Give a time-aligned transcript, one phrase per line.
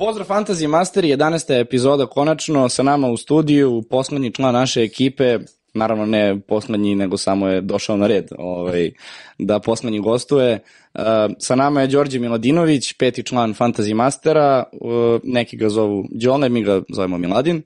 [0.00, 1.60] Pozdrav Fantasy Master, 11.
[1.60, 5.38] epizoda konačno sa nama u studiju, poslednji član naše ekipe,
[5.74, 8.90] naravno ne poslednji, nego samo je došao na red ovaj,
[9.38, 10.58] da poslednji gostuje.
[10.94, 11.02] Uh,
[11.38, 16.62] sa nama je Đorđe Miladinović, peti član Fantasy Mastera, uh, neki ga zovu Đole, mi
[16.62, 17.62] ga zovemo Miladin.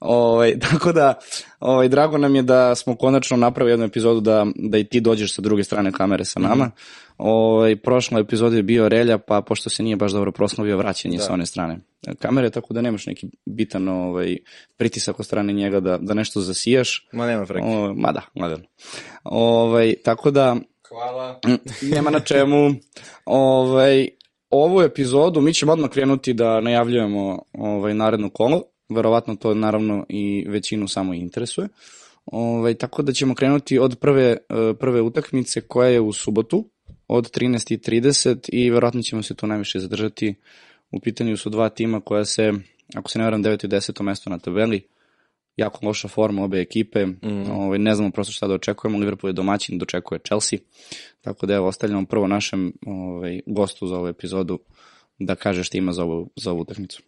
[0.00, 1.14] Ovaj, tako da,
[1.60, 5.34] ovaj, drago nam je da smo konačno napravili jednu epizodu da, da i ti dođeš
[5.34, 6.64] sa druge strane kamere sa nama.
[6.64, 7.05] Mm -hmm.
[7.18, 11.22] Ovaj, prošla epizoda je bio Relja, pa pošto se nije baš dobro proslavio vraćanje da.
[11.22, 11.78] sa one strane
[12.14, 14.36] kamere, tako da nemaš neki bitan ovaj,
[14.76, 17.08] pritisak od strane njega da, da nešto zasijaš.
[17.12, 17.66] Ma nema freke.
[17.66, 18.56] O, ma da, da.
[19.24, 20.56] Ovaj, tako da...
[20.88, 21.40] Hvala.
[21.94, 22.74] Nema na čemu.
[23.24, 24.08] Ovaj,
[24.50, 28.62] ovu epizodu mi ćemo odmah krenuti da najavljujemo ovaj, naredno kolo.
[28.88, 31.68] Verovatno to naravno i većinu samo interesuje.
[32.26, 34.36] Ovaj, tako da ćemo krenuti od prve,
[34.78, 36.64] prve utakmice koja je u subotu
[37.08, 40.34] od 13.30 i verovatno ćemo se tu najviše zadržati.
[40.90, 42.52] U pitanju su dva tima koja se,
[42.94, 43.64] ako se ne varam, 9.
[43.64, 44.02] i 10.
[44.02, 44.86] mesto na tabeli.
[45.56, 47.06] Jako loša forma obe ekipe.
[47.06, 47.50] Mm.
[47.50, 48.98] Ovaj, ne znamo prosto šta da očekujemo.
[48.98, 50.58] Liverpool je domaćin, dočekuje Chelsea.
[51.20, 54.58] Tako da evo, ostavljamo prvo našem ovaj, gostu za ovu epizodu
[55.18, 57.02] da kaže šta ima za ovu, za ovu utakmicu.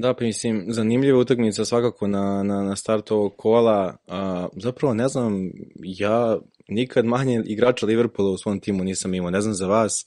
[0.00, 3.96] Da, pa mislim, zanimljiva utakmica svakako na, na, na startu ovog kola.
[4.06, 9.40] A, zapravo, ne znam, ja nikad manje igrača Liverpoola u svom timu nisam imao, ne
[9.40, 10.06] znam za vas.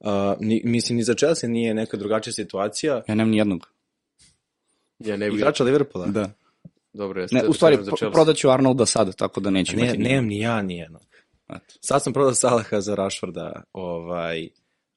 [0.00, 0.08] Uh,
[0.40, 3.02] ni, mislim, ni za Chelsea nije neka drugačija situacija.
[3.08, 3.68] Ja nemam ni jednog.
[4.98, 6.06] Ja ne igrača Liverpoola?
[6.06, 6.30] Da.
[6.92, 7.36] Dobro, jeste.
[7.36, 10.62] Ne, u stvari, pro, prodaću Arnolda sad, tako da neću ne, imati Nemam ni ja
[10.62, 11.02] ni jednog.
[11.80, 14.48] Sad sam prodao Salaha za Rashforda ovaj,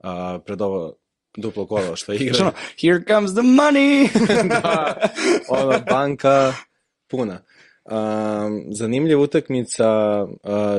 [0.04, 0.94] uh, pred ovo
[1.38, 2.34] duplo kolo što igra.
[2.34, 4.10] Što, here comes the money!
[4.50, 4.96] da,
[5.50, 6.54] ova banka
[7.08, 7.42] puna.
[7.86, 10.30] Um, zanimljiva utakmica uh,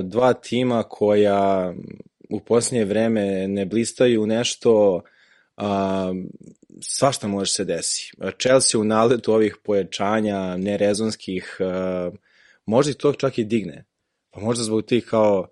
[0.02, 1.74] dva tima koja
[2.30, 5.02] u posljednje vreme ne blistaju nešto
[5.56, 6.28] um,
[6.80, 8.12] svašta može se desi.
[8.40, 12.14] Chelsea u naletu ovih pojačanja nerezonskih uh,
[12.66, 13.84] možda i to čak i digne.
[14.30, 15.48] Pa možda zbog tih kao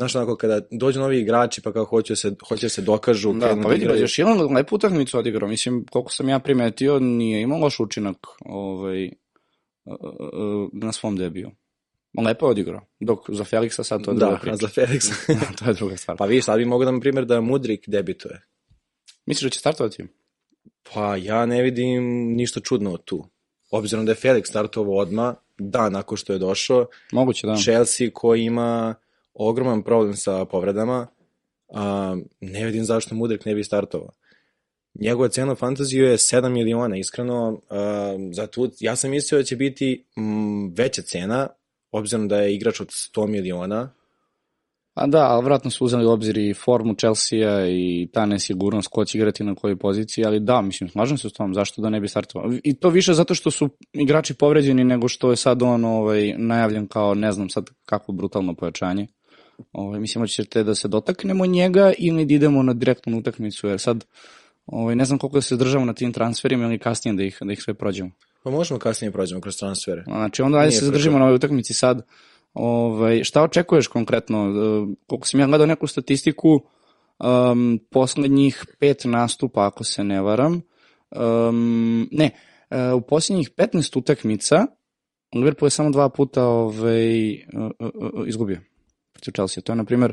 [0.00, 3.32] Znaš, onako, kada dođu novi igrači, pa kao hoće se, hoće se dokažu.
[3.32, 5.48] Da, pa vidi, još jedan lepu utakmicu odigrao.
[5.48, 9.10] Mislim, koliko sam ja primetio, nije imao loš učinak ovaj,
[10.72, 11.50] na svom debiju.
[12.24, 14.56] Lepo je odigrao, dok za Feliksa sad to je druga da, priča.
[14.56, 15.14] za Feliksa.
[15.58, 16.16] to je druga stvar.
[16.16, 18.42] Pa vi sad bi mogu da, na primjer, da Mudrik debituje.
[19.26, 20.04] Misliš da će startovati?
[20.92, 22.02] Pa ja ne vidim
[22.34, 23.24] ništa čudno tu.
[23.70, 26.86] Obzirom da je Felix startovao odma, da, nakon što je došao.
[27.12, 27.56] Moguće, da.
[27.56, 28.94] Chelsea koji ima
[29.48, 31.06] ogroman problem sa povredama,
[31.68, 34.10] a, ne vidim zašto Mudrik ne bi startovao
[34.94, 37.60] njegova cena fantaziju je 7 miliona, iskreno,
[38.32, 41.48] za tu, ja sam mislio da će biti m, veća cena,
[41.92, 43.92] obzirom da je igrač od 100 miliona.
[44.94, 49.18] A da, ali vratno su uzeli obzir i formu Chelsea-a i ta nesigurnost ko će
[49.18, 52.08] igrati na kojoj poziciji, ali da, mislim, slažem se s tom, zašto da ne bi
[52.08, 52.52] startovao.
[52.64, 56.88] I to više zato što su igrači povređeni nego što je sad on ovaj, najavljen
[56.88, 59.06] kao, ne znam sad kako brutalno pojačanje.
[59.72, 64.04] Ovaj, mislim, hoćete da se dotaknemo njega ili da idemo na direktnu utakmicu, jer sad
[64.70, 67.52] Ovaj, ne znam koliko da se držamo na tim transferima ili kasnije da ih, da
[67.52, 68.10] ih sve prođemo.
[68.42, 70.04] Pa možemo kasnije prođemo kroz transfere.
[70.06, 72.06] Znači, onda ajde se zadržimo na ovoj utakmici sad.
[72.54, 74.48] Ovaj, šta očekuješ konkretno?
[74.48, 76.60] E, koliko sam ja gledao neku statistiku,
[77.18, 80.62] um, poslednjih pet nastupa, ako se ne varam,
[81.10, 82.30] um, ne,
[82.70, 84.66] uh, u poslednjih 15 utakmica
[85.34, 88.60] Liverpool je samo dva puta ovaj, uh, uh, izgubio
[89.20, 89.62] protiv Chelsea.
[89.62, 90.12] To je, na primjer,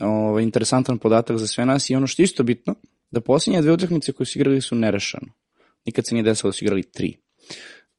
[0.00, 2.74] ovaj, interesantan podatak za sve nas i ono što je isto bitno,
[3.10, 5.26] da posljednje dve utakmice koje su igrali su nerešeno.
[5.86, 7.16] Nikad se nije desilo da su igrali tri.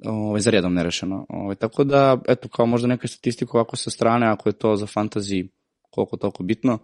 [0.06, 1.26] Ovaj, za redom nerešeno.
[1.30, 4.86] Ovaj, tako da, eto, kao možda neka statistika ovako sa strane, ako je to za
[4.86, 5.48] fantasy
[5.90, 6.80] koliko toliko bitno,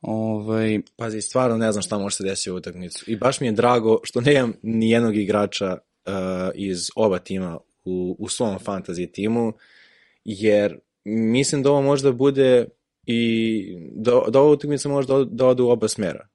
[0.00, 0.80] Ovaj...
[0.96, 3.04] Pazi, stvarno ne znam šta može se desiti u utakmicu.
[3.06, 6.12] I baš mi je drago što nemam ni jednog igrača uh,
[6.54, 9.52] iz oba tima u, u svom fantasy timu,
[10.24, 12.66] jer mislim da ovo možda bude
[13.06, 13.62] i
[13.92, 16.28] da, da ova utakmica može da, da ode u oba smera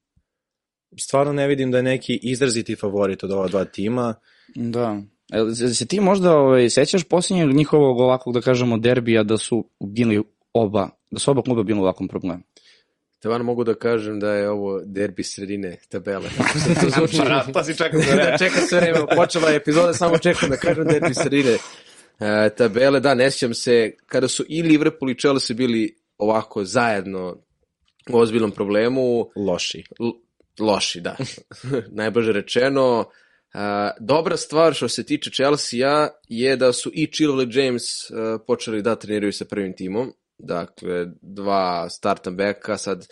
[1.00, 4.14] stvarno ne vidim da je neki izraziti favorit od ova dva tima.
[4.56, 5.02] Da.
[5.34, 10.24] E, se ti možda ovaj, sećaš posljednjeg njihovog ovakvog, da kažemo, derbija da su bili
[10.54, 12.44] oba, da su oba kluba bili u ovakvom problemu?
[13.18, 16.30] Stvarno mogu da kažem da je ovo derbi sredine tabele.
[16.82, 19.00] to zvuči, pa, pa si čekao da čeka sve vreme.
[19.16, 21.58] Počela je epizoda, samo čekam da kažem derbi sredine
[22.20, 23.00] e, tabele.
[23.00, 27.38] Da, ne sjećam se, kada su i Liverpool i Chelsea bili ovako zajedno
[28.10, 29.30] u ozbiljnom problemu.
[29.36, 29.84] Loši.
[30.00, 30.12] L
[30.60, 31.16] loši, da.
[32.02, 33.00] Najbolje rečeno.
[33.00, 33.60] Uh,
[34.00, 38.82] dobra stvar što se tiče Chelsea-a je da su i Chilwell i James uh, počeli
[38.82, 40.14] da treniraju sa prvim timom.
[40.38, 43.08] Dakle, dva startna beka, sad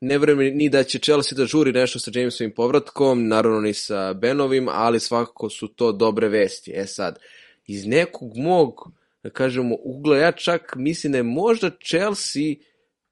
[0.00, 4.12] ne verujem ni da će Chelsea da žuri nešto sa Jamesovim povratkom, naravno ni sa
[4.12, 6.72] Benovim, ali svakako su to dobre vesti.
[6.74, 7.18] E sad,
[7.66, 8.74] iz nekog mog,
[9.22, 12.54] da kažemo, ugla, ja čak mislim da je možda Chelsea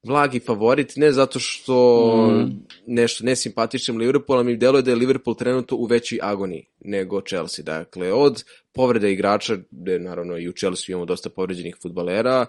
[0.03, 2.67] vlagi favorit, ne zato što mm.
[2.87, 7.63] nešto nesimpatičnim Liverpoolom mi deluje da je Liverpool trenutno u većoj agoniji nego Chelsea.
[7.65, 12.47] Dakle, od povrede igrača, gde naravno i u Chelsea imamo dosta povređenih futbalera,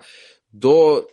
[0.52, 1.04] do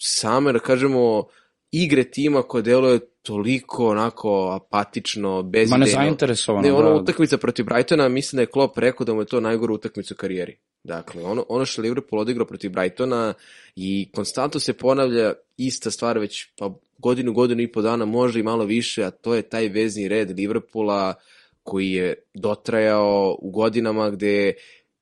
[0.00, 1.28] same, da kažemo,
[1.72, 5.78] igre tima koja deluje toliko onako apatično, bezidejno.
[5.78, 6.68] Ma ne zainteresovano.
[6.68, 6.94] Ne, ono da.
[6.94, 10.16] utakmica protiv Brightona, mislim da je Klopp rekao da mu je to najgora utakmica u
[10.16, 10.58] karijeri.
[10.84, 13.34] Dakle, ono, ono što je Liverpool odigrao protiv Brightona
[13.76, 18.42] i konstantno se ponavlja ista stvar već pa godinu, godinu i po dana, možda i
[18.42, 21.14] malo više, a to je taj vezni red Liverpoola
[21.62, 24.54] koji je dotrajao u godinama gde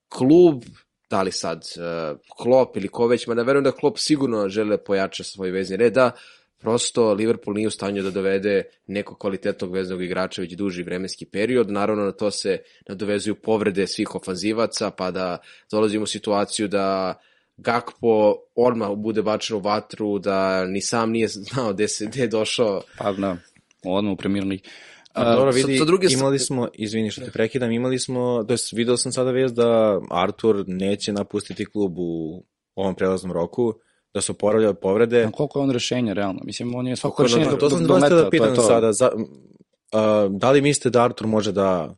[0.08, 0.64] klub
[1.10, 5.24] da li sad uh, Klopp ili ko već, mada verujem da Klopp sigurno žele pojača
[5.24, 6.10] svoj vezni red, da
[6.60, 11.70] prosto Liverpool nije u stanju da dovede nekog kvalitetnog veznog igrača već duži vremenski period.
[11.70, 12.58] Naravno na to se
[12.88, 15.38] nadovezuju povrede svih ofanzivaca, pa da
[15.70, 17.14] dolazimo u situaciju da
[17.56, 22.28] Gakpo odmah bude bačen u vatru, da ni sam nije znao gde, se, gde je
[22.28, 22.82] došao.
[22.98, 23.36] Pa da,
[23.84, 24.70] odmah u Premier League.
[25.12, 28.52] A, dobro, vidi, sa, sa druge imali smo, izvini što te prekidam, imali smo, to
[28.52, 33.74] jest video sam sada vez da Artur neće napustiti klub u ovom prelaznom roku,
[34.14, 35.24] da su oporavlja od povrede.
[35.24, 36.40] A koliko je on rešenje, realno?
[36.44, 38.52] Mislim, on je svako rešenje do, to do, sam do dosta meta, da pitam to
[38.52, 38.62] je to.
[38.62, 38.92] sada.
[38.92, 41.94] Za, uh, da li mislite da Artur može da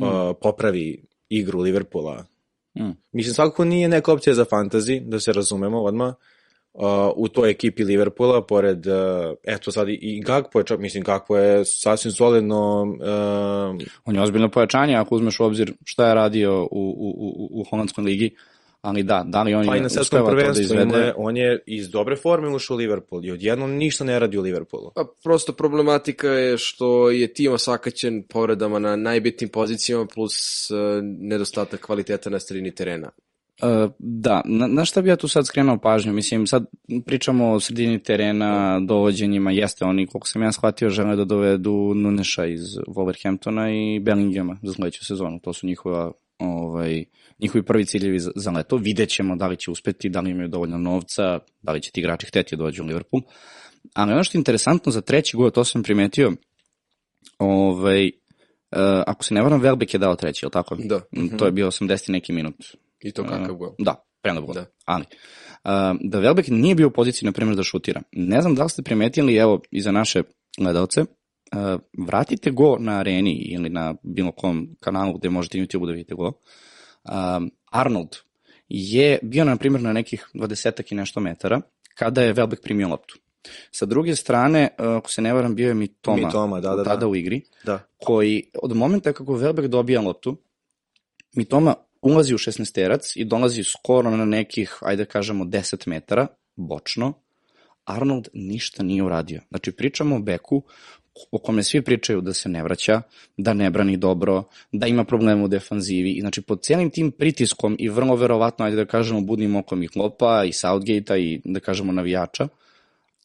[0.00, 0.08] uh,
[0.40, 2.24] popravi igru Liverpoola?
[2.78, 2.90] Mm.
[3.12, 6.14] Mislim, svakako nije neka opcija za fantasy, da se razumemo odmah.
[6.74, 6.82] Uh,
[7.16, 8.94] u toj ekipi Liverpoola, pored, uh,
[9.44, 14.22] eto sad i, i Gakpo je, čak, mislim, Gakpo je sasvim solidno uh, On je
[14.22, 18.36] ozbiljno pojačanje ako uzmeš u obzir šta je radio u, u, u, u holandskoj ligi,
[18.86, 21.12] ali da, da li on Pa i je na svetskom da prvenstvu ima izvede?
[21.16, 24.90] on je iz dobre forme ušao u Liverpool i odjednom ništa ne radi u Liverpoolu.
[24.94, 31.80] Pa prosto problematika je što je tim osakaćen povredama na najbitnijim pozicijama plus uh, nedostatak
[31.80, 33.10] kvaliteta na sredini terena.
[33.62, 36.12] Uh, da, na, na šta bi ja tu sad skrenuo pažnju?
[36.12, 36.64] Mislim, sad
[37.06, 42.46] pričamo o sredini terena, dovođenjima, jeste oni, koliko sam ja shvatio, žele da dovedu Nuneša
[42.46, 45.40] iz Wolverhamptona i Bellinghama za sledeću sezonu.
[45.40, 47.04] To su njihova, ovaj,
[47.38, 48.76] njihovi prvi ciljevi za, za leto.
[48.76, 52.00] Vidjet ćemo da li će uspeti, da li imaju dovoljno novca, da li će ti
[52.00, 53.22] igrači hteti da dođu u Liverpool.
[53.94, 56.32] Ali ono što je interesantno za treći gol, to sam primetio,
[57.38, 58.10] ovaj, uh,
[59.06, 60.76] ako se ne varam, Welbeck je dao treći, je tako?
[60.76, 61.00] Da.
[61.38, 62.54] To je bio 80 neki minut.
[63.00, 63.74] I to kakav gol.
[63.78, 64.52] Da, prenovo.
[64.52, 64.60] Da.
[64.60, 64.66] Da.
[64.84, 65.04] Ali,
[65.64, 68.02] uh, da Velbek nije bio u poziciji, na primjer, da šutira.
[68.12, 70.22] Ne znam da li ste primetili, evo, i za naše
[70.58, 71.04] gledalce,
[72.06, 76.32] vratite go na areni ili na bilo kom kanalu gde možete YouTube da vidite go.
[77.04, 78.16] Um, Arnold
[78.68, 81.60] je bio, na primjer, na nekih 20 i nešto metara
[81.94, 83.18] kada je Velbek primio loptu.
[83.70, 86.84] Sa druge strane, uh, ako se ne varam, bio je Mitoma, Mitoma, da, da, da.
[86.84, 87.78] tada u igri, Da.
[88.04, 90.36] koji od momenta kako Velbek dobija loptu,
[91.36, 96.26] Mitoma ulazi u 16-terac i dolazi skoro na nekih, ajde da kažemo, 10 metara,
[96.56, 97.12] bočno,
[97.84, 99.40] Arnold ništa nije uradio.
[99.48, 100.62] Znači, pričamo o Beku
[101.30, 103.02] o kome svi pričaju da se ne vraća,
[103.36, 106.12] da ne brani dobro, da ima problema u defanzivi.
[106.12, 109.88] I znači, pod cijelim tim pritiskom i vrlo verovatno, ajde da kažemo, budnim okom i
[109.88, 112.48] klopa i Southgate-a i da kažemo navijača,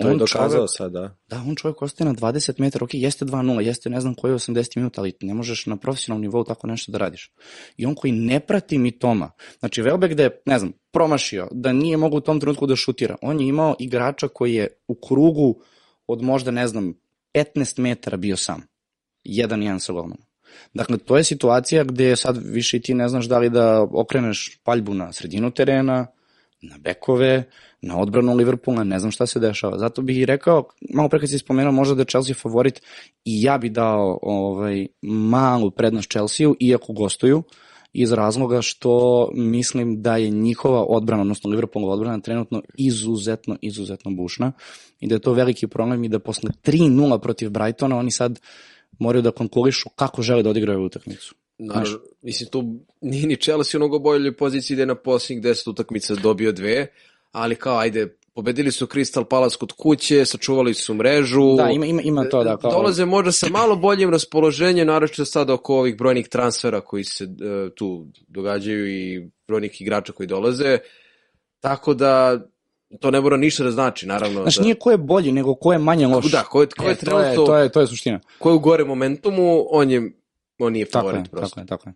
[0.01, 1.15] To je dokazao sad, da.
[1.29, 4.35] Da, on čovjek ostaje na 20 metara, ok, jeste 2-0, jeste ne znam koji je
[4.35, 7.31] 80 minuta, ali ne možeš na profesionalnom nivou tako nešto da radiš.
[7.77, 11.73] I on koji ne prati mi Toma, znači Velbek da je, ne znam, promašio, da
[11.73, 15.61] nije mogu u tom trenutku da šutira, on je imao igrača koji je u krugu
[16.07, 16.93] od možda, ne znam,
[17.33, 18.61] 15 metara bio sam.
[19.23, 20.25] Jedan jedan sa golmanom.
[20.73, 24.59] Dakle, to je situacija gde sad više i ti ne znaš da li da okreneš
[24.63, 26.07] paljbu na sredinu terena,
[26.61, 27.43] na bekove,
[27.81, 29.77] na odbranu Liverpoola, ne znam šta se dešava.
[29.77, 32.81] Zato bih i rekao, malo pre kad si spomenuo možda da je Chelsea favorit
[33.25, 37.43] i ja bi dao ovaj, malu prednost Chelsea-u, iako gostuju,
[37.93, 44.51] iz razloga što mislim da je njihova odbrana, odnosno Liverpoolova odbrana trenutno izuzetno, izuzetno bušna
[45.01, 48.39] i da je to veliki problem i da posle 3-0 protiv Brightona oni sad
[48.99, 51.35] moraju da konkurišu kako žele da odigraju utakmicu.
[51.57, 52.63] Naravno, mislim, tu
[53.01, 56.87] nije ni Chelsea u mnogo boljoj poziciji da je na posljednjih 10 utakmica dobio dve,
[57.31, 61.55] ali kao, ajde, pobedili su Crystal Palace kod kuće, sačuvali su mrežu.
[61.57, 62.71] Da, ima, ima, ima to da kao...
[62.71, 67.27] Dolaze možda sa malo boljim raspoloženjem, naročito sada oko ovih brojnih transfera koji se e,
[67.75, 70.77] tu događaju i brojnih igrača koji dolaze.
[71.59, 72.41] Tako da
[72.99, 74.41] to ne mora ništa da znači, naravno.
[74.41, 76.31] Znaš, da, nije ko je bolji, nego ko je manje loš.
[76.31, 78.19] Da, ko je, ko je e, to, je, trenutno, to, je, to je suština.
[78.39, 80.11] ko je u gore momentumu, on je,
[80.59, 81.49] on nije Tako je, favorit prosto.
[81.49, 81.93] tako je, tako je.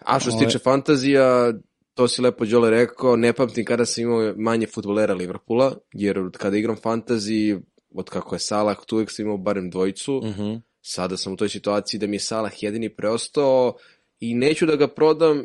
[0.00, 1.52] A što se Ove- tiče fantazija,
[1.94, 6.56] to si lepo Đole rekao, ne pamtim kada sam imao manje futbolera Liverpoola, jer kada
[6.56, 7.60] igram fantasy,
[7.94, 10.54] od kako je Salah, tu uvijek sam imao barem dvojicu, Mhm.
[10.82, 13.74] sada sam u toj situaciji da mi je Salah jedini preostao
[14.20, 15.44] i neću da ga prodam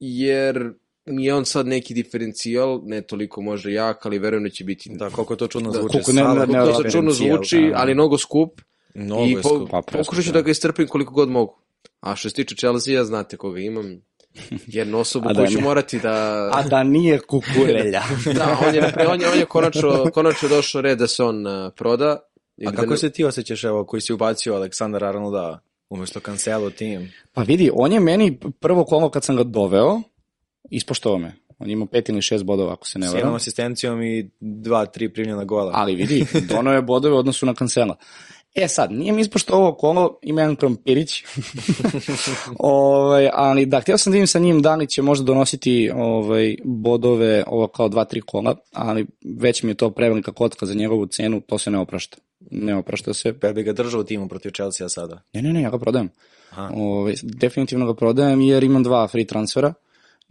[0.00, 0.72] jer
[1.06, 5.10] je on sad neki diferencijal, ne toliko možda jak, ali verujem da će biti Da,
[5.10, 5.92] koliko to čudno Da, zvuči.
[5.92, 7.76] koliko ne- ne- koliko ne- to čudno zvuči, da.
[7.76, 8.60] ali mnogo skup
[8.94, 9.70] Mnogo i po, skup.
[9.70, 10.38] Pa, pokušat ću da.
[10.38, 11.58] da ga istrpim koliko god mogu.
[12.00, 14.00] A što se tiče Chelsea, znate koga imam.
[14.66, 15.62] Jednu osobu da koju ću ne.
[15.62, 16.12] morati da...
[16.52, 18.02] A da nije kukurelja.
[18.34, 21.72] Da, on je, on je, on je konačno, konačno došao red da se on uh,
[21.76, 22.18] proda.
[22.56, 25.58] I A da kako ne- se ti osjećaš, evo, koji si ubacio Aleksandar Arnolda
[25.90, 27.12] umjesto Cancelo tim?
[27.32, 30.00] Pa vidi, on je meni prvo kolo kad sam ga doveo,
[30.70, 31.34] ispoštovao me.
[31.58, 33.18] On je imao pet ili šest bodova, ako se ne S varam.
[33.18, 35.72] jednom asistencijom i dva, tri primljena gola.
[35.74, 37.96] Ali vidi, dono je bodove u odnosu na kancela.
[38.54, 41.24] E sad, nije mi ispošto ovo kolo, ima jedan krompirić,
[42.58, 46.56] ovaj, ali da, htio sam da vidim sa njim da li će možda donositi ovaj,
[46.64, 49.06] bodove ovo kao dva, tri kola, ali
[49.38, 52.16] već mi je to prevelika kotka za njegovu cenu, to se ne oprašta.
[52.50, 53.38] Ne oprašta se.
[53.38, 55.22] Pa bi ga držao u timu protiv Chelsea sada.
[55.32, 56.08] Ne, ne, ne, ja ga prodajem.
[56.50, 56.70] Aha.
[56.74, 59.74] Ovaj, definitivno ga prodajem jer imam dva free transfera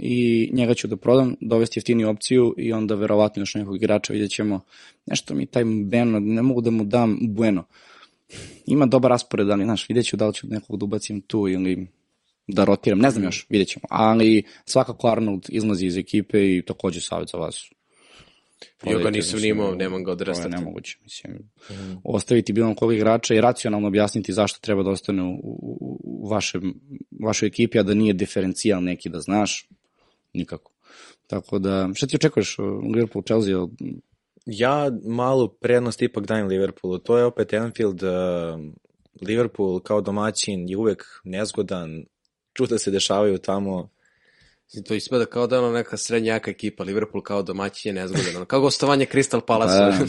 [0.03, 4.31] i njega ću da prodam, dovesti jeftiniju opciju i onda verovatno još nekog igrača vidjet
[4.31, 4.61] ćemo.
[5.05, 7.63] Nešto mi taj Beno, ne mogu da mu dam Bueno.
[8.65, 11.87] Ima dobar raspored, ali znaš, vidjet ću da li ću nekog da ubacim tu ili
[12.47, 13.83] da rotiram, ne znam još, vidjet ćemo.
[13.89, 17.71] Ali svakako Arnold izlazi iz ekipe i takođe savjet za vas.
[18.85, 21.51] Ja ga nisam ni imao, nemam ga od To je nemoguće, mislim.
[22.03, 26.73] Ostaviti bilo kog igrača i racionalno objasniti zašto treba da ostane u, u, u vašem,
[27.25, 29.69] vašoj ekipi, a da nije diferencijal neki da znaš,
[30.33, 30.71] nikako.
[31.27, 32.57] Tako da, šta ti očekuješ
[32.93, 33.55] Liverpool, Chelsea?
[34.45, 36.99] Ja malu prednost ipak dajem Liverpoolu.
[36.99, 38.03] To je opet Anfield.
[38.03, 38.09] Uh,
[39.21, 42.05] Liverpool kao domaćin je uvek nezgodan.
[42.53, 43.89] Čuda se dešavaju tamo.
[44.65, 48.45] Mislim, To ispada kao da je ono neka srednjaka ekipa, Liverpool kao domaćin je nezgodan.
[48.45, 49.77] Kao gostovanje Crystal Palace.
[49.77, 50.05] Da.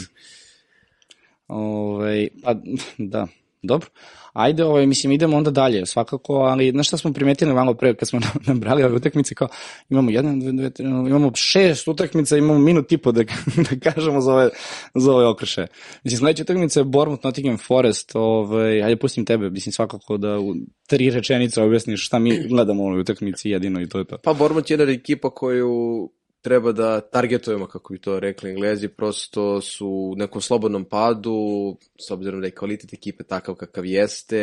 [1.54, 2.54] Ovaj, pa,
[2.98, 3.26] da,
[3.62, 3.88] dobro.
[4.32, 8.08] Ajde, ovaj, mislim, idemo onda dalje, svakako, ali znaš šta smo primetili malo pre, kad
[8.08, 9.48] smo nabrali ove utakmice, kao
[9.90, 13.22] imamo jedan, dve, dve, tri, imamo šest utakmica, imamo minut i po da,
[13.70, 14.50] da kažemo za ove,
[14.94, 15.66] za ove okrše.
[16.04, 20.54] Mislim, sledeća utakmica je Bournemouth, Nottingham Forest, ovaj, ajde pustim tebe, mislim, svakako da u
[20.86, 24.18] tri rečenice objasniš šta mi gledamo u ovoj utakmici jedino i to je to.
[24.18, 26.10] Pa Bournemouth je jedna ekipa koju
[26.42, 32.10] treba da targetujemo, kako bi to rekli englezi, prosto su u nekom slobodnom padu, s
[32.10, 34.40] obzirom da je kvalitet ekipe takav kakav jeste,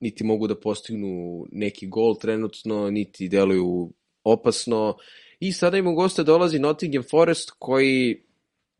[0.00, 3.92] niti mogu da postignu neki gol trenutno, niti deluju
[4.24, 4.96] opasno.
[5.40, 8.22] I sada im u goste dolazi Nottingham Forest koji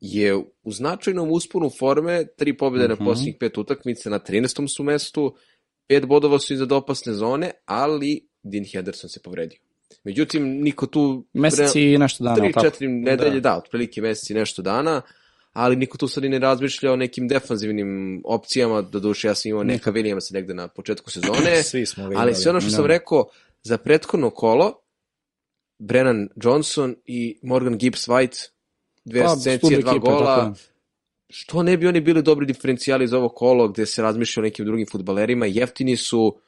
[0.00, 3.02] je u značajnom usponu forme, tri pobjede Mhm.
[3.04, 4.68] na posljednjih pet utakmice, na 13.
[4.68, 5.34] su mestu,
[5.86, 9.58] pet bodova su iza opasne zone, ali Dean Henderson se povredio.
[10.04, 11.24] Međutim, niko tu...
[11.32, 12.66] Mesec i nešto dana, Tri, tako?
[12.66, 13.34] četiri nedelje, da.
[13.34, 13.40] Da.
[13.40, 15.02] da, otprilike mesec i nešto dana,
[15.52, 19.48] ali niko tu sad i ne razmišlja o nekim defanzivnim opcijama, do duše ja sam
[19.50, 22.76] imao neka Williamsa negde na početku sezone, Svi smo ga ali sve ono što Da.
[22.76, 23.24] sam rekao,
[23.62, 24.72] za prethodno kolo,
[25.78, 28.48] Brennan Johnson i Morgan Gibbs White,
[29.04, 30.52] dve Pa, asistencije, dva tako gola, je.
[31.28, 34.64] što ne bi oni bili dobri diferencijali za ovo kolo gde se razmišlja o nekim
[34.66, 36.38] drugim futbalerima, jeftini su,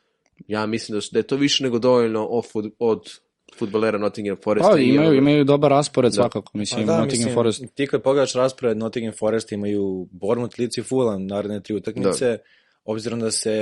[0.49, 2.45] ja mislim da, su, da je to više nego dovoljno od,
[2.79, 3.11] od
[3.59, 4.71] futbalera Nottingham Foresta.
[4.71, 6.15] Pa, i imaju, onoga- imaju dobar raspored Da.
[6.15, 7.65] svakako, Pa mislim, da, Nottingham mislim, Forest.
[7.75, 12.39] ti kad pogledaš raspored Nottingham Forest imaju Bournemouth, Leeds i Fulham naredne tri utakmice.
[12.85, 13.55] Obzirom da se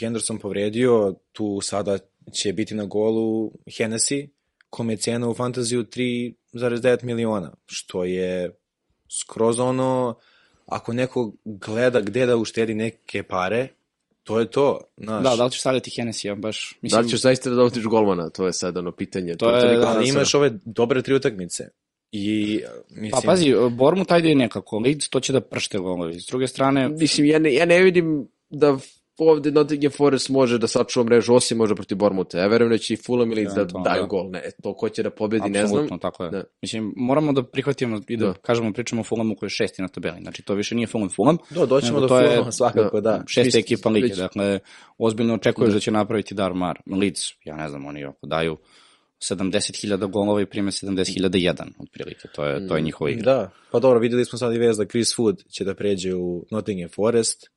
[0.00, 1.98] Henderson povredio, tu sada
[2.32, 4.28] će biti na golu Hennessy,
[4.70, 8.50] kom je cena u fantaziju 3,9 miliona, što je
[9.10, 10.14] skroz ono,
[10.66, 13.68] ako neko gleda gde da uštedi neke pare,
[14.26, 14.80] to je to.
[14.96, 15.22] Znaš.
[15.24, 18.30] Da, da li ćeš stavljati Hennessy, baš, Da mislim, li ćeš zaista da dovotiš golmana,
[18.30, 19.36] to je sad ono pitanje.
[19.36, 21.68] To je- niko da, Ali imaš ove dobre tri utakmice.
[22.12, 26.20] I, mislim, Pa pazi, Bormut ajde nekako, Leeds to će da pršte golovi.
[26.20, 28.78] S druge strane, Mislim, ja ne, ja ne vidim da
[29.18, 32.38] ovde Nottingham Forest može da sačuva mrežu, osim može protiv Bormuta.
[32.38, 34.06] Ja verujem da će i Fulham ili da daju da.
[34.06, 34.30] gol.
[34.30, 35.98] Ne, to ko će da pobedi, ne apsolutno, znam.
[35.98, 36.30] tako je.
[36.30, 36.44] Da.
[36.62, 38.32] Mislim, moramo da prihvatimo i da, Da.
[38.32, 40.20] kažemo, pričamo o Fulhamu koji je šesti na tabeli.
[40.22, 43.22] Znači, to više nije Fulham Fulham, Do, doćemo do je- Fulhama svakako, da.
[43.26, 44.06] šesta ekipa lige.
[44.06, 44.58] već- Dakle,
[44.98, 45.80] ozbiljno očekuješ da.
[45.80, 46.78] će napraviti dar mar.
[46.92, 48.56] Leeds, ja ne znam, oni ako daju
[49.20, 52.28] 70.000 golova i prime 70.001, otprilike.
[52.28, 53.24] To je, to je njihova igra.
[53.24, 56.46] Da, pa dobro, videli smo sad i vez da Chris Wood će da pređe u
[56.50, 57.50] Nottingham Forest.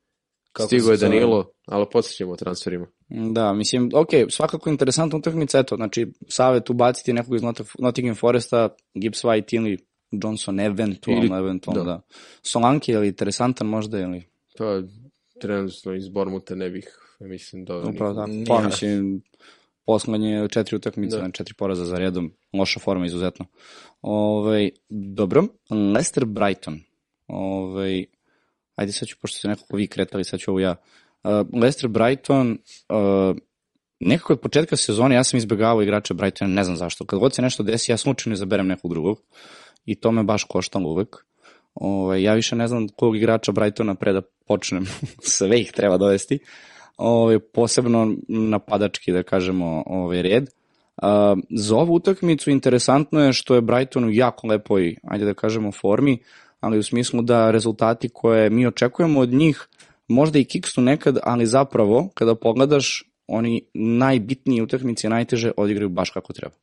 [0.51, 0.97] Kako Stigo je?
[0.97, 2.87] Danilo, ali podsjećamo o transferima.
[3.09, 8.69] Da, mislim, ok, svakako interesantna utakmica, eto, znači, savet ubaciti nekog iz Not- Nottingham Foresta,
[8.93, 9.77] Gibbs White ili
[10.11, 11.91] Johnson eventualno, Ili- eventualno, da.
[11.91, 11.95] da.
[11.97, 12.01] da.
[12.41, 14.23] Solanke ili interesantan možda, ili
[14.57, 14.81] Pa,
[15.41, 17.77] trenutno iz Bormuta ne bih, mislim, da...
[17.77, 18.27] upravo tako.
[18.27, 18.45] Nije.
[18.45, 19.21] Pa, mislim,
[19.85, 21.23] poslednje četiri utakmice, Da.
[21.23, 21.31] da.
[21.31, 23.45] četiri poraza za redom, loša forma izuzetno.
[24.01, 25.43] Ove, dobro,
[25.93, 26.79] Leicester Brighton.
[27.27, 28.03] Ove,
[28.79, 30.75] ajde sad ću, pošto se nekako vi kretali, sad ću ovo ja.
[31.23, 31.31] Uh,
[31.61, 32.57] Leicester Brighton,
[32.89, 33.37] uh,
[33.99, 37.05] nekako od početka sezone ja sam izbjegavao igrače Brightona, ne znam zašto.
[37.05, 39.21] Kad god se nešto desi, ja slučajno izaberem nekog drugog
[39.85, 41.15] i to me baš koštalo uvek.
[41.75, 44.85] Ove, ovaj, ja više ne znam kog igrača Brightona pre da počnem,
[45.37, 46.39] sve ih treba dovesti.
[46.97, 50.49] Ove, ovaj, posebno napadački, da kažemo, ovaj, red.
[50.97, 55.71] A, za ovu utakmicu interesantno je što je Brighton u jako lepoj, ajde da kažemo,
[55.71, 56.19] formi,
[56.59, 59.67] ali u smislu da rezultati koje mi očekujemo od njih
[60.07, 66.33] možda i kikstu nekad, ali zapravo kada pogledaš oni najbitnije utakmice najteže odigraju baš kako
[66.33, 66.55] treba.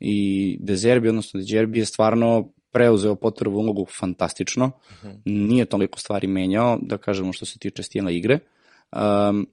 [0.00, 5.20] I Dezerbi, odnosno Dezerbi je stvarno preuzeo potrebu ulogu fantastično, uh -huh.
[5.24, 8.38] nije toliko stvari menjao, da kažemo što se tiče stijela igre.
[8.92, 9.46] Um,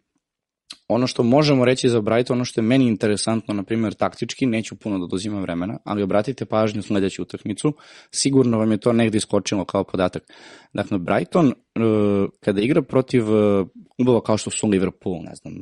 [0.88, 4.76] ono što možemo reći za Brighton, ono što je meni interesantno, na primjer taktički, neću
[4.76, 7.74] puno da dozimam vremena, ali obratite pažnju sledeću utakmicu,
[8.12, 10.24] sigurno vam je to negde iskočilo kao podatak.
[10.74, 11.54] Dakle, Brighton, uh,
[12.40, 13.24] kada igra protiv
[13.96, 15.54] klubova kao što su Liverpool, ne znam,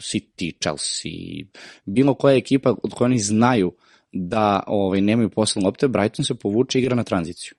[0.00, 1.46] City, Chelsea,
[1.84, 3.72] bilo koja ekipa od koje oni znaju
[4.12, 7.54] da ovaj, nemaju posle lopte, Brighton se povuče igra na tranziciju.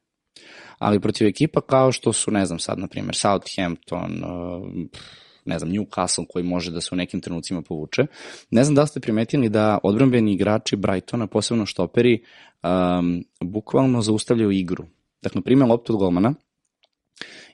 [0.77, 4.88] Ali protiv ekipa kao što su, ne znam sad, na primjer, Southampton, uh,
[5.45, 8.05] ne znam, Newcastle koji može da se u nekim trenucima povuče.
[8.51, 12.24] Ne znam da ste primetili da odbrambeni igrači Brightona, posebno štoperi,
[12.63, 14.86] um, bukvalno zaustavljaju igru.
[15.21, 16.33] Dakle, prime loptu od golmana,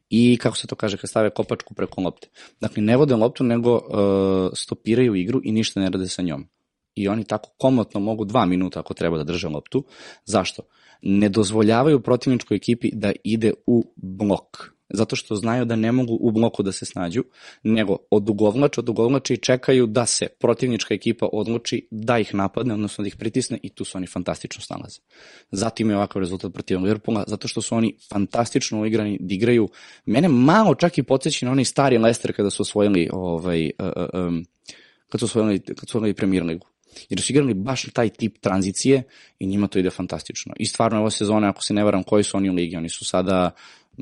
[0.09, 2.27] i kako se to kaže, kad stave kopačku preko lopte.
[2.61, 6.47] Dakle, ne vode loptu, nego uh, stopiraju igru i ništa ne rade sa njom.
[6.95, 9.85] I oni tako komotno mogu dva minuta ako treba da drže loptu.
[10.25, 10.63] Zašto?
[11.01, 16.31] Ne dozvoljavaju protivničkoj ekipi da ide u blok zato što znaju da ne mogu u
[16.31, 17.23] bloku da se snađu,
[17.63, 23.07] nego odugovlače, odugovlače i čekaju da se protivnička ekipa odluči da ih napadne, odnosno da
[23.07, 24.99] ih pritisne i tu su oni fantastično snalaze.
[25.51, 29.69] Zato imaju ovakav rezultat protiv Liverpoola, zato što su oni fantastično uigrani, da igraju.
[30.05, 33.71] Mene malo čak i podsjeći na onaj stari Leicester kada su osvojili ovaj,
[34.13, 34.45] um,
[35.09, 36.67] kad su osvojili, kad su osvojili premier ligu
[37.09, 39.03] jer su igrali baš taj tip tranzicije
[39.39, 40.53] i njima to ide fantastično.
[40.59, 43.05] I stvarno ove sezone, ako se ne varam, koji su oni u ligi, oni su
[43.05, 43.51] sada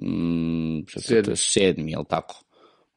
[0.02, 1.36] mm, sedmi.
[1.36, 2.44] sedmi, jel tako?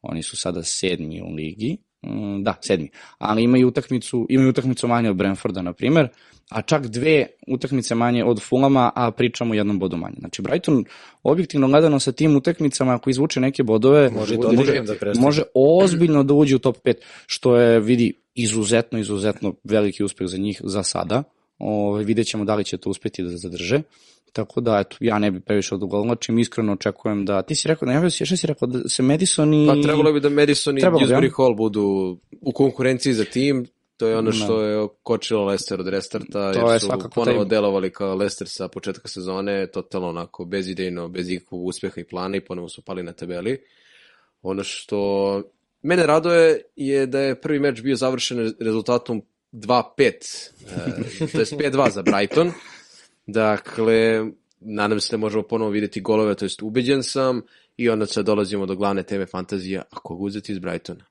[0.03, 1.77] Oni su sada sedmi u ligi.
[2.07, 2.91] Mm, da, sedmi.
[3.19, 6.09] Ali imaju utakmicu, imaju utakmicu manje od Brentforda, na primer,
[6.51, 10.17] a čak dve utakmice manje od Fulama, a pričamo jednom bodu manje.
[10.19, 10.85] Znači, Brighton,
[11.23, 16.23] objektivno gledano sa tim utakmicama, ako izvuče neke bodove, može, može, može, da može ozbiljno
[16.23, 16.95] da uđe u top 5,
[17.27, 21.23] što je, vidi, izuzetno, izuzetno veliki uspeh za njih za sada.
[21.59, 23.83] Ove, vidjet ćemo da li će to uspeti da zadrže.
[24.33, 27.43] Tako da, eto, ja ne bi previše odugovlačim, iskreno očekujem da...
[27.43, 29.67] Ti si rekao, najavio si, šta si rekao, da se Madison i...
[29.67, 31.31] Pa trebalo bi da Madison i Dewsbury ja?
[31.37, 33.67] Hall budu u konkurenciji za tim,
[33.97, 37.49] to je ono što je kočilo Leicester od restarta, to jer su ponovo taj...
[37.49, 42.45] delovali kao Leicester sa početka sezone, totalno onako bezidejno, bez ikakvog uspeha i plana i
[42.45, 43.59] ponovo su pali na tabeli.
[44.43, 45.43] Ono što
[45.83, 51.91] mene radoje je da je prvi meč bio završen rezultatom 2-5, e, to je 5-2
[51.91, 52.53] za Brighton.
[53.27, 54.27] Dakle,
[54.61, 57.43] nadam se da možemo ponovo videti golove, to jest ubeđen sam
[57.77, 61.05] i onda sad dolazimo do glavne teme fantazija, a koga uzeti iz Brightona?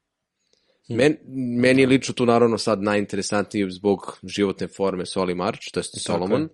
[0.89, 1.17] Men,
[1.61, 6.49] meni je lično tu naravno sad najinteresantniji zbog životne forme Soli March, to je Solomon,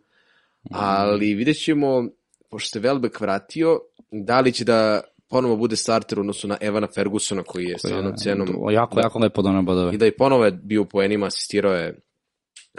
[0.72, 2.10] ali vidjet ćemo,
[2.50, 3.80] pošto se Velbek vratio,
[4.12, 5.02] da li će da
[5.34, 8.48] ponovo bude starter odnosu na Evana Fergusona koji je sa onom cenom...
[8.72, 9.94] Jako, jako lepo da bodove.
[9.94, 11.90] I da i ponovo je bio u poenima, asistirao je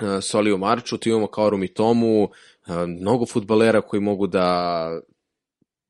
[0.02, 2.30] uh, Soliju Marču, tu imamo Kaoru Mitomu, uh,
[2.86, 4.90] mnogo futbalera koji mogu da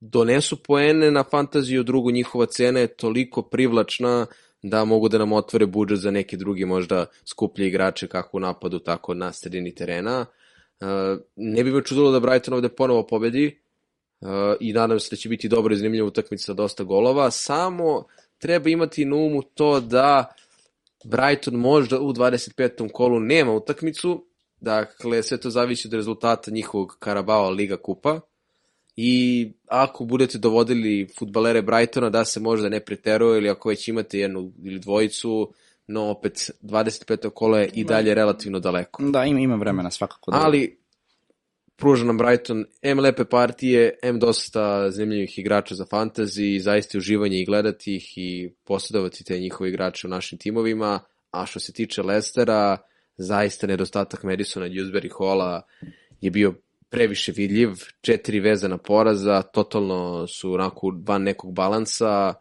[0.01, 4.27] donesu poene na fantaziju, drugo njihova cena je toliko privlačna
[4.63, 8.79] da mogu da nam otvore budžet za neki drugi možda skuplje igrače kako u napadu,
[8.79, 10.27] tako na sredini terena.
[10.81, 13.64] Uh, ne bi me čudilo da Brighton ovde ponovo pobedi
[14.61, 18.05] i nadam se da će biti dobro i zanimljiva utakmica sa dosta golova, samo
[18.39, 20.35] treba imati na umu to da
[21.05, 22.93] Brighton možda u 25.
[22.93, 24.25] kolu nema utakmicu,
[24.65, 28.21] Dakle, sve to zavisi od rezultata njihovog Karabao Liga kupa.
[28.97, 34.19] I ako budete dovodili futbalere Brightona da se možda ne preteruje ili ako već imate
[34.19, 35.53] jednu ili dvojicu,
[35.87, 37.31] no opet 25.
[37.31, 39.03] kola je i dalje relativno daleko.
[39.03, 40.31] Da, ima, ima vremena svakako.
[40.31, 40.41] Da...
[40.45, 40.79] Ali
[41.77, 47.45] pruža nam Brighton M lepe partije, M dosta zanimljivih igrača za fantasy, zaista uživanje i
[47.45, 51.01] gledati ih i posjedovati te njihove igrače u našim timovima.
[51.31, 52.79] A što se tiče Lestera,
[53.17, 55.63] zaista nedostatak Madisona Dewsbury Halla
[56.21, 56.55] je bio
[56.89, 62.35] previše vidljiv, četiri vezana poraza, totalno su onako van nekog balansa,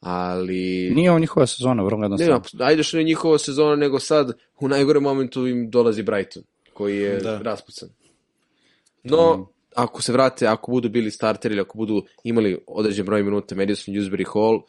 [0.00, 0.90] ali...
[0.94, 2.42] Nije ovo njihova sezona, vrlo jednostavno.
[2.52, 6.42] Ne, ajde što ne njihova sezona, nego sad u najgore momentu im dolazi Brighton,
[6.74, 7.38] koji je da.
[7.38, 7.88] raspucan.
[9.10, 9.46] No, mm.
[9.74, 13.94] ako se vrate, ako budu bili starteri ili ako budu imali određen broj minuta Madison,
[13.94, 14.62] Newsbury Hall,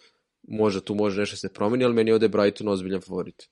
[0.48, 3.50] možda tu može nešto se promeni, ali meni je ovde Brighton ozbiljan favorit.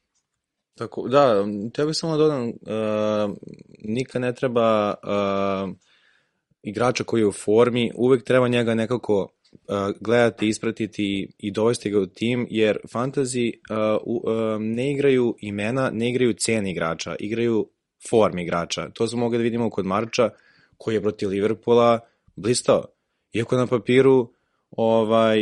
[0.77, 3.35] Tako, da, tebe samo dodam, uh,
[3.83, 5.75] nikad ne treba uh,
[6.63, 11.99] igrača koji je u formi, uvek treba njega nekako uh, gledati, ispratiti i dovesti ga
[11.99, 17.69] u tim, jer fantasy uh, uh, ne igraju imena, ne igraju cene igrača, igraju
[18.09, 18.89] form igrača.
[18.89, 20.29] To smo mogli da vidimo kod Marča,
[20.77, 21.99] koji je protiv Liverpoola
[22.35, 22.85] blistao.
[23.33, 24.31] Iako na papiru
[24.71, 25.39] ovaj,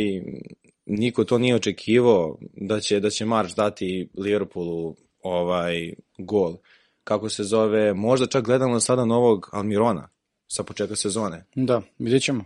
[0.86, 6.56] niko to nije očekivao da će, da će Marč dati Liverpoolu ovaj gol.
[7.04, 10.08] Kako se zove, možda čak gledamo sada novog Almirona
[10.46, 11.44] sa početka sezone.
[11.54, 12.44] Da, vidjet ćemo.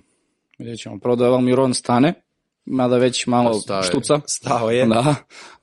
[0.58, 0.98] Vidjet ćemo.
[0.98, 2.14] Prvo da Almiron stane,
[2.64, 3.82] mada već malo Pa stao je.
[3.82, 4.20] štuca.
[4.26, 4.86] Stao je.
[4.86, 5.14] Da,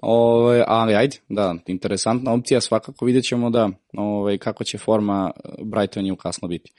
[0.01, 5.31] ovaj, ali ajde, da, interesantna opcija, svakako vidjet ćemo da, ovaj, kako će forma
[5.63, 6.73] Brighton i Newcastle biti.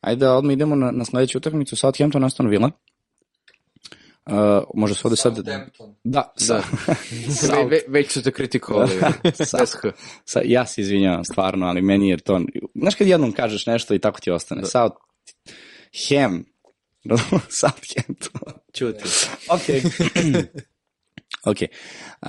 [0.00, 2.70] Ajde da odmah idemo na, na sledeću utakmicu, Southampton Aston Villa.
[4.26, 4.34] Uh,
[4.74, 5.38] može se ovde sad...
[6.04, 6.62] Da, sa,
[7.48, 8.90] Ve, ve, već su te kritikovali.
[9.34, 9.66] Sa-
[10.24, 12.40] sa, ja se izvinjavam stvarno, ali meni je to...
[12.74, 14.64] Znaš kad jednom kažeš nešto i tako ti ostane.
[14.64, 14.96] South...
[16.08, 16.44] Ham.
[17.60, 18.52] Southampton.
[18.74, 19.04] Ćuti.
[19.48, 19.62] Ok.
[21.50, 21.56] ok.
[22.22, 22.28] Uh,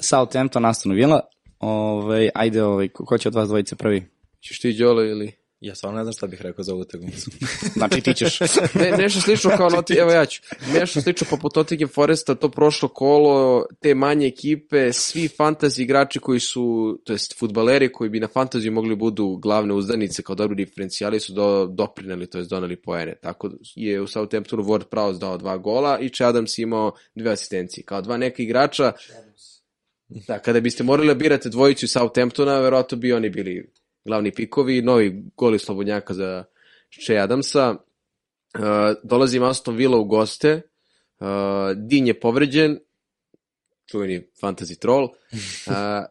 [0.00, 1.20] Southampton, Aston Villa.
[1.58, 4.06] Ovaj, ajde, ovaj, ko će od vas dvojice prvi?
[4.40, 5.43] Ćeš ti Đole ili...
[5.60, 7.30] Ja stvarno ne znam šta bih rekao za ovu utakmicu.
[7.78, 8.38] Znači ti ćeš.
[8.80, 10.42] Ne, nešto slično kao Noti, evo ja ću.
[10.74, 16.40] Nešto slično poput Nottingham Foresta, to prošlo kolo, te manje ekipe, svi fantasy igrači koji
[16.40, 21.20] su, to jest futbaleri koji bi na fantaziju mogli budu glavne uzdanice kao dobri diferencijali
[21.20, 23.14] su do, doprineli, to jest doneli poene.
[23.22, 27.84] Tako je u Southamptonu Ward Prowse dao dva gola i Che Adams imao dve asistencije.
[27.84, 28.92] Kao dva neka igrača,
[30.08, 33.70] da, kada biste morali da birate dvojicu iz Southamptona, verovatno bi oni bili
[34.04, 36.44] glavni pikovi, novi goli slobodnjaka za
[37.06, 37.76] Che Adamsa.
[38.58, 40.60] Uh, dolazi Aston Villa u goste,
[41.20, 41.26] uh,
[41.76, 42.78] Din je povređen,
[43.90, 46.06] čuveni fantasy troll, uh,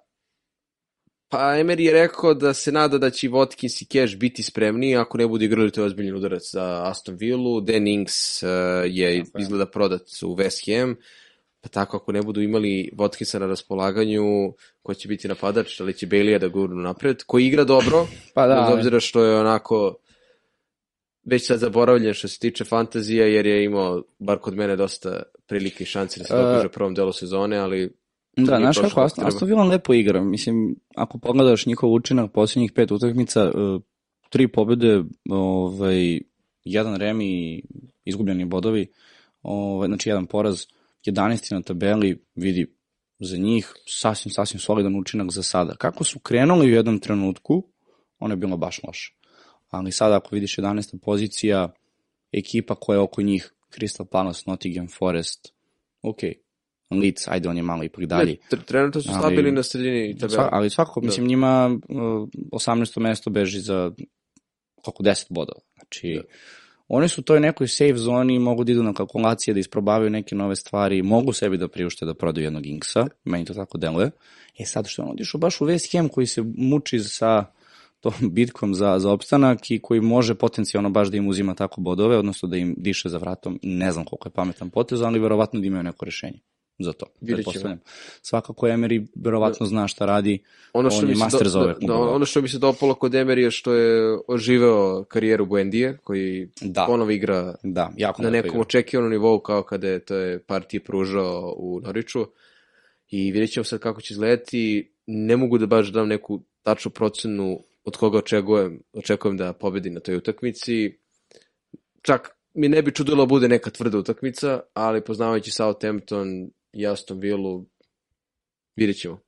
[1.29, 5.17] pa Emery je rekao da se nada da će Watkins i Cash biti spremni, ako
[5.17, 8.49] ne budu igrali to je ozbiljen udarac za Aston Villa, Dan Ings uh,
[8.85, 9.23] je.
[9.39, 10.95] izgleda prodat u West Ham,
[11.63, 16.07] pa tako ako ne budu imali Watkinsa na raspolaganju, ko će biti napadač, ali će
[16.07, 19.95] Bailey da gurnu napred, koji igra dobro, Pa da, bez ali- obzira što je onako
[21.25, 25.83] već sad zaboravljen što se tiče fantazija, jer je imao, bar kod mene, dosta prilike
[25.83, 27.93] i šanse da se E, dokaže u prvom delu sezone, ali
[28.37, 29.27] Da, znaš kako, kako Aston.
[29.27, 30.23] Aston Villa lepo igra.
[30.23, 33.81] Mislim, ako pogledaš njihov učinak posljednjih pet utakmica, uh,
[34.29, 36.19] tri pobjede, ovaj,
[36.63, 37.61] jedan remi
[38.05, 38.87] izgubljeni bodovi,
[39.41, 40.65] ovaj, znači jedan poraz,
[41.05, 41.53] 11.
[41.53, 42.75] na tabeli, vidi
[43.19, 45.75] za njih sasvim, sasvim solidan učinak za sada.
[45.75, 47.63] Kako su krenuli u jednom trenutku,
[48.19, 49.13] ono je bilo baš loše.
[49.69, 50.99] Ali sada ako vidiš 11.
[51.01, 51.73] pozicija,
[52.31, 55.53] ekipa koja je oko njih, Crystal Palace, Nottingham Forest,
[56.01, 56.17] ok,
[56.91, 58.31] Leeds, ajde on je malo ipak dalje.
[58.31, 60.29] ne, tr- trenutno su stabili na sredini tabela.
[60.43, 61.05] Sva, ali svakako, Da.
[61.05, 62.99] mislim, njima uh, 18.
[62.99, 63.91] mesto beži za
[64.81, 65.59] koliko 10 bodova.
[65.75, 66.21] Znači, Da.
[66.87, 70.35] Oni su u toj nekoj safe zoni, mogu da idu na kalkulacije, da isprobavaju neke
[70.35, 74.11] nove stvari, mogu sebi da priušte da prodaju jednog Inksa, meni to tako deluje.
[74.59, 77.45] E sad što je odišao baš u West Ham koji se muči sa
[77.99, 82.17] tom bitkom za, za opstanak i koji može potencijalno baš da im uzima tako bodove,
[82.17, 83.59] odnosno da im diše za vratom.
[83.63, 86.39] Ne znam koliko je pametan potez, ali verovatno da imaju neko rešenje
[86.79, 87.05] za to.
[87.25, 87.79] Pretpostavljam.
[88.21, 91.87] Svakako Emery verovatno zna šta radi, Ono što on je master do, za ove da,
[91.87, 96.49] da, ono što mi se dopalo kod Emery je što je oživeo karijeru Buendije, koji
[96.61, 96.85] Da.
[96.85, 98.61] ponovo igra Da, jako na nekom igra.
[98.61, 102.25] očekivanom nivou kao kada je to je partije pružao u Noriču
[103.09, 104.91] i vidjet ćemo sad kako će izgledati.
[105.07, 109.99] Ne mogu da baš dam neku tačnu procenu od koga očekujem, očekujem da pobedi na
[109.99, 110.97] toj utakmici.
[112.01, 117.19] Čak mi ne bi čudilo da bude neka tvrda utakmica, ali poznavajući Southampton i Aston
[117.19, 117.63] Villa,
[118.75, 119.19] vidjet ćemo.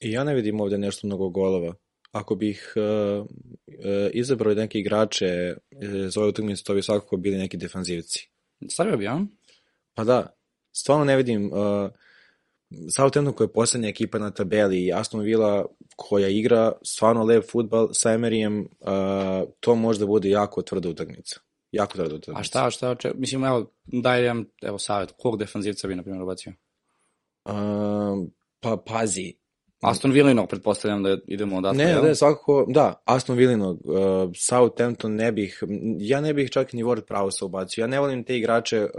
[0.00, 1.74] I ja ne vidim ovde nešto mnogo golova.
[2.12, 7.38] Ako bih uh, uh, izabrao neke igrače uh, za ovu utakmicu, to bi svakako bili
[7.38, 8.30] neki defanzivci.
[8.70, 9.20] Stavio bi, ja?
[9.94, 10.36] Pa da,
[10.72, 11.90] stvarno ne vidim uh,
[12.96, 17.88] Southampton koja je poslednja ekipa na tabeli i Aston Villa koja igra stvarno lep futbal
[17.92, 21.40] sa Emeryjem, uh, to možda bude jako tvrda utakmica.
[21.72, 22.40] Jako tvrda utakmica.
[22.40, 23.12] A šta, šta, oče...
[23.14, 26.52] mislim, evo, daj jedan, evo, savjet, kog defanzivca bi, na primjer, ubacio?
[27.48, 28.30] Um,
[28.60, 29.32] pa pazi,
[29.80, 35.32] Aston Villino, pretpostavljam da idemo odatle, Ne, ne, svakako, da, Aston Villanog, uh, Southampton ne
[35.32, 35.62] bih,
[35.98, 38.90] ja ne bih čak ni Ward Prowse ubacio, ja ne volim te igrače uh,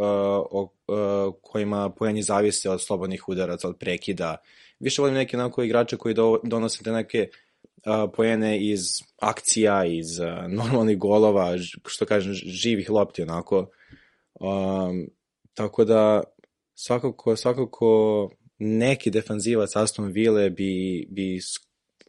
[0.51, 4.35] o, uh, kojima pojeni zavise od slobodnih udaraca, od prekida,
[4.79, 8.81] više volim neke onako igrače koji do, donose te neke uh, poene iz
[9.21, 13.69] akcija, iz uh, normalnih golova, ž- što kažem, živih lopti, onako.
[14.39, 15.07] Um,
[15.53, 16.23] tako da,
[16.79, 21.39] svakako, svakako neki defanzivac Aston Ville bi, bi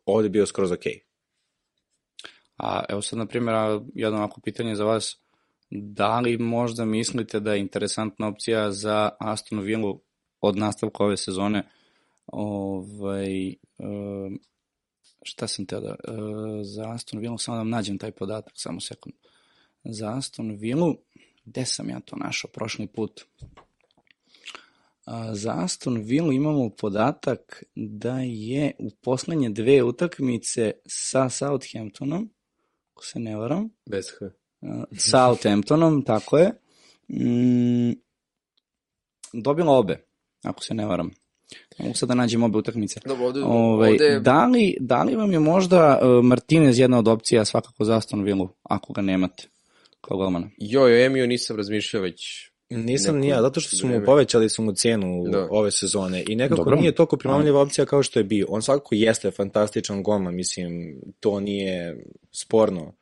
[0.06, 1.00] ovde bio skroz okej.
[2.56, 5.16] A evo sad, na primjer, jedno ovako pitanje za vas.
[5.70, 9.94] Da li možda mislite da je interesantna opcija za Aston Villa
[10.40, 11.68] od nastavka ove sezone
[12.26, 14.40] ovaj, um,
[15.22, 18.80] šta sam teo da, uh, za Aston Villa, samo da vam nađem taj podatak, samo
[18.80, 19.14] sekund.
[19.84, 20.94] Za Aston Villa,
[21.44, 23.24] gde sam ja to našao prošli put?
[25.32, 32.30] Za Aston Villa imamo podatak da je u poslednje dve utakmice sa Southamptonom,
[32.92, 34.30] ako se ne varam, Bez H.
[34.98, 36.52] Southamptonom, tako je,
[37.08, 37.92] mm,
[39.32, 40.04] dobila obe,
[40.42, 41.10] ako se ne varam.
[41.78, 43.00] Mogu sad da nađem obe utakmice.
[43.06, 47.08] Dobro, ovde, Ovaj, ovde da, li, da li vam je možda uh, Martinez jedna od
[47.08, 49.48] opcija svakako za Aston Villa, ako ga nemate
[50.00, 50.50] kao golmana?
[50.58, 54.48] joj, o Emiju nisam razmišljao već Nisam Neko ni ja, zato što su mu povećali
[54.48, 55.48] su mu cenu Da.
[55.50, 56.76] ove sezone i nekako Dobro.
[56.76, 58.46] nije toliko primamljiva opcija kao što je bio.
[58.48, 62.94] On svakako jeste fantastičan golman, mislim, to nije sporno.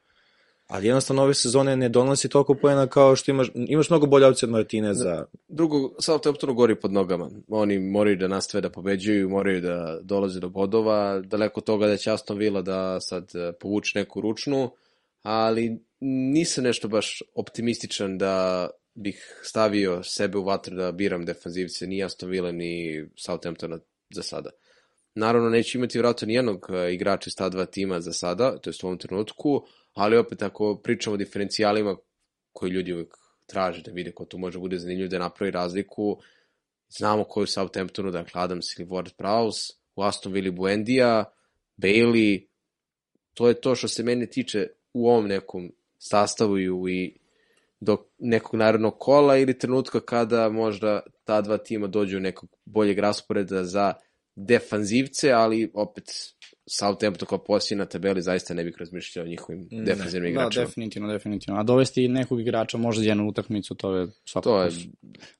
[0.66, 4.46] Ali jednostavno ove sezone ne donosi toliko poena kao što imaš, imaš mnogo bolje opcije
[4.46, 5.24] od Martineza.
[5.48, 7.30] drugo, Southamptonu gori pod nogama.
[7.48, 11.20] Oni moraju da nastave da pobeđuju, moraju da dolaze do bodova.
[11.20, 14.70] Daleko toga da će Aston Villa da sad eh, povuče neku ručnu,
[15.22, 22.04] ali nisam nešto baš optimističan da bih stavio sebe u vatru da biram defanzivce ni
[22.04, 23.78] Aston Villa ni Southamptona
[24.10, 24.50] za sada.
[25.14, 28.74] Naravno, neće imati vratno nijednog eh, igrača iz ta dva tima za sada, to je
[28.82, 31.96] u ovom trenutku, ali opet ako pričamo o diferencijalima
[32.52, 33.14] koji ljudi uvek
[33.46, 36.20] traže da vide ko tu može bude zanimljiv da napravi razliku,
[36.88, 41.24] znamo ko je u Southamptonu, dakle Adams ili Ward Prowse, u Aston Villa Buendija,
[41.76, 42.46] Bailey,
[43.34, 47.18] to je to što se mene tiče u ovom nekom sastavu i
[47.80, 52.98] do nekog narodnog kola ili trenutka kada možda ta dva tima dođu u nekog boljeg
[52.98, 53.92] rasporeda za
[54.36, 56.04] defanzivce, ali opet
[56.68, 59.84] Southampton kao poslije na tabeli zaista ne bih razmišljao o njihovim Ne.
[59.84, 60.64] defanzivnim Da, igračima.
[60.64, 61.60] definitivno, definitivno.
[61.60, 64.70] A dovesti nekog igrača možda za jednu utakmicu, to je svakako To je,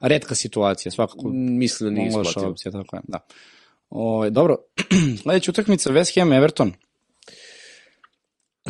[0.01, 2.49] redka situacija, svakako mislim da nije isplativo.
[2.51, 3.27] opcija, tako je, da.
[3.91, 4.57] O, dobro,
[5.23, 6.73] sledeća utakmica West Ham Everton.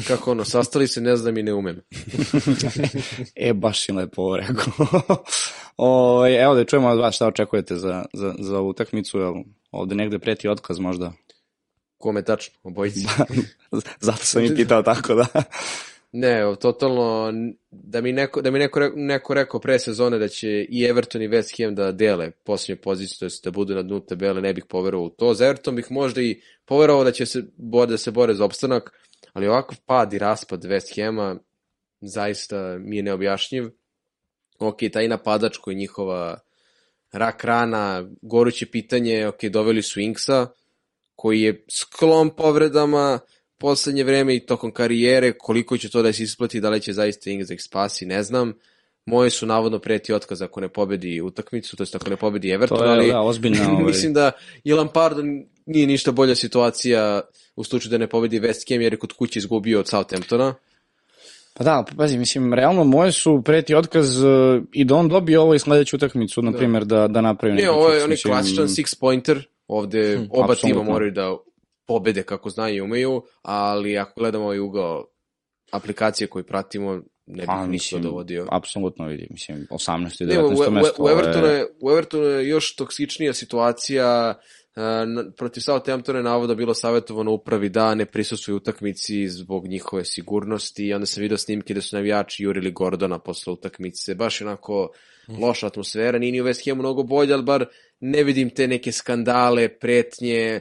[0.07, 1.81] Kako ono, sastali se, ne znam i ne umem.
[3.35, 4.73] E, baš si lepo ovo rekao.
[5.77, 9.35] o, evo da čujemo od vas šta očekujete za, za, za ovu utakmicu, jel
[9.71, 11.13] ovde negde preti otkaz možda?
[11.99, 13.07] Kome tačno, obojici.
[14.01, 15.27] Zato sam i pitao tako da.
[16.13, 17.33] Ne, totalno,
[17.71, 21.23] da mi neko, da mi neko, re- neko rekao pre sezone da će i Everton
[21.23, 24.55] i West Ham da dele posljednju poziciju, to jest da budu na dnu tabele, ne
[24.55, 25.35] bih poverovao u to.
[25.35, 27.43] Za Everton bih možda i poverovao da će se,
[27.89, 28.93] da se bore za opstanak,
[29.37, 31.37] ali ovakav pad i raspad West Hama
[32.01, 33.71] zaista mi je neobjašnjiv.
[34.59, 36.39] Ok, taj napadač koji njihova
[37.13, 40.47] rak rana, goruće pitanje, ok, doveli su Inksa,
[41.15, 43.19] koji je sklon povredama
[43.59, 47.31] poslednje vreme i tokom karijere, koliko će to da se isplati, da li će zaista
[47.31, 48.53] Ings da ih spasi, ne znam.
[49.07, 52.79] Moje su navodno preti otkaz ako ne pobedi utakmicu, to jest ako ne pobedi Everton,
[52.79, 53.85] To je, ali da, ozbiljna, ovaj.
[53.85, 54.33] mislim da
[54.65, 55.23] i Lampardo
[55.67, 57.21] nije ništa bolja situacija
[57.57, 60.55] u slučaju da ne pobedi West Ham jer je kod kuće izgubio od Southamptona.
[61.55, 64.31] Pa da, pazi, mislim, realno moje su preti otkaz uh,
[64.73, 67.69] i da on dobije ovo i sledeću utakmicu, na primjer, da, da napravi Ne, neki
[67.69, 71.37] ovo je onaj klasičan six pointer, ovde Hm, oba tima moraju da
[71.87, 75.07] pobede kako znaju i umeju, ali ako gledamo ovaj ugao
[75.71, 76.95] aplikacije koje pratimo,
[77.27, 78.47] ne bih Pa, ništa dovodio.
[78.51, 80.23] apsolutno vidi, mislim, 18.
[80.23, 80.69] i Ne, u, 19.
[80.69, 80.95] u, mesto.
[80.99, 84.35] u, ovo Evertonu je- je, u Evertonu je još toksičnija situacija,
[85.37, 90.87] protiv Southamptona je navodno bilo savjetovano upravi da ne prisustuju utakmici zbog njihove sigurnosti.
[90.87, 94.15] I onda sam vidio snimke da su navijači jurili Gordona posle utakmice.
[94.15, 94.93] Baš onako
[95.41, 97.67] loša atmosfera, nije ni u West Hamu mnogo bolje, ali bar
[98.01, 100.61] ne vidim te neke skandale, pretnje,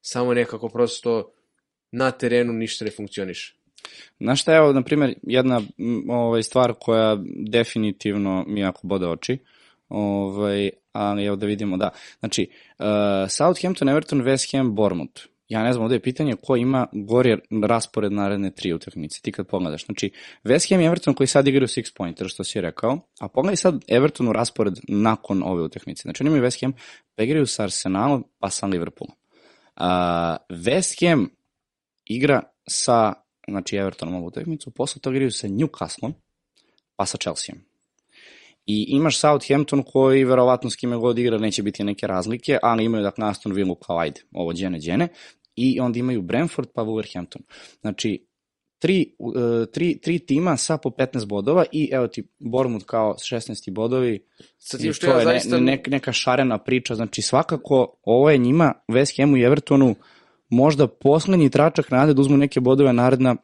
[0.00, 1.32] samo nekako prosto
[1.92, 3.54] na terenu ništa ne funkcioniše.
[4.20, 5.60] Znaš šta evo, na primjer, jedna
[6.08, 7.18] ovaj, stvar koja
[7.50, 9.38] definitivno mi jako bode oči,
[9.92, 11.90] ovaj, ali evo da vidimo, da.
[12.18, 12.84] Znači, uh,
[13.28, 15.22] Southampton, Everton, West Ham, Bournemouth.
[15.48, 19.46] Ja ne znam, ovde je pitanje ko ima gori raspored naredne tri utakmice, ti kad
[19.46, 19.84] pogledaš.
[19.84, 20.10] Znači,
[20.44, 23.84] West Ham i Everton koji sad igraju six pointer, što si rekao, a pogledaj sad
[23.88, 26.02] Evertonu raspored nakon ove utakmice.
[26.02, 26.72] Znači, oni imaju West Ham,
[27.14, 29.16] pa igraju sa Arsenalom, pa sa Liverpoolom.
[29.76, 29.84] Uh,
[30.48, 31.28] West Ham
[32.04, 33.12] igra sa
[33.48, 36.12] znači Evertonom ovu utakmicu, posle toga igraju sa Newcastlom,
[36.96, 37.71] pa sa Chelseaom.
[38.66, 43.02] I imaš Southampton koji verovatno s kime god igra neće biti neke razlike, ali imaju
[43.02, 45.08] dakle Aston Villa kao ajde, ovo džene džene.
[45.56, 47.40] i onda imaju Brentford pa Wolverhampton.
[47.80, 48.26] Znači,
[48.78, 49.34] tri, uh,
[49.72, 54.26] tri, tri tima sa po 15 bodova i evo ti Bournemouth kao 16 bodovi.
[54.58, 55.56] Sa tim što to ja je zaista...
[55.56, 56.94] ne, ne, neka šarena priča.
[56.94, 59.94] Znači svakako ovo je njima, West Hamu i Evertonu,
[60.48, 63.36] možda poslednji tračak nade da uzmu neke bodove naredna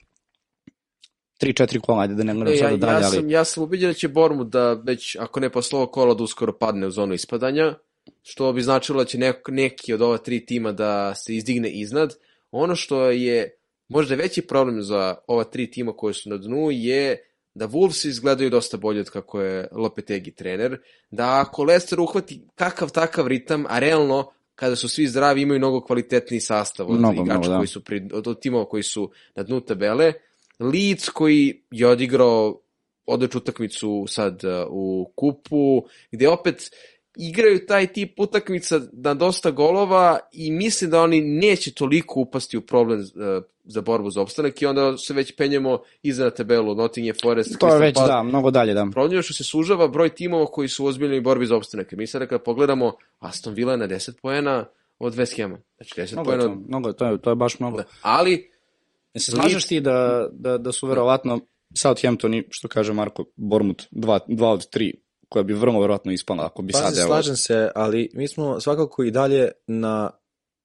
[1.41, 3.17] 3-4 kola, ajde da ne gledam E, ja, sada dalje, ja, ali...
[3.17, 6.23] sam, ja sam ubiđen da će Bormut da već, ako ne posle ovog kola, da
[6.23, 7.75] uskoro padne u zonu ispadanja,
[8.23, 12.15] što bi značilo da će neko, neki od ova tri tima da se izdigne iznad.
[12.51, 17.25] Ono što je možda veći problem za ova tri tima koje su na dnu je
[17.55, 20.79] da Wolves izgledaju dosta bolje od kako je Lopetegi trener,
[21.11, 25.81] da ako Leicester uhvati kakav takav ritam, a realno kada su svi zdravi imaju mnogo
[25.81, 27.57] kvalitetniji sastav od Mnogo, igrača mnogo, da.
[27.57, 30.13] koji su pri, od, od timova koji su na dnu tabele.
[30.59, 32.61] Leeds koji je odigrao
[33.07, 36.71] odličnu utakmicu sad uh, u kupu, gde opet
[37.17, 42.61] igraju taj tip utakmica na dosta golova i mislim da oni neće toliko upasti u
[42.61, 47.17] problem uh, za borbu za opstanak i onda se već penjemo iza na tabelu Nottingham
[47.23, 48.13] Forest, To je već, Palace.
[48.13, 48.89] da, mnogo dalje, da.
[48.93, 51.93] Problem što se sužava broj timova koji su u ozbiljnoj borbi za opstanak.
[51.93, 54.65] Mi sada kada pogledamo Aston Villa je na 10 poena
[54.99, 55.59] od West Hama.
[55.77, 57.83] Znači 10 Mnogo poena to, mnogo je, to je, to je baš mnogo.
[58.03, 58.51] Ali
[59.19, 61.41] Ne se slažeš ti da, da, da su verovatno
[61.75, 64.93] Southampton i, što kaže Marko, Bournemouth, dva, dva od tri,
[65.29, 68.29] koja bi vrlo verovatno ispala ako bi Pa sad, se evo, slažem se, ali mi
[68.29, 70.11] smo svakako i dalje na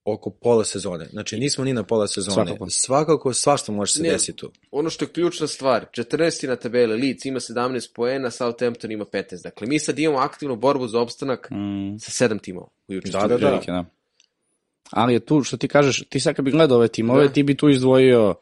[0.05, 1.05] oko pola sezone.
[1.05, 2.45] Znači nismo ni na pola sezone.
[2.47, 2.69] Svakako.
[2.69, 4.09] Svakako svašta može se Ne.
[4.09, 4.51] desiti tu.
[4.71, 6.47] ono što je ključna stvar, 14.
[6.47, 9.43] na tabeli, Leeds ima 17 poena, Southampton ima 15.
[9.43, 12.67] Dakle, mi sad imamo aktivnu borbu za opstanak mm, sa sedam timova.
[12.87, 13.61] Da, da, da.
[13.67, 13.85] da.
[14.95, 17.33] Ali je tu, što ti kažeš, ti sad kad bi gledao ove timove, Da.
[17.33, 18.35] ti bi tu izdvojio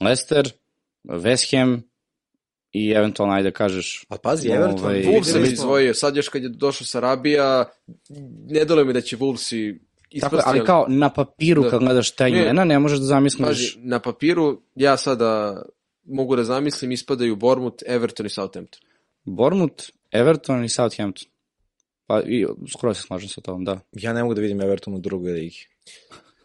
[0.00, 0.52] Leicester,
[1.04, 1.82] West Ham
[2.72, 6.28] i eventualno, ajde kažeš, A pazi, Ovaj, Everton, Wolves videli sam smo- izdvojio, sad još
[6.28, 7.64] kad je došao Sarabija,
[8.46, 10.42] ne dole mi da će Wolvesi tako, ispasti.
[10.46, 11.70] ali kao na papiru Da.
[11.70, 12.30] kad gledaš ta Ne.
[12.30, 15.62] imena, ne možeš da zamisliš Pazi, na papiru ja sada
[16.04, 18.80] mogu da zamislim, ispadaju Bournemouth, Everton i Southampton.
[19.24, 21.28] Bournemouth, Everton i Southampton.
[22.06, 23.80] Pa i skoro se slažem sa tom, da.
[23.92, 25.66] Ja ne mogu da vidim Everton u drugoj ligi.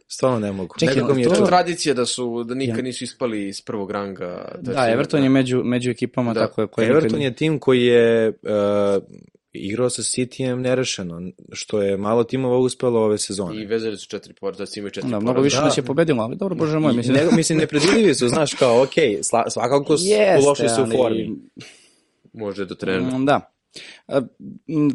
[0.08, 0.76] Stvarno ne mogu.
[0.80, 2.84] Čekaj, Nekako mi je to- To tradicija da su da nikad Ja.
[2.84, 4.52] nisu ispali iz prvog ranga.
[4.62, 6.40] Da, Everton je među, među ekipama, Da.
[6.40, 6.68] tako je.
[6.68, 8.34] Koje Everton je tim koji je uh,
[9.54, 11.22] igrao sa Cityjem nerešeno,
[11.52, 13.62] što je malo timova uspelo ove sezone.
[13.62, 15.64] i vezali su četiri poraza, da imaju četiri Da, mnogo više Da.
[15.66, 17.16] nas je pobedilo, ali dobro, bože moj, mislim.
[17.16, 19.94] Ne, mislim, nepredvidivi su, znaš, kao, ok, sla, svakako
[20.44, 21.36] u lošoj su ali- formi.
[22.34, 23.18] Može do trenera.
[23.20, 23.52] Da.
[24.08, 24.22] E,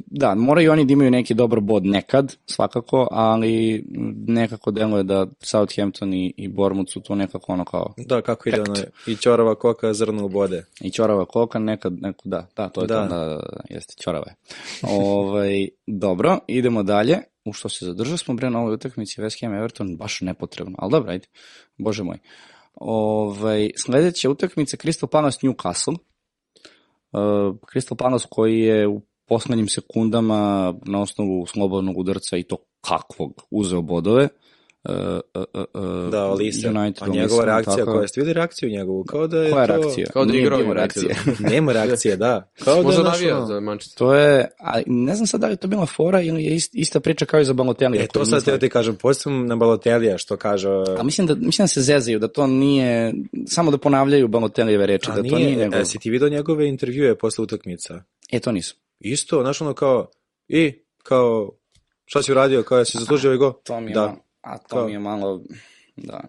[0.06, 3.84] Da, moraju oni da imaju neki dobar bod nekad, svakako, ali
[4.26, 8.60] nekako deluje da Southampton i, i Bournemouth su tu nekako ono kao Da, kako ide
[8.60, 8.74] ono,
[9.06, 10.64] i čorava koka zrno u bode.
[10.80, 13.08] i ćorava koka, nekad, neko, da, da, to je Da.
[13.08, 14.34] to, da, da, da, jeste, ćorava je.
[14.82, 19.54] ovaj, dobro, idemo dalje, u što se zadržao smo bre na ovoj utakmici West Ham
[19.54, 21.26] Everton, baš nepotrebno, ali dobro, ajde,
[21.78, 22.18] bože moj.
[22.74, 25.96] Ovaj, sledeća utakmica Crystal Palace Newcastle,
[27.72, 33.82] Crystal Palace koji je u poslednjim sekundama na osnovu slobodnog udarca i to kakvog uzeo
[33.82, 34.24] bodove.
[34.24, 34.43] Uh,
[34.88, 34.94] uh,
[35.74, 36.68] uh, Da, Olise.
[36.68, 37.92] United A njegova mislim, reakcija, tako.
[37.92, 39.04] koja jeste videli reakciju njegovu?
[39.04, 39.76] Kao da je Koja je to...
[39.76, 40.06] reakcija?
[40.12, 40.76] Kao da je Nije igrao United.
[40.76, 41.16] reakcije.
[41.52, 42.50] Nema reakcije, da.
[42.64, 43.46] Kao da Možda je navija našo...
[43.46, 43.98] za Manchester.
[43.98, 46.70] To je, a ne znam sad da li je to bila fora ili je ist,
[46.74, 47.98] ista priča kao i za Balotelli.
[47.98, 50.68] E, to sad teo ti kažem, posebno na Balotelija, što kaže...
[50.98, 53.12] A mislim da, mislim da se zezaju, da to nije,
[53.46, 55.80] samo da ponavljaju Balotelijeve reči, A da to nije njegov.
[55.80, 58.02] e, si ti vidio njegove intervjue posle utakmica?
[58.32, 58.76] E, to nisu.
[59.00, 60.06] Isto, znaš ono kao,
[60.48, 61.50] i, kao,
[62.04, 63.52] šta si uradio, kao, jesi zaslužio ovaj go?
[63.52, 64.00] To mi je, Da.
[64.00, 65.40] malo, a to Kao- mi je malo,
[65.96, 66.20] da.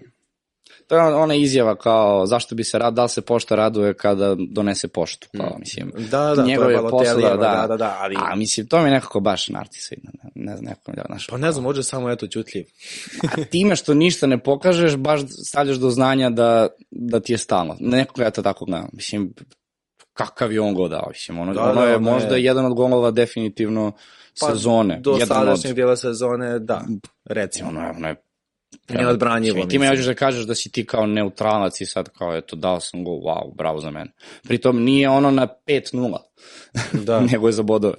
[0.87, 4.35] To je ona izjava kao zašto bi se rad, da li se pošta raduje kada
[4.49, 5.91] donese poštu, kao mislim.
[6.11, 7.65] Da, da, Njegov to je je posao, da, da.
[7.67, 8.15] da, da, ali...
[8.19, 11.27] A mislim, to mi je nekako baš narcisoidno, ne, ne znam, nekako mi da, znaš.
[11.27, 12.65] Pa ne znam, možda samo eto ćutljiv.
[13.23, 17.77] A time što ništa ne pokažeš, baš stavljaš do znanja da, da ti je stalno.
[17.79, 18.89] Neko ja to tako gledam.
[18.93, 19.33] Mislim,
[20.13, 21.07] kakav je on go dao.
[21.09, 23.91] Mislim, ono, Da, ono da, je je- možda jedan od golova definitivno
[24.39, 24.99] sezone.
[24.99, 26.85] Do sadašnjeg od, dijela sezone, da,
[27.25, 27.69] recimo.
[27.69, 28.15] ono je, ono je
[28.89, 32.55] Neodbranjivo, I ti me da kažeš da si ti kao neutralac i sad kao, eto,
[32.55, 34.11] dao sam gol, wow, bravo za mene.
[34.43, 36.17] Pritom nije ono na 5-0,
[37.05, 37.19] Da.
[37.31, 37.95] nego je za bodove.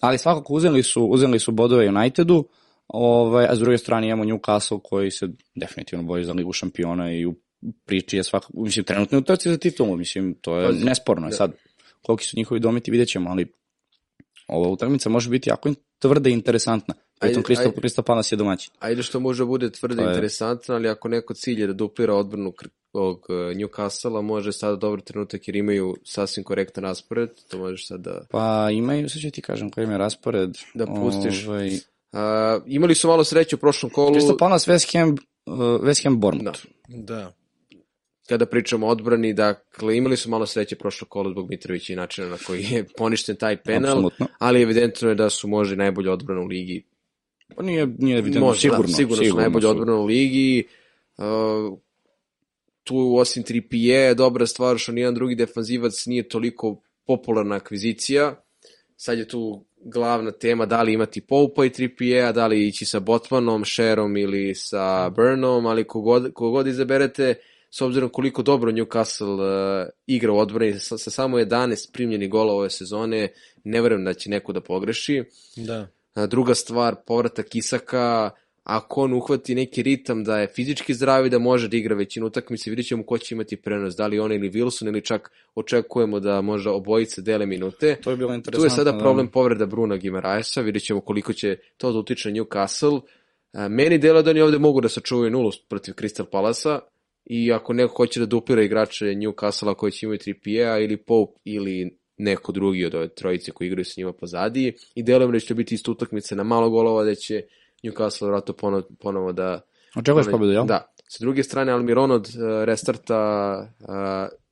[0.00, 2.48] Ali svakako uzeli su, uzeli su bodove Unitedu,
[2.88, 7.26] ovaj, a s druge strane imamo Newcastle koji se definitivno boji za ligu šampiona i
[7.26, 7.34] u
[7.84, 11.28] priči je svakako, mislim, trenutno je u trci za titulu, mislim, to je nesporno.
[11.28, 11.36] da.
[11.36, 11.52] Sad,
[12.02, 13.52] koliki su njihovi dometi, vidjet ćemo, ali
[14.52, 16.94] ova utakmica može biti jako tvrda i interesantna.
[17.20, 17.70] Pritom ajde.
[17.80, 18.72] Crystal Palace je domaćin.
[18.78, 22.14] Ajde što može bude tvrdo To je- interesantno, ali ako neko cilj je da duplira
[22.14, 22.52] odbranu
[22.92, 28.00] ovog uh, Newcastle-a, može sada dobar trenutak jer imaju sasvim korektan raspored, to možeš sad
[28.00, 28.20] da...
[28.30, 30.50] Pa imaju, sad ću ti kažem koji im je raspored.
[30.74, 31.46] Da pustiš.
[31.46, 31.70] Ovaj,
[32.12, 32.18] Uh,
[32.66, 34.14] imali su malo sreće u prošlom kolu.
[34.14, 35.16] Crystal Palace, West Ham,
[35.80, 36.60] West Ham Bournemouth.
[36.88, 37.14] Da.
[37.14, 37.32] Da.
[38.28, 42.28] Kada pričamo o odbrani, dakle, imali su malo sreće prošlo kolo zbog Mitrovića i načina
[42.28, 44.26] na koji je poništen taj penal, Apsolutno.
[44.38, 46.82] ali evidentno je da su možda najbolje odbrana u ligi
[47.56, 48.82] Pa nije, nije evidentno, Možda, sigurno.
[48.82, 49.68] da, sigurno, su najbolje su.
[49.68, 50.64] odbrane u ligi.
[51.18, 51.78] Uh,
[52.84, 58.42] tu osim Tripije je dobra stvar što nijedan drugi defanzivac nije toliko popularna akvizicija.
[58.96, 63.00] Sad je tu glavna tema da li imati Poupa i Tripije, da li ići sa
[63.00, 67.34] Botmanom, Sherom ili sa Burnom, ali kogod, kogod izaberete,
[67.70, 69.34] s obzirom koliko dobro Newcastle
[69.82, 73.28] uh, igra u odbrani sa, sa samo 11 primljenih gola ove sezone,
[73.64, 75.24] ne verujem da će neko da pogreši.
[75.56, 75.88] Da.
[76.14, 78.30] A, Druga stvar, povratak Isaka,
[78.64, 82.26] ako on uhvati neki ritam da je fizički zdrav i da može da igra većinu
[82.26, 86.20] utakmice, vidjet ćemo ko će imati prenos, da li on ili Wilson ili čak očekujemo
[86.20, 87.96] da možda obojice dele minute.
[88.02, 88.66] To je bilo Tu interesantno.
[88.66, 88.98] je sada da.
[88.98, 93.00] problem povreda Bruna Gimaraesa, vidjet ćemo koliko će to da utiče na Newcastle.
[93.52, 96.80] A, Meni delo da oni ovde mogu da sačuvaju nulu protiv Crystal Palasa
[97.32, 101.98] i ako neko hoće da duplira igrače Newcastle koji će imati 3 ili Pope ili
[102.16, 105.74] neko drugi od ove trojice koji igraju sa njima pozadi i delujem da će biti
[105.74, 107.42] isto utakmice na malo golova da će
[107.84, 109.60] Newcastle vratno ponovo, ponovo da
[109.96, 110.66] Očekuješ pobedu, jel?
[110.66, 110.92] Da.
[111.08, 113.18] Sa druge strane, Almiron od uh, restarta
[113.80, 113.86] uh,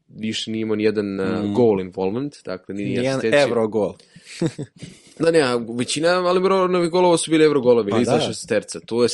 [0.08, 1.54] više nije imao nijedan uh, Mm.
[1.54, 3.42] goal involvement, dakle nije Nijedan asistencija.
[3.42, 3.94] evro gol.
[5.18, 5.40] Da ne,
[5.78, 8.20] većina Almironovih golova su bili evro golovi, Pa da.
[8.20, 8.80] šesterca.
[8.80, 9.08] Tu je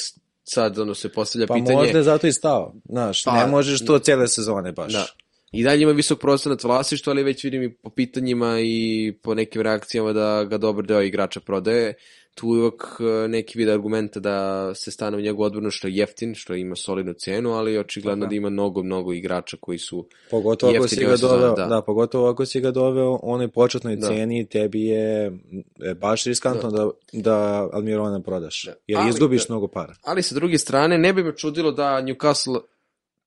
[0.45, 1.77] sad ono se postavlja Pa pitanje.
[1.77, 2.75] možda je zato i stao.
[2.89, 4.93] Znaš, Pa, ne možeš to cijele sezone baš.
[4.93, 5.07] Da.
[5.55, 9.63] I dalje ima visok procenat vlasništva, ali već vidim i po pitanjima i po nekim
[9.63, 11.95] reakcijama da ga dobar deo igrača prodaje.
[12.35, 15.97] Tu je uvek e, neki vid argumenta da se stane u njegovu odbranu što je
[15.97, 18.29] jeftin, što ima solidnu cenu, ali očigledno je.
[18.29, 20.07] da ima mnogo, mnogo igrača koji su...
[20.31, 21.67] Pogotovo ako si ga doveo, da.
[21.67, 21.83] da.
[21.83, 24.07] pogotovo ako si ga doveo onoj početnoj Da.
[24.07, 25.33] ceni, tebi je
[26.01, 28.65] baš riskantno da, da Almirona prodaš.
[28.67, 28.75] Da.
[28.87, 29.55] Jer Ali, izgubiš da.
[29.55, 29.95] mnogo para.
[30.03, 32.61] Ali sa druge strane, ne bi me čudilo da Newcastle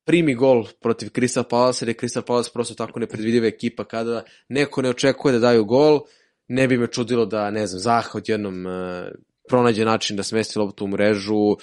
[0.07, 4.81] primi gol protiv Crystal Palace, jer je Crystal Palace prosto tako nepredvidiva ekipa kada neko
[4.81, 5.99] ne očekuje da daju gol,
[6.47, 9.11] ne bi me čudilo da, ne znam, Zaha odjednom e,
[9.49, 11.57] pronađe način da smesti loptu u mrežu,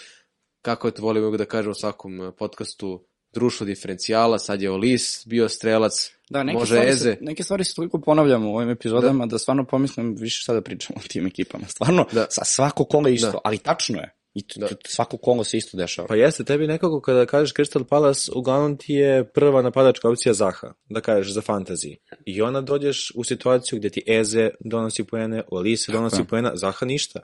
[0.62, 5.22] kako je to volimo da kažem u svakom e, podcastu, društvo diferencijala, sad je Olis
[5.26, 6.98] bio strelac, Da, neke, može stvari Eze.
[6.98, 10.54] se, neke stvari se toliko ponavljamo u ovim epizodama da, da stvarno pomislim više šta
[10.54, 11.66] da pričamo o tim ekipama.
[11.68, 12.26] Stvarno, Da.
[12.30, 13.38] sa svako kola isto, Da.
[13.44, 14.14] ali tačno je.
[14.34, 14.68] I t- Da.
[14.68, 16.08] t- svako kolo se isto dešava.
[16.08, 20.72] Pa jeste, tebi nekako kada kažeš Crystal Palace, uglavnom ti je prva napadačka opcija Zaha,
[20.88, 21.96] da kažeš za fantasy.
[22.24, 26.24] I onda dođeš u situaciju gdje ti Eze donosi poene, Olise donosi je.
[26.24, 27.20] poena, Zaha ništa.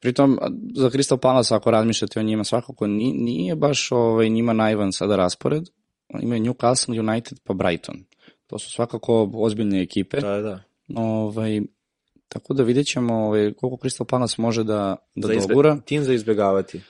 [0.00, 0.38] Pritom,
[0.74, 5.16] za Crystal Palace, ako razmišljate o njima, svakako ni- nije baš ovaj, njima najvan sada
[5.16, 5.62] raspored.
[6.22, 8.04] Imaju Newcastle, United pa Brighton.
[8.46, 10.20] To su svakako ozbiljne ekipe.
[10.20, 10.60] Da, da.
[10.96, 11.60] Ovaj,
[12.28, 15.80] tako da vidjet ćemo ovaj, koliko Crystal Palace može da, da Za izbe- dogura.
[15.84, 16.80] Tim za izbjegavati.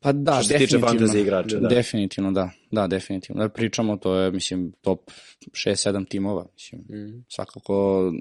[0.00, 1.68] Pa da, Što se tiče fantasy igrača, da.
[1.68, 2.50] Definitivno, da.
[2.70, 3.42] Da, definitivno.
[3.42, 5.10] Da pričamo, to je, mislim, top
[5.46, 6.46] 6-7 timova.
[6.54, 8.12] Mislim, mm, svakako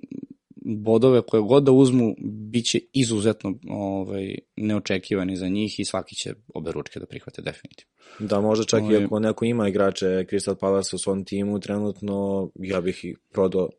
[0.58, 6.34] bodove koje god da uzmu, bit će izuzetno ovaj, neočekivani za njih i svaki će
[6.54, 7.92] obe ručke da prihvate definitivno.
[8.20, 12.50] Da, možda čak i Ovaj- ako neko ima igrače Crystal Palace u svom timu, trenutno
[12.56, 13.70] ja bih ih prodao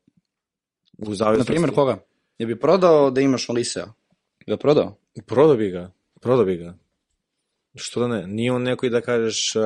[0.98, 1.52] u Na zavisnosti.
[1.52, 1.98] primjer, koga?
[2.38, 3.86] Je bi prodao da imaš Olisea?
[4.46, 4.96] Ga prodao?
[5.26, 6.78] Prodao bi ga, prodao bi ga.
[7.74, 9.62] Što da ne, nije on neko i da kažeš uh,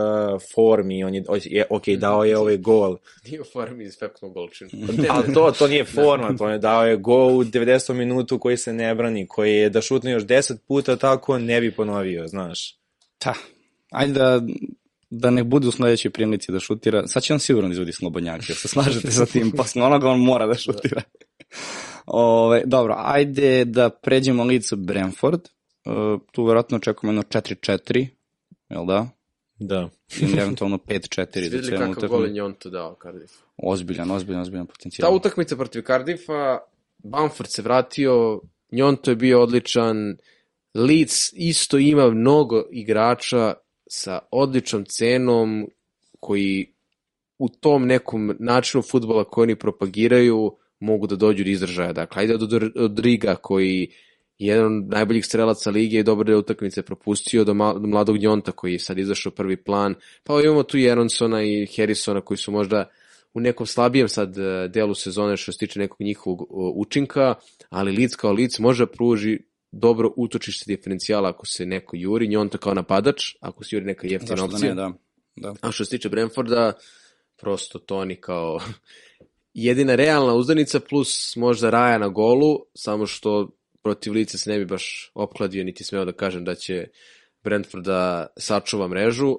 [0.55, 2.97] formi, on je, je ok, dao je ovaj gol,
[3.27, 4.71] nije u farmi iz pepnog golčina.
[5.15, 7.93] ali to, to nije forma, to je dao je gol u 90.
[7.93, 11.73] minutu koji se ne brani, koji je da šutne još 10 puta tako ne bi
[11.73, 12.77] ponovio, znaš.
[13.19, 13.35] Ta,
[13.91, 14.43] ajde da,
[15.11, 17.07] da ne bude u sledećoj prilici da šutira.
[17.07, 19.51] Sad će on sigurno da izvodi slobodnjake, se slažete sa tim?
[19.57, 21.03] Posle onoga on mora da šutira.
[22.13, 25.41] Ove, dobro, ajde da pređemo licu Brentford.
[25.41, 28.07] Uh, tu verovatno očekujemo jedno 4-4,
[28.69, 29.09] jel da?
[29.59, 29.89] Da.
[30.21, 32.35] Ili eventualno 5-4 za Videli cijelu kakav gol je utakmicu.
[32.35, 33.35] Njonto dao Cardiff.
[33.57, 35.11] Ozbiljan, ozbiljan, ozbiljan potencijal.
[35.11, 36.59] Ta utakmica protiv Cardiffa,
[36.99, 38.41] Bamford se vratio,
[38.73, 40.17] Njonto je bio odličan,
[40.75, 43.55] Leeds isto ima mnogo igrača
[43.87, 45.67] sa odličnom cenom
[46.21, 46.75] koji
[47.39, 51.93] u tom nekom načinu futbola koji oni propagiraju mogu da dođu do izražaja.
[51.93, 53.89] Dakle, ajde od, od Riga koji
[54.39, 58.53] je jedan od najboljih strelaca lige i dobre utakmice propustio do, ma, do mladog Njonta
[58.53, 59.95] koji je sad izašao prvi plan.
[60.25, 60.87] Pa imamo tu i
[61.43, 62.89] i Harrisona koji su možda
[63.35, 67.35] u nekom slabijem sad e, delu sezone što se tiče nekog njihovog o, učinka,
[67.69, 69.39] ali Leeds kao Leeds može da pruži
[69.73, 74.37] dobro utočište diferencijala ako se neko juri, Njonta kao napadač, ako se juri neka jeftina
[74.37, 74.75] da opcija.
[74.75, 74.93] ne, da.
[75.37, 75.55] da.
[75.61, 76.73] A što se tiče Brentforda,
[77.37, 78.61] prosto Toni kao
[79.55, 83.51] jedina realna uzdanica plus možda Raja na golu, samo što
[83.83, 86.87] protiv lice se ne bi baš opkladio, niti smeo da kažem da će
[87.45, 89.39] Brentford da sačuva mrežu.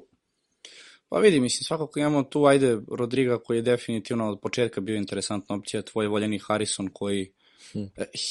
[1.09, 5.55] Pa vidi, mislim, svakako imamo tu, ajde, Rodriga koji je definitivno od početka bio interesantna
[5.55, 7.31] opcija, tvoj voljeni Harrison koji
[7.73, 7.89] Hmm.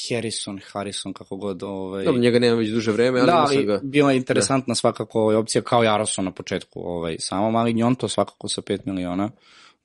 [0.09, 1.63] Harrison, Harrison, kako god.
[1.63, 2.05] Ovaj...
[2.05, 3.79] Dobro, njega nema već duže vreme, ali da, ali ali ga...
[3.83, 4.75] bila je interesantna da.
[4.75, 6.79] svakako ovaj, opcija kao Jaroson na početku.
[6.79, 9.31] Ovaj, samo mali Njonto svakako sa 5 miliona.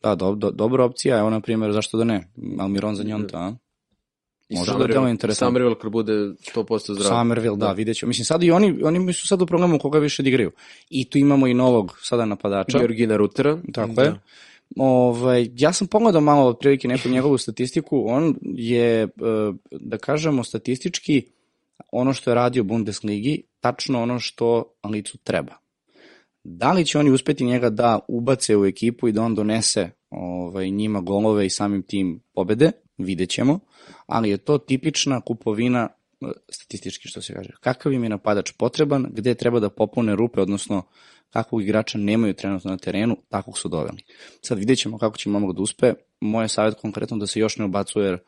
[0.07, 2.29] Da, do, do, dobra opcija, evo na primjer, zašto da ne?
[2.59, 3.55] Almiron za Njonta, a?
[4.51, 5.49] Može da delo interesantno.
[5.49, 7.09] Somerville kad bude 100% zdrav.
[7.09, 7.73] Somerville, da, da.
[7.73, 8.07] vidjet ću.
[8.07, 10.51] Mislim, sad i oni, oni su sad u problemu koga više da igraju.
[10.91, 12.79] I tu imamo i novog sada napadača.
[12.79, 13.59] Georgina Rutera.
[13.73, 14.03] Tako da.
[14.03, 14.21] je.
[14.77, 18.05] Ovaj, ja sam pogledao malo otprilike neku njegovu statistiku.
[18.09, 19.09] On je, e,
[19.71, 21.23] da kažemo, statistički
[21.93, 25.66] ono što je radio Bundesligi, tačno ono što Licu treba.
[26.49, 30.71] Da li će oni uspeti njega da ubace u ekipu i da on donese ovaj,
[30.71, 33.61] njima golove i samim tim pobede, vidjet ćemo,
[34.07, 35.89] ali je to tipična kupovina
[36.21, 37.51] e, statistički što se kaže.
[37.61, 40.83] Kakav im je napadač potreban, gde treba da popune rupe, odnosno
[41.31, 44.03] kakvog igrača nemaju trenutno na terenu, takvog su doveli.
[44.41, 45.95] Sad vidjet ćemo kako će momak da uspe.
[46.21, 48.19] Moje savjet konkretno da se još ne ubacuje jer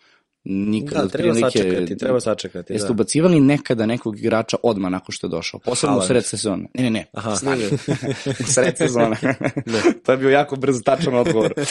[0.48, 2.72] nikada da, treba prilike, sačekati, treba sačekati.
[2.72, 2.92] Jeste da.
[2.92, 6.04] ubacivali nekada nekog igrača odmah nakon što je došao, posebno Haaland.
[6.04, 6.68] u sred sezone.
[6.74, 7.32] Ne, ne, ne, Aha.
[8.40, 9.16] u sred sezone.
[9.66, 9.82] ne.
[10.04, 11.54] to je bio jako brzo tačan odgovor.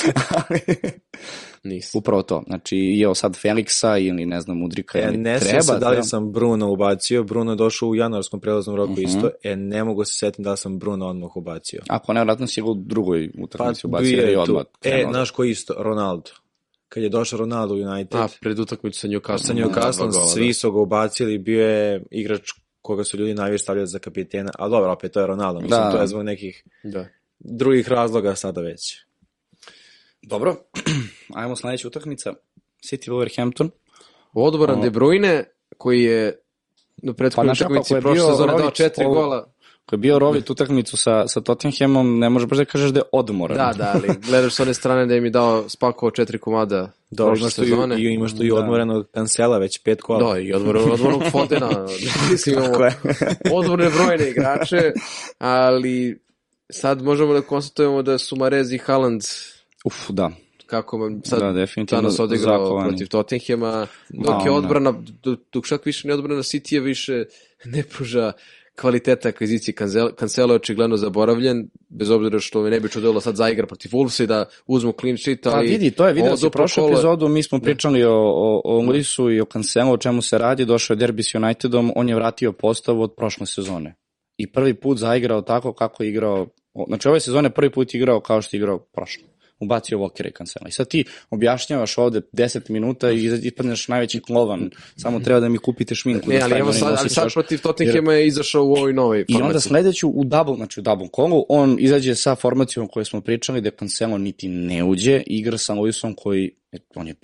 [1.63, 1.95] Nis.
[1.95, 2.43] Upravo to.
[2.47, 4.99] Znači, je sad Feliksa ili ne znam, Udrika.
[4.99, 7.23] E, ne treba, se da li sam Bruno ubacio.
[7.23, 9.07] Bruno je došao u januarskom prelaznom roku uh mhm.
[9.07, 9.17] -huh.
[9.17, 9.29] isto.
[9.43, 11.81] E, ne mogu se setiti da sam Bruno odmah ubacio.
[11.87, 14.31] Ako ne, vratno si ga u drugoj utakmici pa, ubacio.
[14.31, 14.63] i odmah.
[14.83, 15.73] E, znaš ko isto?
[15.77, 16.29] Ronaldo
[16.89, 18.19] kad je došao Ronaldo u United.
[18.19, 19.47] A, pred utakmicu sa Newcastle.
[19.47, 23.87] Sa Newcastle, da, svi su ga ubacili, bio je igrač koga su ljudi najviše stavljali
[23.87, 25.91] za kapitena, ali dobro, opet to je Ronaldo, mislim, da.
[25.91, 27.05] to je zbog nekih da.
[27.39, 29.05] drugih razloga sada već.
[30.21, 30.55] Dobro,
[31.39, 32.33] ajmo sledeća utakmica.
[32.83, 33.69] City Wolverhampton.
[34.33, 35.43] Odboran De Bruyne,
[35.77, 36.39] koji je
[36.97, 39.51] na prethodnoj pa, utakmici prošle sezone dao četiri ovo, gola.
[39.89, 43.03] Koji je bio rovit utakmicu sa, sa Tottenhamom, ne možeš baš da kažeš da je
[43.11, 43.57] odmoran.
[43.57, 47.53] Da, da, ali gledaš s one strane da je dao spakovao četiri komada Dobro, imaš
[47.53, 48.01] sezone.
[48.01, 48.55] I, imaš tu i da.
[48.55, 50.33] odmorenog kancela, već pet kola.
[50.33, 51.69] Da, i odmorenog, odmorenog Fodena.
[52.31, 52.57] Mislim,
[53.51, 54.91] odmorne brojne igrače,
[55.37, 56.19] ali
[56.69, 59.21] sad možemo da konstatujemo da su Marez i Haaland
[59.85, 60.31] Uf, da
[60.65, 62.89] kako vam sad da, danas odigrao zakovani.
[62.89, 64.93] protiv Tottenhema, dok je odbrana,
[65.53, 67.25] dok čak više ne odbrana City je više
[67.65, 68.31] ne pruža
[68.81, 69.75] kvaliteta akvizicije
[70.19, 74.23] Cancelo je očigledno zaboravljen, bez obzira što mi ne bi čudilo sad zaigra protiv Wolvesa
[74.23, 75.67] i da uzmu clean sheet, pa ali...
[75.67, 76.93] Pa vidi, to je vidio si prošlu kola...
[76.93, 80.65] epizodu, mi smo pričali o, o, o Lisu i o Cancelo, o čemu se radi,
[80.65, 83.95] došao je derbi s Unitedom, on je vratio postavu od prošle sezone.
[84.37, 86.47] I prvi put zaigrao tako kako je igrao,
[86.87, 89.23] znači ove sezone prvi put igrao kao što je igrao prošle
[89.59, 90.67] ubacio Walker i Cancela.
[90.67, 95.57] I sad ti objašnjavaš ovde 10 minuta i ispadneš najveći klovan, samo treba da mi
[95.57, 96.29] kupite šminku.
[96.29, 99.43] Ne, da ali evo sad, ali sad protiv Tottenhama je izašao u ovoj novoj formaciji.
[99.43, 103.21] I onda sledeću u double, znači u double callu, on izađe sa formacijom koju smo
[103.21, 106.51] pričali da Cancelo niti ne uđe, igra sa Lewisom koji,
[106.95, 107.15] on je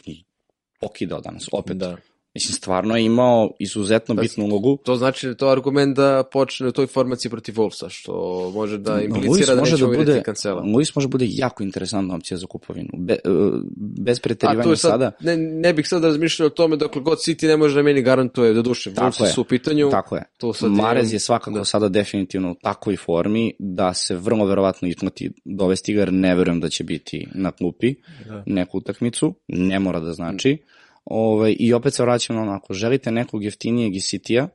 [0.80, 1.78] pokidao danas, opet.
[1.78, 1.98] Da
[2.34, 4.78] Mislim, stvarno je imao izuzetno bitnu ulogu.
[4.84, 8.78] To znači da je to argument da počne u toj formaciji protiv Wolvesa, što može
[8.78, 10.62] da implicira no, da neće da bude, kancela.
[10.62, 12.90] Luis može bude jako interesantna opcija za kupovinu.
[12.98, 13.62] Be, uh,
[14.00, 15.12] bez preterivanja sad, sada.
[15.20, 18.54] Ne, ne bih sad razmišljao o tome dokle god City ne može da meni garantuje
[18.54, 18.92] da duše.
[18.92, 19.90] Wolves su u pitanju.
[19.90, 20.24] Tako je.
[20.38, 21.66] To sad Marez je, je svakako da.
[21.66, 26.60] sada definitivno u takvoj formi da se vrlo verovatno isplati dovesti ga, jer ne verujem
[26.60, 27.96] da će biti na klupi
[28.28, 28.44] da.
[28.46, 29.34] neku utakmicu.
[29.48, 30.54] Ne mora da znači.
[30.54, 34.48] Mm Ovaj, I opet se vraćamo na onako, želite nekog jeftinijeg i sitija,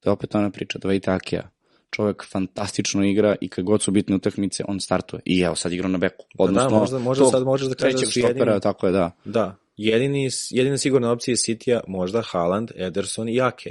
[0.00, 1.50] to je opet ona priča, dovejte Akija.
[1.90, 5.22] Čovek fantastično igra i kad god su bitne utakmice, on startuje.
[5.24, 6.24] I evo, sad igra na beku.
[6.38, 8.60] Odnosno, da, da, možda, možda sad možeš da kažeš da su jedini...
[8.62, 9.10] tako je, da.
[9.24, 13.70] Da, jedini, jedina sigurna opcija Sitija, možda Haaland, Ederson i Ake.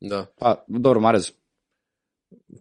[0.00, 0.26] Da.
[0.38, 1.32] Pa, dobro, Marez.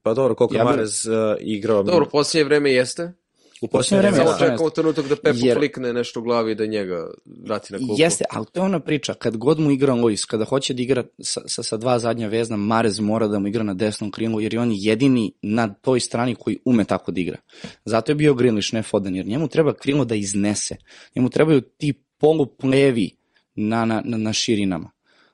[0.04, 1.84] Pa dobro, koliko ja Marez uh, igrao...
[1.84, 3.14] Dobro, posljednje vreme jeste,
[3.62, 4.18] U posljednje vreme.
[4.18, 7.08] Samo čekamo trenutak da Pepo jer, flikne nešto u glavi i da njega
[7.44, 7.94] vrati na klupu.
[7.98, 11.04] Jeste, ali to je ona priča, kad god mu igra Lois, kada hoće da igra
[11.20, 14.54] sa, sa, sa dva zadnja vezna, Marez mora da mu igra na desnom krilu, jer
[14.54, 17.38] je on jedini na toj strani koji ume tako da igra.
[17.86, 20.76] Zato je bio Greenlish, ne Foden, jer njemu treba krilo da iznese.
[21.16, 23.12] Njemu trebaju ti poluplevi
[23.56, 24.92] na, na, na, na širinama.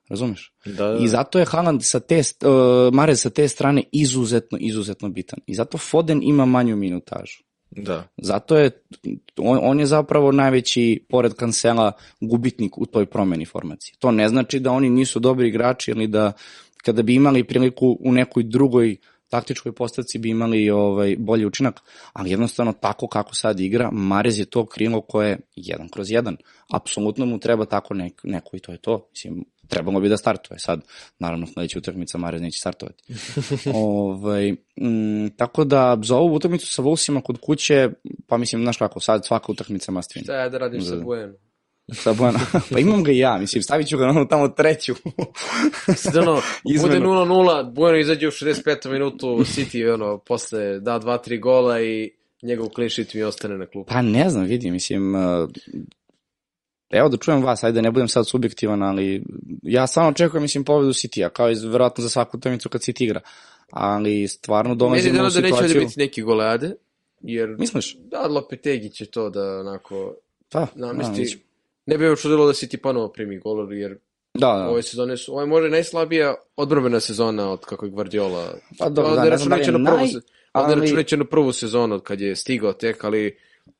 [0.09, 0.53] Razumeš?
[0.65, 0.97] Da, da.
[1.03, 5.39] I zato je Haaland sa te, uh, Marez sa te strane izuzetno, izuzetno bitan.
[5.47, 7.42] I zato Foden ima manju minutažu.
[7.75, 8.07] Da.
[8.17, 8.71] Zato je,
[9.37, 13.95] on, on je zapravo najveći, pored Kansela, gubitnik u toj promeni formacije.
[13.99, 16.33] To ne znači da oni nisu dobri igrači ili da
[16.83, 18.97] kada bi imali priliku u nekoj drugoj
[19.29, 21.81] taktičkoj postavci bi imali ovaj, bolji učinak,
[22.13, 26.37] ali jednostavno tako kako sad igra, Marez je to krilo koje je jedan kroz jedan.
[26.73, 29.07] Apsolutno mu treba tako nek, neko i to je to.
[29.11, 30.81] Mislim, trebalo bi da startuje sad.
[31.19, 33.03] Naravno, sledeća utakmica Marez neće startovati.
[33.73, 37.89] ovaj, m, tako da, za ovu utakmicu sa Wolvesima kod kuće,
[38.27, 40.23] pa mislim, znaš kako, sad svaka utakmica must win.
[40.23, 41.03] Šta ja da radim sa Da.
[41.03, 41.35] Buenom?
[41.91, 42.39] Sa Bojana.
[42.71, 44.95] pa imam ga i ja, mislim, stavit ću ga na onu tamo treću.
[45.95, 47.09] Sad ono, bude Izmenu.
[47.09, 48.91] 0-0, Bueno izađe u 65.
[48.91, 52.11] minutu, City ono, posle da 2-3 gola i
[52.41, 53.93] njegov clean sheet mi ostane na klupu.
[53.93, 55.49] Pa ne znam, vidi, mislim, uh,
[56.93, 59.23] evo da čujem vas, ajde da ne budem sad subjektivan, ali
[59.63, 63.19] ja stvarno očekujem, mislim, pobedu City-a, kao i verovatno za svaku utakmicu kad City igra.
[63.71, 65.81] Ali stvarno Meni dolazimo u da neće ovde situaciju...
[65.81, 66.71] biti neki goleade,
[67.21, 67.97] jer Misliš?
[67.97, 70.15] da, Lopetegi će to da onako
[70.51, 71.21] Pa, da, namesti.
[71.21, 71.37] neće.
[71.85, 73.97] ne bi me čudilo da City ponovo primi gol, jer
[74.33, 74.69] da, da.
[74.69, 78.53] ove sezone su, ovo je možda najslabija odbrbena sezona od kako je Guardiola.
[78.79, 80.21] Pa dobro, Ovde da, ne znam da je na prvu, naj, se-
[80.51, 83.37] ali- računajući na prvu sezonu od kad je stigao tek, ali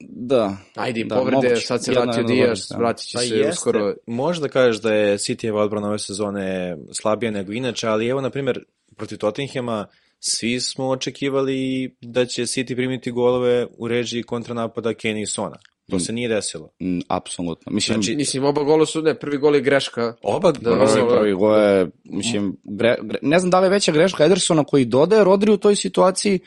[0.10, 0.58] Da.
[0.76, 1.62] ajde, Da, povrede, moguće.
[1.62, 2.78] sad se vratio Diaz, da.
[2.78, 3.94] vratit će Pa se jeste, uskoro.
[4.08, 8.64] možda kažeš da je Cityjeva odbrana ove sezone slabija nego inače, ali evo, na primjer,
[8.96, 9.88] protiv Tottenhama
[10.20, 15.56] svi smo očekivali da će City primiti golove u režiji kontranapada Kane i Sona.
[15.90, 16.70] To se nije desilo.
[16.82, 17.72] Mm, apsolutno.
[17.72, 20.14] Mislim, Znači, Mislim, oba gola su, ne, prvi gol je greška.
[20.22, 21.16] Oba, Da, da, Prvi, da.
[21.18, 24.86] prvi gol je, mislim, gre, gre, ne znam da li je veća greška Edersona koji
[24.86, 26.40] dodaje Rodri u toj situaciji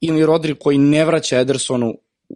[0.00, 1.94] ili Rodri koji ne vraća Edersonu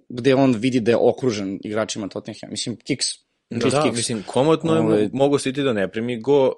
[0.09, 2.51] gde on vidi da je okružen igračima Tottenham.
[2.51, 3.07] Mislim, kiks.
[3.51, 3.97] da, da, kiks.
[3.97, 6.53] mislim, komotno je, Ovaj- mo- mogu City da ne primi go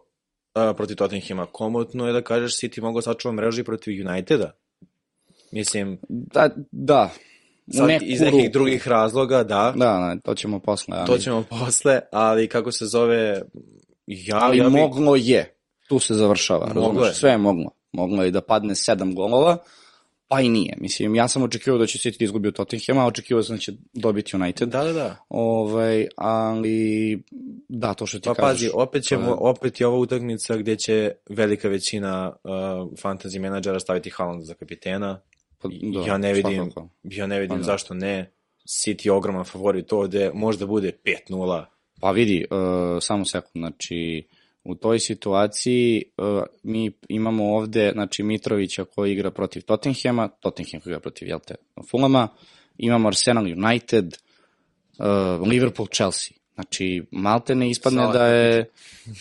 [0.55, 1.47] a, protiv Tottenhama.
[1.47, 4.53] Komotno je da kažeš City mogu sačuva mreži protiv Uniteda.
[5.53, 7.11] Mislim, Da, da.
[7.73, 8.53] Sad, neku iz nekih ruku.
[8.53, 9.85] drugih razloga, da, Da,
[10.15, 10.97] da, to ćemo posle.
[10.97, 13.43] Ali, to ćemo posle, ali kako se zove,
[14.07, 15.55] ja, ali ja bi, moglo je.
[15.89, 16.73] Tu se završava.
[16.75, 17.15] Moglo je.
[17.15, 17.71] Sve je moglo.
[17.93, 19.57] Moglo je da padne sedam golova,
[20.31, 20.75] pa i nije.
[20.81, 23.61] Mislim, ja sam očekivao da će City da izgubi od Tottenhama, a očekivao sam da
[23.61, 24.69] će dobiti United.
[24.69, 25.17] da, da, da.
[25.29, 27.23] Ovaj, ali
[27.69, 28.49] da, to što ti Pa kažeš.
[28.51, 32.51] pazi, opet, ćemo, opet je ova utakmica gde će velika većina uh,
[33.03, 35.21] fantasy menadžera staviti Haaland za kapitena.
[35.63, 36.89] Pa, Da, ja ne vidim, svakako.
[37.03, 37.63] ja ne vidim Pa da.
[37.63, 38.33] zašto ne.
[38.69, 40.93] City je ogroman favorit ovde, možda bude
[41.31, 41.65] 5-0.
[42.01, 42.59] Pa vidi, uh,
[43.01, 44.27] samo sekund, znači
[44.65, 50.91] u toj situaciji uh, mi imamo ovde znači Mitrovića koji igra protiv Tottenhama, Tottenham koji
[50.91, 51.55] igra protiv Jelte
[51.91, 52.29] Fulama,
[52.79, 54.17] imamo Arsenal United,
[54.99, 56.41] uh, Liverpool Chelsea.
[56.55, 58.71] Znači, Maltene ispadne Svaka da je...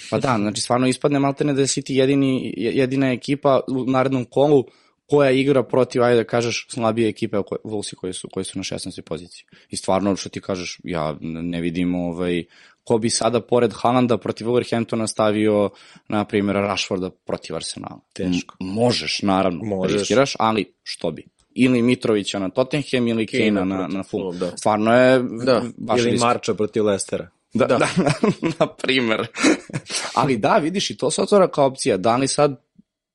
[0.10, 4.66] Pa da, znači stvarno ispadne Maltene da je City jedini, jedina ekipa u narednom kolu
[5.10, 9.02] koja igra protiv, ajde da kažeš, slabije ekipe Wolvesi koji su, koji su na 16.
[9.02, 9.46] poziciji.
[9.70, 12.44] I stvarno, što ti kažeš, ja ne vidim ovaj,
[12.84, 15.70] ko bi sada pored Haalanda protiv Wolverhamptona stavio,
[16.08, 18.00] na primjer, Rashforda protiv Arsenala.
[18.14, 18.56] Teško.
[18.62, 20.00] M možeš, naravno, Možeš.
[20.00, 21.26] riskiraš, ali što bi?
[21.56, 24.40] Ili Mitrovića na Tottenham ili Kane na, na Fulham.
[24.40, 24.58] Da.
[24.58, 25.64] Stvarno je Da.
[25.78, 26.24] baš Ili risk.
[26.24, 27.30] Marča protiv Lestera.
[27.54, 27.78] Da, da.
[28.60, 29.28] na primer.
[30.20, 31.98] Ali da, vidiš, i to se otvara kao opcija.
[31.98, 32.62] Da li sad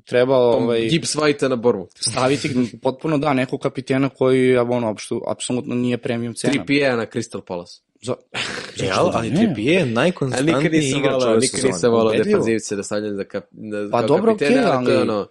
[0.05, 1.89] treba ovaj, Gibbs White na borbu.
[1.95, 2.49] staviti
[2.83, 6.53] potpuno da nekog kapitena koji ono, apšu, apsolutno nije premium cena.
[6.55, 7.81] 3 PA na Crystal Palace.
[8.03, 8.15] Za,
[8.77, 9.37] Jel, ali ne?
[9.37, 11.73] Trippier je najkonstantniji nikad igrač ove nikad sezone.
[11.73, 14.91] nisam volao defanzivce da stavljam za kap, da, Pa kao dobro, kapitene, okej, ali to
[14.91, 15.27] je ali- ono,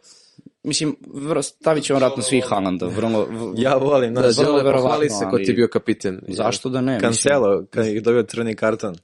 [0.65, 2.85] Mislim, vrlo, stavit ćemo vratno svi Haalanda.
[2.85, 5.55] Vrlo, v, Ja volim, da, znaš, vrlo žele verovatno, pohvali se ko ali- ti je
[5.55, 6.21] bio kapiten.
[6.27, 6.99] zašto da ne?
[6.99, 8.95] Cancelo, kad je dobio crni karton.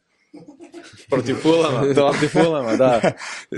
[1.09, 1.81] Protiv Fulama.
[1.95, 3.01] Protiv Fulama, da.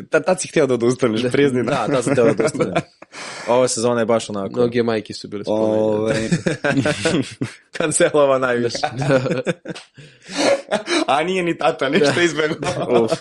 [0.09, 2.81] Ta, tad si htio da odustaneš, prizni Da, da sam teo da dostane.
[3.47, 4.59] Ova sezona je baš onako.
[4.59, 5.79] Mnoge majke su bile spomenute.
[5.81, 6.29] Ove,
[7.77, 8.77] Cancelova najviše.
[11.07, 13.03] a nije ni tata, ništa izbegao.
[13.03, 13.11] Uf.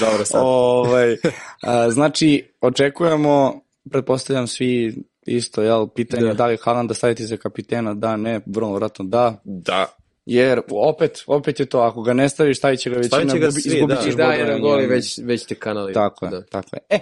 [0.00, 0.40] Dobro sad.
[0.44, 1.16] Ovaj,
[1.62, 3.60] a, znači, očekujemo,
[3.90, 6.34] pretpostavljam svi isto, jel, pitanje da, Da.
[6.34, 9.86] da li Haaland da staviti za kapitena, da, ne, vrlo vratno da, Da.
[10.28, 13.38] Jer opet, opet je to, ako ga ne staviš, stavit će ga većina, Stavit će
[13.38, 14.02] ga svi, izgubit da.
[14.02, 15.92] ćeš da, bodove, jedan gol i već, već te kanali.
[15.92, 16.42] Tako je, Da.
[16.42, 16.80] tako je.
[16.90, 16.98] E,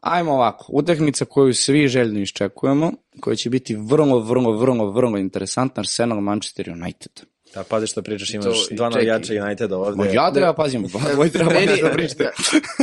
[0.00, 5.80] ajmo ovako, utakmica koju svi željno iščekujemo, koja će biti vrlo, vrlo, vrlo, vrlo interesantna,
[5.80, 7.12] Arsenal Manchester United.
[7.54, 9.96] Da, pazi što pričaš, imaš To- dva navijača Uniteda ovde.
[9.96, 12.30] Ma ja treba pazim, moj treba Meni- da pričate.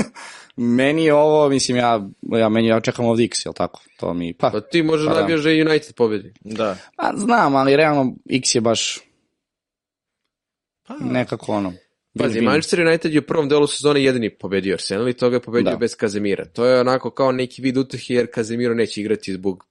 [0.57, 3.81] meni je ovo, mislim, ja, ja, meni, ja čekam ovdje X, jel tako?
[3.97, 5.37] To mi, pa, Pa ti možeš Pa da da.
[5.37, 6.33] da je United pobedi.
[6.41, 6.75] Da.
[6.95, 8.99] pa znam, ali realno X je baš
[11.01, 11.73] nekako ono.
[12.19, 12.41] Pazi.
[12.41, 15.77] Manchester United je u prvom delu sezone jedini pobedio Arsenal i toga je pobedio Da.
[15.77, 16.45] bez Kazemira.
[16.45, 19.65] To je onako kao neki vid utehe jer Kazemiro neće igrati zbog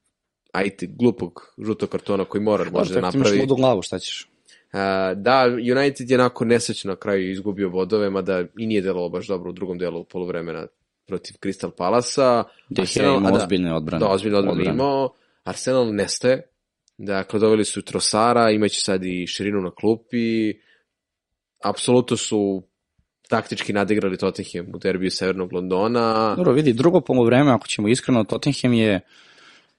[0.52, 3.38] ajte, glupog žutog kartona koji mora Dobro, može da imaš napravi.
[3.38, 4.28] ludu glavu, šta ćeš?
[4.72, 5.44] A, da,
[5.76, 9.52] United je onako nesrećno na kraju izgubio bodove, mada i nije delovalo baš dobro u
[9.52, 10.66] drugom delu poluvremena.
[11.06, 12.44] protiv Crystal Palasa.
[12.68, 14.00] Je Arsenal- imao da, ozbiljne odbrane.
[14.00, 14.74] Da, ozbiljno odbrane Odbrane.
[14.76, 15.10] imao.
[15.44, 16.42] Arsenal nestaje.
[16.98, 20.52] Dakle, doveli su Trosara, imaće sad i širinu na klupi.
[21.68, 22.62] Apsolutno su
[23.28, 26.34] taktički nadigrali Tottenham u derbiju Severnog Londona.
[26.36, 29.00] Dobro, vidi, drugo polovreme, ako ćemo iskreno, Tottenham je,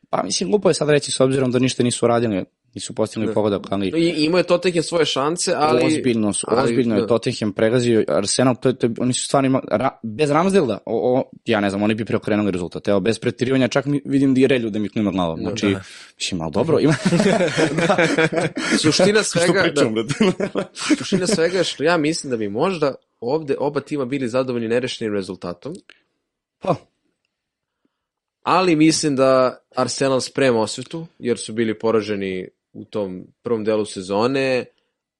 [0.09, 2.45] pa mislim, glupo je sad reći s obzirom da ništa nisu radili,
[2.78, 5.86] nisu postigli pogodak, ali I, imao je Tottenham svoje šanse, ali...
[5.86, 7.07] ozbiljno, su, ali, ozbiljno je da.
[7.07, 11.17] Tottenham pregazio Arsenal, to, je- to, je- oni su stvarno imali, ra, bez Ramsdela, o,
[11.17, 14.41] o, ja ne znam, oni bi preokrenuli rezultat, evo, bez pretirivanja, čak mi, vidim da
[14.41, 15.75] i relju da mi klima glava, znači,
[16.17, 16.93] mislim, ali dobro, ima...
[18.82, 20.03] Suština svega, pričam, da,
[20.97, 25.13] suština svega je što ja mislim da bi možda ovde oba tima bili zadovoljni nerešenim
[25.13, 25.73] rezultatom,
[26.59, 26.75] Pa,
[28.41, 34.65] ali mislim da Arsenal sprema osvetu, jer su bili poraženi u tom prvom delu sezone,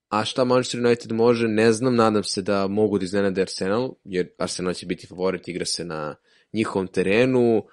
[0.10, 4.30] a šta Manchester United može, ne znam, nadam se da mogu da iznenade Arsenal, jer
[4.38, 6.16] Arsenal će biti favorit, igra se na
[6.54, 7.64] njihovom terenu,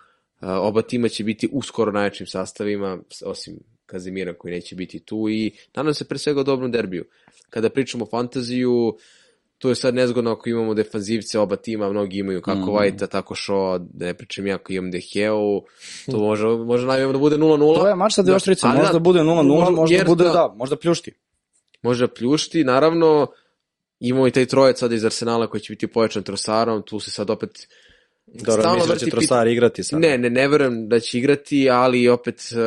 [0.40, 5.52] oba tima će biti u skoro najjačim sastavima, osim Kazimira koji neće biti tu i
[5.76, 7.04] nadam se pre svega o dobrom derbiju.
[7.50, 8.96] Kada pričamo o fantaziju,
[9.64, 12.66] tu je sad nezgodno ako imamo defanzivce oba tima, mnogi imaju kako Mhm.
[12.66, 12.72] mm.
[12.72, 15.62] White-a, tako Shaw, da ne pričam ja ako imam Deheu,
[16.06, 17.74] to može, može najavljamo da bude 0-0.
[17.74, 20.30] to je mač sa dve oštrice, ali možda da, bude 0-0, možda- možda bude, da.
[20.30, 21.12] da, možda pljušti.
[21.82, 23.26] može pljušti, naravno
[24.00, 27.30] imamo i taj trojec sada iz Arsenala koji će biti pojačan Trosarom, tu se sad
[27.30, 27.68] opet
[28.26, 30.00] Dobro, stalno misliš da će pit- Trosar igrati sad?
[30.00, 32.58] Ne, ne, ne verujem da će igrati, ali opet uh,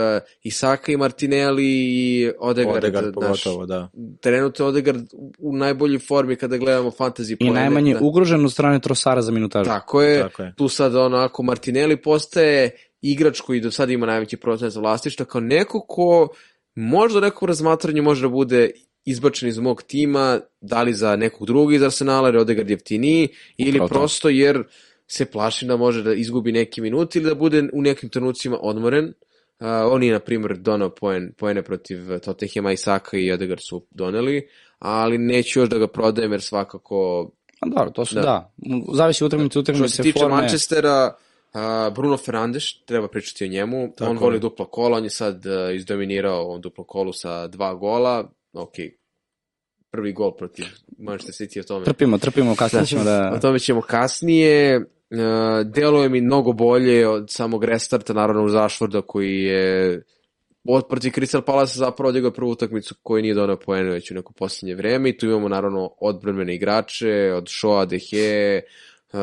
[0.43, 3.89] i Saka i Martinelli i Odegaard, Odegaard znaš, pogotovo, da.
[4.21, 5.01] trenutno je Odegaard
[5.39, 7.53] u najboljoj formi kada gledamo fantasy I poene.
[7.53, 7.99] najmanje Da.
[8.01, 9.65] ugrožen od strane Trosara za minutažu.
[9.65, 10.53] Tako je, Tako je.
[10.57, 15.41] tu sad onako Martinelli postaje igrač koji do sada ima najveći procent za vlastišta kao
[15.41, 16.27] neko ko
[16.75, 18.71] možda u nekom razmatranju može da bude
[19.05, 23.27] izbačen iz mog tima, da li za nekog drugog iz Arsenala, jer je Odegaard jeftiniji,
[23.57, 23.93] ili Upravo to.
[23.93, 24.63] prosto jer
[25.07, 29.05] se plašim da može da izgubi neki minut ili da bude u nekim trenucima odmoren.
[29.05, 33.85] Uh, on je, na primjer, donao poen, poene protiv Tottenhama i Saka i Odegaard su
[33.91, 34.47] doneli,
[34.79, 37.29] ali neću još da ga prodajem jer svakako
[37.59, 38.21] A dobro, to su, Da.
[38.21, 38.51] da.
[38.93, 40.35] Zavisi utakmice, što utakmice, se tiče forme.
[40.35, 41.15] Manchestera,
[41.53, 43.93] a, Bruno Fernandes, treba pričati o njemu.
[43.97, 44.39] Tako on voli je.
[44.39, 48.29] duplo kola, on je sad uh, izdominirao ovom duplo kolu sa dva gola.
[48.53, 48.73] Ok,
[49.91, 50.65] prvi gol protiv
[50.97, 51.85] Manchester City o tome.
[51.85, 53.39] Trpimo, trpimo, kasnije ćemo O da...
[53.39, 54.85] tome ćemo kasnije.
[55.09, 60.03] Uh, deluje mi mnogo bolje od samog restarta, naravno uz Ashforda koji je
[60.67, 64.75] od Crystal Palace zapravo odigao prvu utakmicu koju nije donao poene već u neko posljednje
[64.75, 68.61] vreme i tu imamo naravno odbranbene igrače od Shoa, Dehe,
[69.13, 69.19] uh,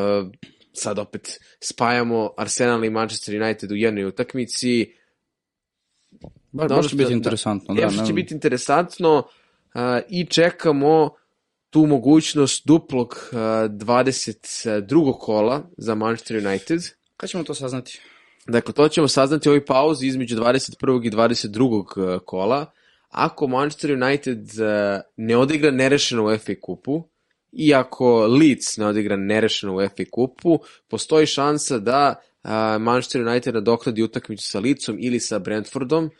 [0.73, 4.93] sad opet spajamo Arsenal i Manchester United u jednoj utakmici.
[6.51, 7.75] Baš, baš će biti interesantno.
[7.75, 11.09] Da, Da, će ne- biti interesantno uh, i čekamo
[11.75, 15.19] tu mogućnost duplog uh, 22.
[15.19, 16.81] kola za Manchester United.
[17.17, 18.01] Kad ćemo to saznati?
[18.47, 21.07] Dakle, to ćemo saznati u ovoj pauzi između 21.
[21.07, 22.19] i 22.
[22.19, 22.71] kola.
[23.09, 27.03] Ako Manchester United uh, ne odigra nerešeno u FA kupu,
[27.51, 32.49] i ako Leeds ne odigra nerešeno u FA kupu, postoji šansa da uh,
[32.79, 36.11] Manchester United nadoknadi utakmicu sa Leedsom ili sa Brentfordom uh,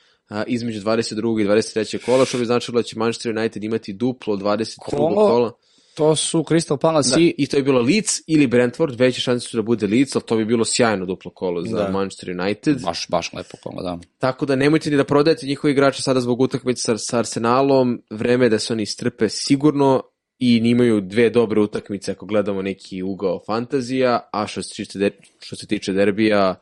[0.47, 1.41] između 22.
[1.41, 2.05] i 23.
[2.05, 4.76] kola, što bi značilo da će Manchester United imati duplo 22.
[4.78, 5.15] Kolo?
[5.15, 5.51] kola.
[5.95, 7.36] To su Crystal Palace Da, i...
[7.38, 10.38] I to je bilo Leeds ili Brentford, veće šanse su da bude Leeds, ali to
[10.38, 11.89] bi bilo sjajno duplo kolo za Da.
[11.89, 12.82] Manchester United.
[12.82, 13.99] Baš, baš lepo kola, da.
[14.17, 18.45] Tako da nemojte ni da prodajete njihovi igrače sada zbog utakmice sa, sa Arsenalom, vreme
[18.45, 20.01] je da se oni istrpe sigurno
[20.39, 25.11] i nimaju dve dobre utakmice ako gledamo neki ugao fantazija, a što se tiče, der,
[25.39, 26.55] što se tiče derbija,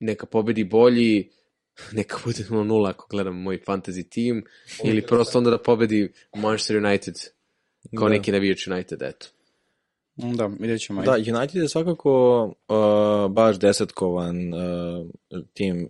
[0.00, 1.30] neka pobedi bolji,
[1.92, 4.44] neka bude 0-0 ako gledam moj fantasy tim,
[4.84, 7.14] ili prosto onda da pobedi Manchester United,
[7.98, 8.14] kao Da.
[8.14, 9.26] neki navijač United, eto.
[10.16, 11.02] Da, vidjet ćemo.
[11.02, 14.60] Da, United je svakako uh, baš desetkovan uh,
[15.54, 15.88] tim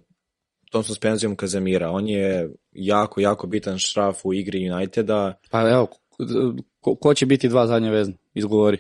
[0.73, 1.91] tom suspenzijom Kazemira.
[1.91, 5.39] On je jako, jako bitan šraf u igri Uniteda.
[5.51, 5.89] Pa evo,
[6.81, 8.15] ko, ko će biti dva zadnje vezna?
[8.35, 8.79] Izgovori.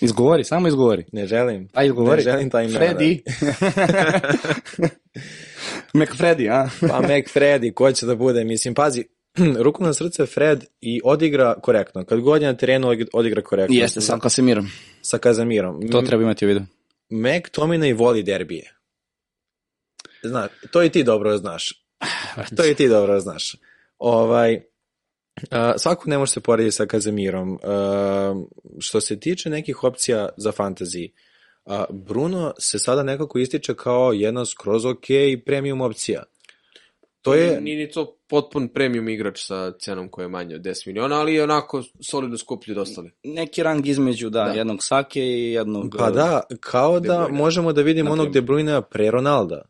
[0.00, 1.04] Izgovori, samo izgovori.
[1.12, 1.68] Ne želim.
[1.72, 2.16] A izgovori.
[2.16, 2.80] Ne želim taj imena.
[2.80, 3.20] Freddy.
[5.94, 6.68] McFreddy, a?
[6.88, 8.44] Pa Mac Freddy, ko će da bude?
[8.44, 9.04] Mislim, pazi,
[9.64, 12.04] ruku na srce Fred i odigra korektno.
[12.04, 13.76] Kad god je na terenu, odigra korektno.
[13.76, 14.66] Jeste, sam Kasemirom.
[15.02, 15.88] Sa Kazemirom.
[15.90, 16.60] To treba imati u vidu.
[17.08, 18.74] Mac Tomina i voli derbije.
[20.22, 21.84] Znaš, to i ti dobro znaš.
[22.56, 23.56] To i ti dobro znaš.
[23.98, 24.62] Ovaj, uh,
[25.76, 27.52] svako ne može se porediti sa Kazemirom.
[27.52, 27.58] Uh,
[28.80, 31.16] što se tiče nekih opcija za fantasy, uh,
[31.90, 35.04] Bruno se sada nekako ističe kao jedna skroz ok
[35.46, 36.22] premium opcija.
[37.22, 40.86] To je, Nije ni to potpun premium igrač sa cenom koja je manja od 10
[40.86, 43.10] miliona, ali je onako solidno skuplji od ostali.
[43.24, 44.50] Neki rang između, da, Da.
[44.50, 45.94] jednog Sake i jednog...
[45.98, 47.32] pa da, kao da Bruyne.
[47.32, 48.42] možemo da vidimo onog De.
[48.42, 49.62] Bruyne pre Ronalda.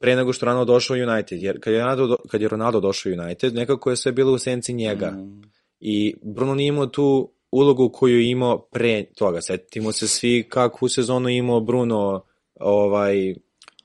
[0.00, 1.42] Pre nego što Ronaldo došao u United.
[1.42, 4.32] Jer kad je Ronaldo, do- kad je Ronaldo došao u United, nekako je sve bilo
[4.32, 5.10] u senci njega.
[5.10, 5.42] Mm.
[5.80, 9.40] I Bruno nije imao tu ulogu koju je imao pre toga.
[9.40, 12.24] Setimo se svi kakvu sezonu imao Bruno
[12.54, 13.34] ovaj,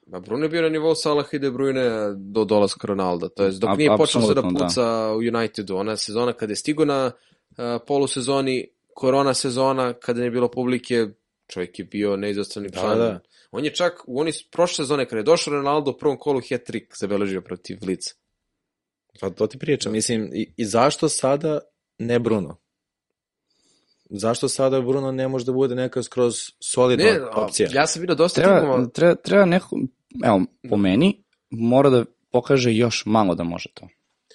[0.06, 3.30] Ma Bruno je bio na nivou Salah i De Bruyne do dolaska Ronalda.
[3.30, 4.48] To je dok A- nije počeo se da da.
[4.50, 4.84] puca
[5.14, 5.76] u Unitedu.
[5.76, 7.12] Ona sezona kada je stigo na
[7.52, 7.58] uh,
[7.88, 11.08] polusezoni, korona sezona, kada nije bilo publike,
[11.48, 12.98] čovjek je bio neizostrani Da, član.
[12.98, 13.20] da.
[13.52, 16.86] On je čak u oni prošle sezone kada je došao Ronaldo u prvom kolu hat-trick
[17.00, 18.14] zabeležio protiv Lica.
[19.20, 21.60] Pa to ti pričam, mislim, i, i zašto sada
[21.98, 22.58] ne Bruno?
[24.16, 27.70] Zašto sada Bruno ne može da bude neka skroz solidna Ne, opcija?
[27.74, 28.86] ja sam vidio dosta Treba, timova.
[28.86, 29.80] treba, treba neko,
[30.26, 33.88] evo, po meni, mora da pokaže još malo da može to.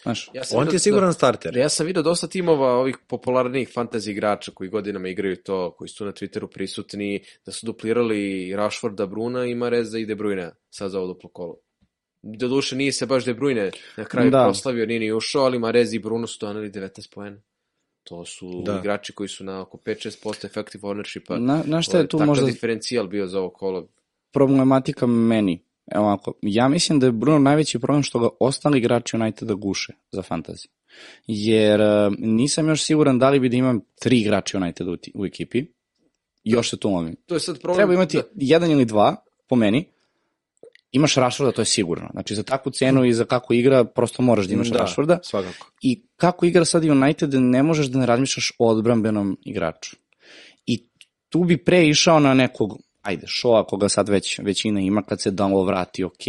[0.03, 1.57] Znaš, Ja sam On vidio ti je siguran Da, starter.
[1.57, 6.05] ja sam vidio dosta timova ovih popularnijih fantasy igrača koji godinama igraju to, koji su
[6.05, 10.99] na Twitteru prisutni, da su duplirali Rashforda, Bruna i Mareza i De Bruyne sad za
[10.99, 11.57] ovo duplo kolo.
[12.23, 14.45] Doduše nije se baš De Bruyne na kraju Da.
[14.45, 17.41] proslavio, nije ni ušao, ali Marez i Bruno su doneli 19 poena.
[18.09, 18.79] To su Da.
[18.79, 21.39] igrači koji su na oko 5-6% effective ownershipa.
[21.39, 23.89] na, na šta je tu takav možda diferencijal bio za ovo kolo.
[24.33, 25.63] problematika meni?
[25.87, 29.93] Evo ovako, ja mislim da je Bruno najveći problem što ga ostali igrači Uniteda guše
[30.11, 30.67] za fantasy.
[31.27, 31.87] Jer e,
[32.19, 35.65] nisam još siguran da li bi da imam tri igrača Uniteda u, u ekipi.
[36.45, 37.17] Još se tu lomim.
[37.27, 37.77] To je sad problem.
[37.77, 39.17] Treba imati da- jedan ili dva,
[39.49, 39.89] po meni.
[40.93, 42.09] Imaš Rashforda, to je sigurno.
[42.13, 45.19] Znači, za takvu cenu i za kako igra, prosto moraš da imaš Da, Rashforda.
[45.23, 45.71] svakako.
[45.83, 49.97] I kako igra sad United, ne možeš da ne razmišljaš o odbrambenom igraču.
[50.67, 50.89] I
[51.29, 55.31] tu bi pre išao na nekog, ajde, Shoa koga sad već većina ima kad se
[55.31, 56.25] Danlo vrati, ok,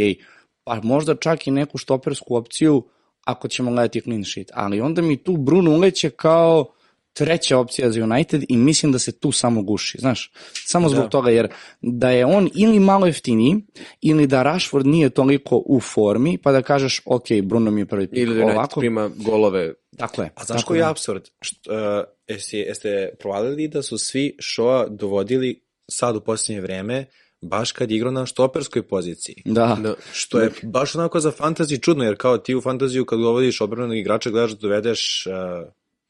[0.64, 2.84] pa možda čak i neku štopersku opciju
[3.26, 4.51] ako ćemo gledati clean sheet.
[4.53, 6.74] Ali onda mi tu Bruno uleće kao
[7.20, 11.10] treća opcija za United i mislim da se tu samo guši, znaš, samo zbog Da.
[11.10, 11.48] toga, jer
[11.82, 13.56] da je on ili malo jeftiniji,
[14.02, 18.08] ili da Rashford nije toliko u formi, pa da kažeš, ok, Bruno mi je prvi
[18.08, 20.30] pik, Ili da United ovako, prima golove tako je.
[20.36, 20.86] A znaš koji je.
[20.86, 21.30] absurd?
[21.42, 25.62] Što, uh, jeste, jeste provalili da su svi Shoa dovodili
[25.92, 27.06] sad u posljednje vreme
[27.42, 29.36] baš kad igrao na štoperskoj poziciji.
[29.46, 29.96] Da, Da.
[30.14, 33.98] Što je baš onako za fantasy čudno, jer kao ti u fantaziju kad dovodiš odbranog
[33.98, 35.34] igrača gledaš da dovedeš uh,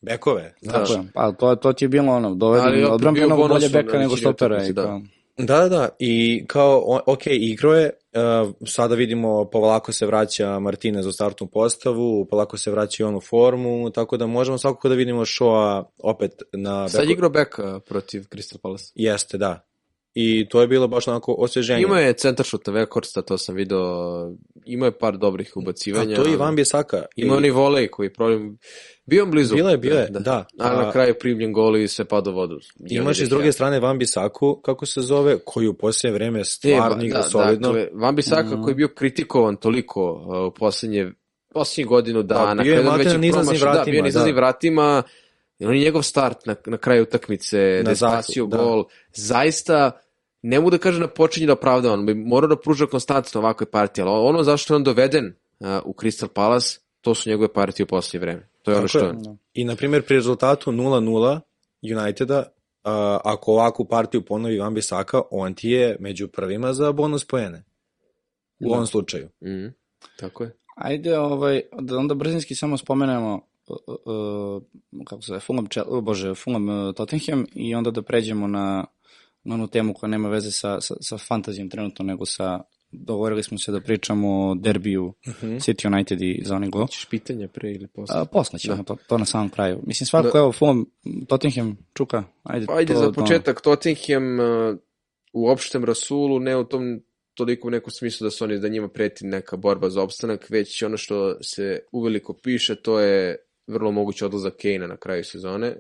[0.02, 0.54] bekove.
[0.62, 0.90] Znaš?
[0.90, 1.12] Tako je.
[1.14, 2.30] Pa to, to ti je bilo ono,
[2.86, 4.56] odbrambenog bonus bolje beka nego štopera.
[4.56, 4.84] utakmica, I da.
[4.84, 5.02] kao,
[5.38, 5.90] Da, da, da.
[6.00, 7.92] I kao, ok, igro je,
[8.46, 13.16] uh, sada vidimo polako se vraća Martinez u startnu postavu, polako se vraća i on
[13.16, 17.80] u formu, tako da možemo svakako da vidimo Shoa opet na Sad beku- igrao beka
[17.80, 18.92] protiv Crystal Palace.
[18.96, 19.69] Jeste, da.
[20.14, 21.82] I to je bilo baš onako osveženje.
[21.82, 24.32] Ima je centar šuta Vekorsta, to sam video.
[24.66, 26.14] Ima je par dobrih ubacivanja.
[26.14, 27.06] A to je Ivan Bisaka.
[27.16, 28.58] Ima oni volej koji problem...
[29.06, 29.56] Bio on blizu.
[29.56, 30.46] Bilo je, bilo je, da.
[30.60, 32.60] A na A- kraju primljen gol i sve pada u vodu.
[32.82, 37.04] Imaš i s druge strane Van Bisaku, kako se zove, koji u posljednje vreme stvarno
[37.04, 37.68] igra solidno.
[37.68, 38.62] Dakle, Van Bissaka Mhm.
[38.62, 41.12] koji je bio kritikovan toliko uh, u poslednje,
[41.50, 42.64] poslednje godinu dana.
[42.64, 44.42] bio je već na izlaznim promašio- Da, vratima, bio je na izlaznim da.
[45.66, 48.58] On je njegov start na, na kraju utakmice, da je spasio da.
[48.58, 48.84] gol.
[49.14, 49.92] Zaista,
[50.42, 53.72] ne mogu da kažem da počinje da opravda, on bi morao da pruža konstantno ovakve
[53.72, 55.26] partije, ali ono zašto je on doveden
[55.60, 58.50] uh, u Crystal Palace, to su njegove partije u posljednje vreme.
[58.64, 59.10] To je ono što je.
[59.10, 59.38] on.
[59.54, 61.40] I, na primjer, pri rezultatu 0-0
[62.02, 62.44] Uniteda,
[62.84, 67.64] a, ako ovakvu partiju ponovi Van Bisaka, on ti je među prvima za bonus poene.
[68.60, 68.74] U Da.
[68.74, 69.30] ovom slučaju.
[69.44, 69.68] Mhm,
[70.20, 70.56] Tako je.
[70.76, 73.49] Ajde, ovaj, da onda brzinski samo spomenemo uh, uh,
[75.06, 78.86] kako se zove, Fulham, uh, bože, Fulham uh, Tottenham i onda da pređemo na,
[79.44, 82.60] na onu temu koja nema veze sa, sa, sa fantazijom trenutno, nego sa
[82.92, 85.48] dogovorili smo se da pričamo o derbiju Mhm.
[85.56, 86.88] City United i za onaj gol.
[86.88, 88.16] Ćeš pitanje pre ili posle?
[88.22, 88.84] A, posle ćemo Da.
[88.84, 89.80] to, to na samom kraju.
[89.88, 90.40] Mislim, svako, Da.
[90.40, 90.86] evo, Fulham,
[91.28, 92.66] Tottenham, Čuka, ajde.
[92.66, 94.78] Pa ajde to, za početak Tottenham uh,
[95.34, 97.02] u opštem rasulu, ne u tom
[97.34, 100.84] toliko u nekom smislu da su oni da njima preti neka borba za opstanak, već
[100.84, 103.38] ono što se uveliko piše, to je
[103.70, 105.76] vrlo mogući odlazak Kane na kraju sezone.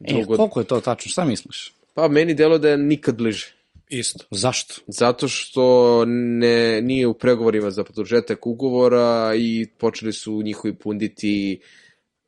[0.00, 1.72] E, koliko je to tačno, šta misliš?
[1.94, 3.54] Pa meni delo da je nikad bliže.
[3.88, 4.24] Isto.
[4.30, 4.74] Zašto?
[4.86, 11.60] Zato što ne, nije u pregovorima za produžetak ugovora i počeli su njihovi punditi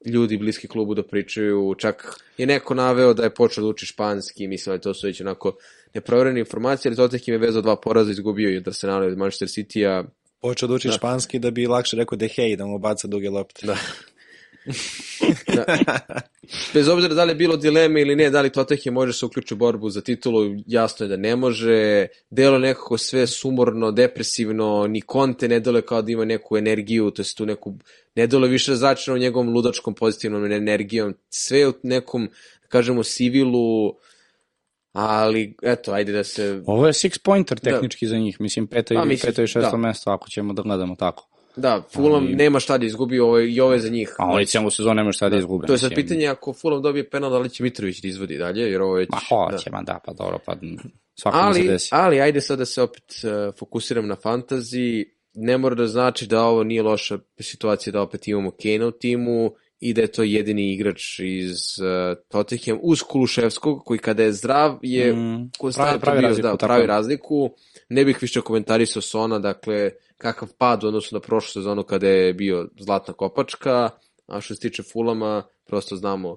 [0.07, 4.49] ljudi bliski klubu da pričaju, čak je neko naveo da je počeo da uči španski,
[4.49, 5.57] mislim da to su već onako
[5.95, 9.49] neproverene informacije, ali Tottenham je vezao dva poraza, izgubio i od Arsenala i od Manchester
[9.49, 10.05] City-a,
[10.41, 10.93] Počeo da uči Da.
[10.95, 13.67] španski da bi lakše rekao De Gea da mu baca duge lopte.
[13.67, 13.77] Da.
[15.55, 15.65] Da.
[16.75, 19.55] Bez obzira da li je bilo dileme ili ne, da li Tottenham može se uključiti
[19.55, 22.07] u borbu za titulu, jasno je da ne može.
[22.31, 27.23] Delo nekako sve sumorno, depresivno, ni Conte ne dole kao da ima neku energiju, to
[27.23, 27.75] je tu neku,
[28.15, 32.27] ne dole više zračeno njegovom ludačkom pozitivnom energijom, sve u nekom,
[32.63, 33.95] da kažemo, sivilu,
[34.93, 36.63] ali eto, ajde da se...
[36.67, 39.71] Ovo je six pointer tehnički za njih, mislim peta, Pa, i, mislim, peto i šesto
[39.71, 39.77] da.
[39.77, 41.30] mesto ako ćemo da gledamo tako.
[41.57, 44.15] Da, Fulham Ali- nema šta da izgubi, ovo, i ovo je za njih.
[44.19, 45.67] A oni cijelu sezonu nemaju šta da izgube.
[45.67, 48.61] To je sad pitanje ako Fulham dobije penal, da li će Mitrović da izvodi dalje,
[48.63, 49.07] jer ovo je...
[49.11, 49.51] Ma da.
[49.53, 50.57] hoće, ma da, pa dobro, pa
[51.15, 51.89] svako se Ali, desi.
[51.93, 55.05] ali ajde sad da se opet uh, fokusiram na fantasy.
[55.35, 59.51] Ne mora da znači da ovo nije loša situacija da opet imamo Kane u timu
[59.81, 61.87] i da je to jedini igrač iz uh,
[62.29, 66.57] Tottenham uz Kuluševskog koji kada je zdrav je Mm, konstantno pravi- pravi bio, razliku, da,
[66.57, 67.51] pravi razliku.
[67.89, 69.91] Ne bih više komentarisao Sona, dakle
[70.21, 73.91] kakav pad u odnosu na prošlu sezonu kada je bio zlatna kopačka,
[74.27, 76.37] a što se tiče Fulama, prosto znamo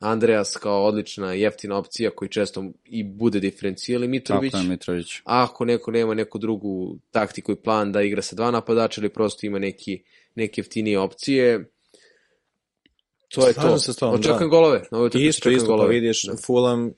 [0.00, 4.52] Andreas kao odlična jeftina opcija koji često i bude diferencijal i Mitrović.
[4.52, 5.20] Tako je Mitrović.
[5.24, 9.46] Ako neko nema neku drugu taktiku i plan da igra sa dva napadača ili prosto
[9.46, 10.02] ima neki,
[10.34, 11.70] neke jeftinije opcije,
[13.28, 13.78] to je Slažem to.
[13.78, 14.46] se s Očekujem da.
[14.46, 14.82] golove.
[14.90, 15.94] Na ovoj Isto, isto, pa golove.
[15.94, 16.36] vidiš, Da.
[16.46, 16.92] Fulham,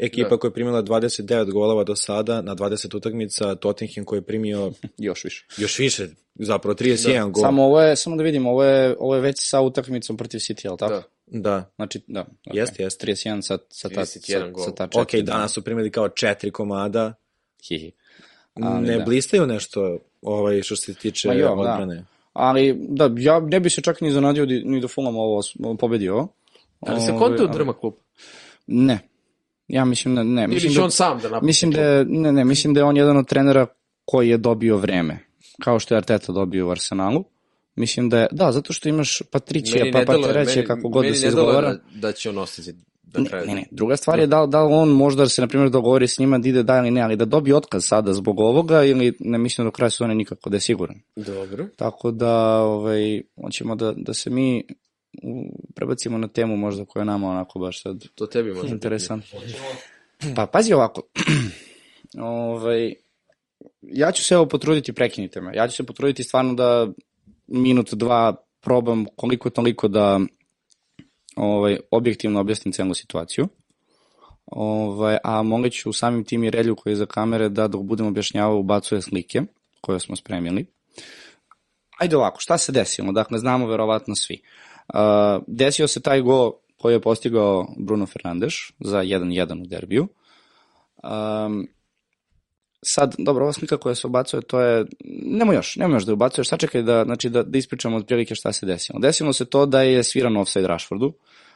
[0.00, 0.36] ekipa Da.
[0.36, 5.24] koja je primila 29 golova do sada na 20 utakmica, Tottenham koji je primio Još
[5.24, 5.46] više.
[5.58, 7.42] još više, zapravo 31 gol.
[7.42, 10.64] Samo ovo je, samo da vidimo, ovo je, ovo je već sa utakmicom protiv City,
[10.64, 10.92] je li tako?
[10.92, 11.02] Da.
[11.28, 11.70] Da.
[11.76, 12.24] Znači, da.
[12.46, 12.56] Okay.
[12.56, 13.06] Jeste, jeste.
[13.06, 14.64] 31 sa, sa, ta, 31 sa, gol.
[14.64, 15.22] sa ta Ok, četiri.
[15.22, 17.14] danas su primili kao četiri komada.
[17.64, 17.92] Hihi.
[18.54, 19.04] Ali ne da.
[19.04, 21.52] blistaju nešto ovaj, što se tiče jo, da.
[21.52, 22.04] odbrane.
[22.32, 25.42] Ali, da, ja ne bi se čak ni zanadio di- ni da Fulham ovo
[25.78, 26.28] pobedio.
[26.80, 27.94] Ali se Ovaj, konta ali- drma klub.
[28.66, 28.98] Ne.
[29.68, 30.44] Ja mislim da ne.
[30.44, 32.84] Ili Mislim će da, on sam da napusti mislim da ne, ne, mislim da je
[32.84, 33.66] on jedan od trenera
[34.04, 35.18] koji je dobio vreme.
[35.62, 37.24] Kao što je Arteta dobio u Arsenalu.
[37.76, 41.06] Mislim da je, da, zato što imaš Patricija, Meni pa Patereće, meni- kako god da
[41.06, 41.72] meni se izgovara.
[41.72, 43.64] Da, da će on ostati do Ne, ne, ne.
[43.70, 46.62] Druga stvar je da, da on možda se, na primjer, dogovori s njima da ide
[46.62, 49.72] da ili ne, ali da dobije otkaz sada zbog ovoga ili ne mislim da do
[49.72, 50.96] kraja sezone nikako da je siguran.
[51.16, 51.66] Dobro.
[51.76, 54.64] Tako da, ovaj, hoćemo da, da se mi
[55.74, 58.68] prebacimo na temu možda koja je nama onako baš sad To tebi može.
[58.68, 59.38] interesantno.
[60.36, 61.02] Pa pazi ovako,
[62.22, 62.94] ovaj,
[63.82, 66.88] ja ću se evo potruditi, prekinite me, ja ću se potruditi stvarno da
[67.46, 70.20] minut, dva probam koliko toliko da
[71.36, 73.48] ovaj, objektivno objasnim celu situaciju.
[74.46, 78.06] Ovaj, a molit ću samim tim i relju koji je za kamere da dok budem
[78.06, 79.42] objašnjavao ubacuje slike
[79.80, 80.66] koje smo spremili.
[81.98, 83.12] Ajde ovako, šta se desilo?
[83.12, 84.42] Dakle, znamo verovatno svi.
[84.42, 84.75] Uh,
[85.46, 90.08] desio se taj go koji je postigao Bruno Fernandes za 1-1 u derbiju.
[91.02, 91.68] Um,
[92.82, 94.86] sad, dobro, ova slika koja se ubacuje, to je,
[95.24, 98.52] nemo još, nemo još da je ubacuješ, sačekaj da, znači da, da ispričamo otprilike šta
[98.52, 98.98] se desilo.
[98.98, 101.12] Desilo se to da je sviran offside Rashfordu,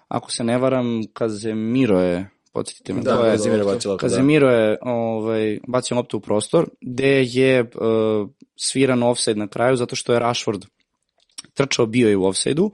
[0.08, 3.96] ako se ne varam, Kazemiro je, podsjetite me, Da, to je, Kazimir je bacio da.
[3.96, 9.96] Kazemiro je ovaj, bacio loptu u prostor, gde je uh, sviran offside na kraju, zato
[9.96, 10.64] što je Rashford
[11.54, 12.72] trčao, bio je u offside-u,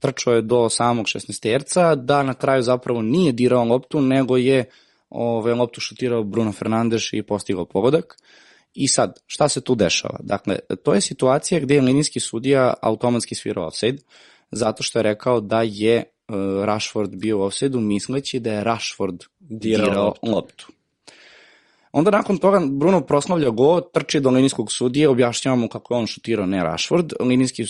[0.00, 4.64] trčao je do samog 16 terca, da na kraju zapravo nije dirao loptu, nego je
[5.10, 8.16] ovaj, loptu šutirao Bruno Fernandes i postigao pogodak.
[8.74, 10.18] I sad, šta se tu dešava?
[10.20, 13.98] Dakle, to je situacija gde je linijski sudija automatski svirao offside,
[14.50, 19.24] zato što je rekao da je uh, Rashford bio u offside-u, misleći da je Rashford
[19.40, 20.30] Dirao dirao, loptu.
[20.30, 20.66] loptu.
[21.92, 26.06] Onda nakon toga Bruno proslavlja go, trči do linijskog sudije, objašnjava mu kako je on
[26.06, 27.12] šutirao, ne Rashford.
[27.20, 27.64] Linijski,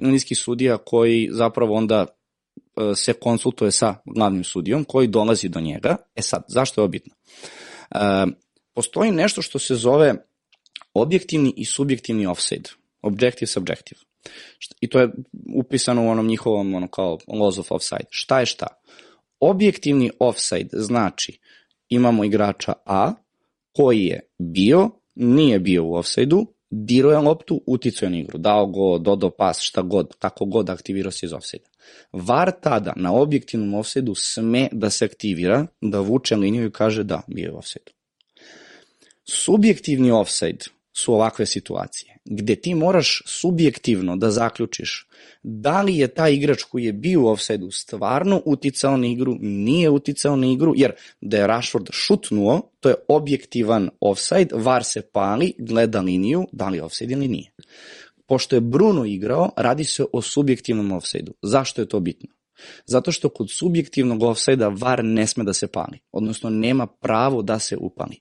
[0.00, 5.96] linijski sudija koji zapravo onda e, se konsultuje sa glavnim sudijom koji dolazi do njega.
[6.14, 7.14] E sad, zašto je ovo bitno?
[7.90, 7.98] E,
[8.74, 10.14] postoji nešto što se zove
[10.94, 12.70] objektivni i subjektivni offside.
[13.02, 14.00] Objective, subjective.
[14.80, 15.12] I to je
[15.54, 18.06] upisano u onom njihovom ono kao laws of offside.
[18.10, 18.66] Šta je šta?
[19.40, 21.38] Objektivni offside znači
[21.88, 23.12] imamo igrača A
[23.76, 28.66] koji je bio, nije bio u offside-u, dirao je loptu, uticao je na igru, dao
[28.66, 31.68] go, dodao pas, šta god, kako god aktivirao se iz offside-a.
[32.12, 37.22] VAR tada na objektivnom offside-u sme da se aktivira, da vuče liniju i kaže da,
[37.26, 37.92] bio je offside-u.
[39.24, 45.08] Subjektivni offside su ovakve situacije, gde ti moraš subjektivno da zaključiš
[45.46, 49.90] da li je taj igrač koji je bio u offside-u stvarno uticao na igru, nije
[49.90, 55.52] uticao na igru, jer da je Rashford šutnuo, to je objektivan offside, VAR se pali,
[55.58, 57.50] gleda liniju, da li je offside ili nije.
[58.26, 61.34] Pošto je Bruno igrao, radi se o subjektivnom offside-u.
[61.42, 62.28] Zašto je to bitno?
[62.86, 67.58] Zato što kod subjektivnog offside-a VAR ne sme da se pali, odnosno nema pravo da
[67.58, 68.18] se upali.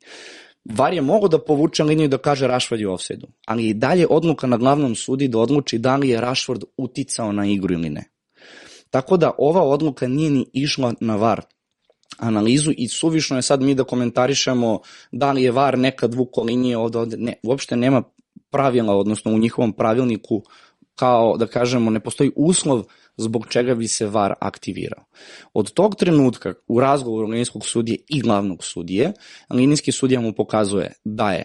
[0.65, 4.07] VAR je mogo da povuče liniju i da kaže Rashford je offside-u, ali i dalje
[4.09, 8.03] odluka na glavnom sudi da odluči da li je Rashford uticao na igru ili ne.
[8.89, 11.41] Tako da ova odluka nije ni išla na VAR
[12.17, 14.79] analizu i suvišno je sad mi da komentarišemo
[15.11, 17.17] da li je VAR nekad vuko linije ovde, ovde.
[17.17, 18.03] Ne, uopšte nema
[18.49, 20.43] pravila, odnosno u njihovom pravilniku
[20.95, 22.83] kao da kažemo ne postoji uslov
[23.17, 25.05] zbog čega bi se VAR aktivirao.
[25.53, 29.13] Od tog trenutka u razgovoru linijskog sudije i glavnog sudije,
[29.49, 31.43] linijski sudija mu pokazuje da je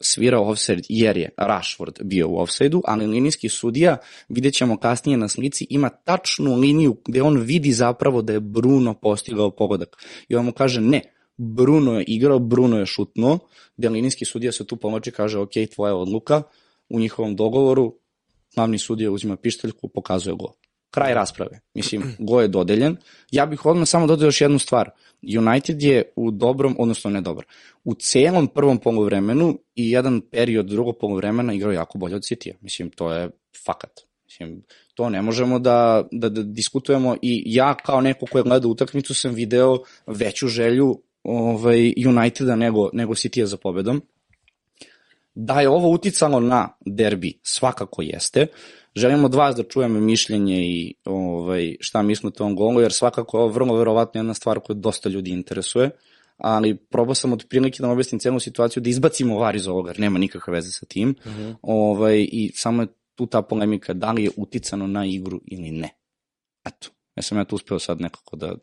[0.00, 3.96] svirao offside jer je Rashford bio u offside-u, ali linijski sudija,
[4.28, 8.94] vidjet ćemo kasnije na slici, ima tačnu liniju gde on vidi zapravo da je Bruno
[8.94, 9.96] postigao pogodak.
[10.28, 11.02] I on mu kaže ne,
[11.36, 13.38] Bruno je igrao, Bruno je šutno,
[13.76, 16.42] gde linijski sudija se tu pomoći kaže ok, tvoja odluka,
[16.88, 17.98] u njihovom dogovoru
[18.54, 20.52] glavni sudija uzima pišteljku, pokazuje gol.
[20.92, 21.60] Kraj rasprave.
[21.74, 22.96] Mislim, go je dodeljen.
[23.30, 24.90] Ja bih odmah samo dodao još jednu stvar.
[25.38, 27.46] United je u dobrom, odnosno ne dobro,
[27.84, 32.54] u celom prvom polovremenu i jedan period drugog polovremena igrao jako bolje od City-a.
[32.60, 33.30] Mislim, to je
[33.66, 33.90] fakat.
[34.24, 34.62] Mislim,
[34.94, 39.14] to ne možemo da, da, da diskutujemo i ja kao neko ko je gledao utakmicu
[39.14, 44.02] sam video veću želju ovaj, Uniteda nego, nego City-a za pobedom.
[45.34, 48.46] Da je ovo uticalo na derbi, svakako jeste.
[48.96, 53.38] Želim od vas da čujem mišljenje i ovaj, šta mislite o ovom golu, jer svakako
[53.38, 55.90] je ovo vrlo verovatno jedna stvar koja dosta ljudi interesuje,
[56.36, 60.00] ali probao sam od prilike da objasnim celu situaciju da izbacimo var iz ovoga, jer
[60.00, 61.14] nema nikakve veze sa tim.
[61.24, 61.54] Uh -huh.
[61.62, 65.88] ovaj, I samo je tu ta polemika da li je uticano na igru ili ne.
[66.64, 68.54] Eto, ja sam ja tu uspeo sad nekako da...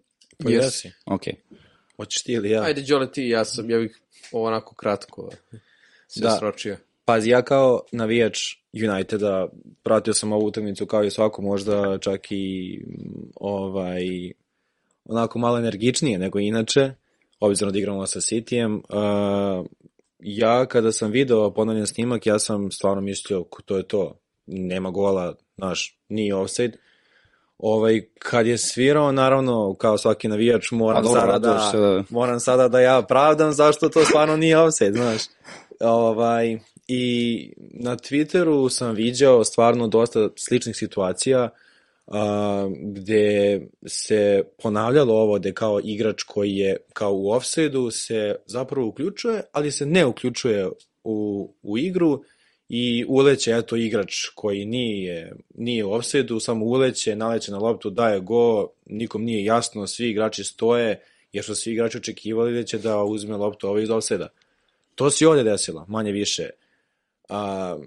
[0.43, 0.91] Pa jesi.
[1.05, 1.23] Ok.
[1.97, 2.63] Hoćeš ti ili ja?
[2.63, 3.99] Ajde, Đole, ti, ja sam, ja bih
[4.31, 5.29] ovo onako kratko
[6.07, 6.37] sve da.
[6.39, 6.77] sročio.
[7.09, 8.37] Pazi, ja kao navijač
[8.89, 9.47] Uniteda
[9.83, 12.79] pratio sam ovu utakmicu kao i svako možda čak i
[13.35, 14.03] ovaj
[15.05, 16.91] onako malo energičnije nego inače,
[17.39, 18.75] obzirom da igramo sa Cityjem.
[18.75, 19.65] Uh,
[20.19, 25.35] ja kada sam video ponovljen snimak, ja sam stvarno mislio to je to, nema gola,
[25.57, 26.77] naš, nije offside.
[27.57, 32.67] Ovaj, kad je svirao, naravno, kao svaki navijač, moram, dobro, sada, da, da, moram sada
[32.67, 35.21] da ja pravdam zašto to stvarno nije offside, znaš.
[35.79, 36.59] Ovaj,
[36.91, 41.49] I na Twitteru sam viđao stvarno dosta sličnih situacija
[42.07, 48.87] a, gde se ponavljalo ovo da kao igrač koji je kao u offside-u se zapravo
[48.87, 50.69] uključuje, ali se ne uključuje
[51.03, 52.23] u, u igru
[52.69, 58.19] i uleće, eto, igrač koji nije, nije u offside-u, samo uleće, naleće na loptu, daje
[58.19, 61.01] go, nikom nije jasno, svi igrači stoje,
[61.33, 64.27] jer su svi igrači očekivali da će da uzme loptu ovaj iz offside-a.
[64.95, 66.49] To se ovde desilo, manje više.
[67.29, 67.77] A,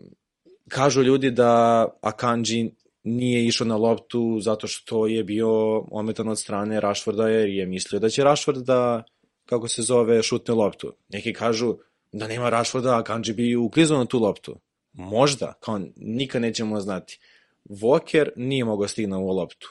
[0.69, 2.75] kažu ljudi da Akanji
[3.05, 8.01] nije išao na loptu zato što je bio ometan od strane Rashforda jer je mislio
[8.01, 9.03] da će Rashford da,
[9.47, 10.93] kako se zove, šutne loptu.
[11.09, 11.77] Neki kažu
[12.13, 14.61] da nema Rashforda, a Kanji bi uklizao na tu loptu.
[14.93, 17.19] Možda, kao nikad nećemo znati.
[17.65, 19.69] Walker nije mogao stigne u loptu.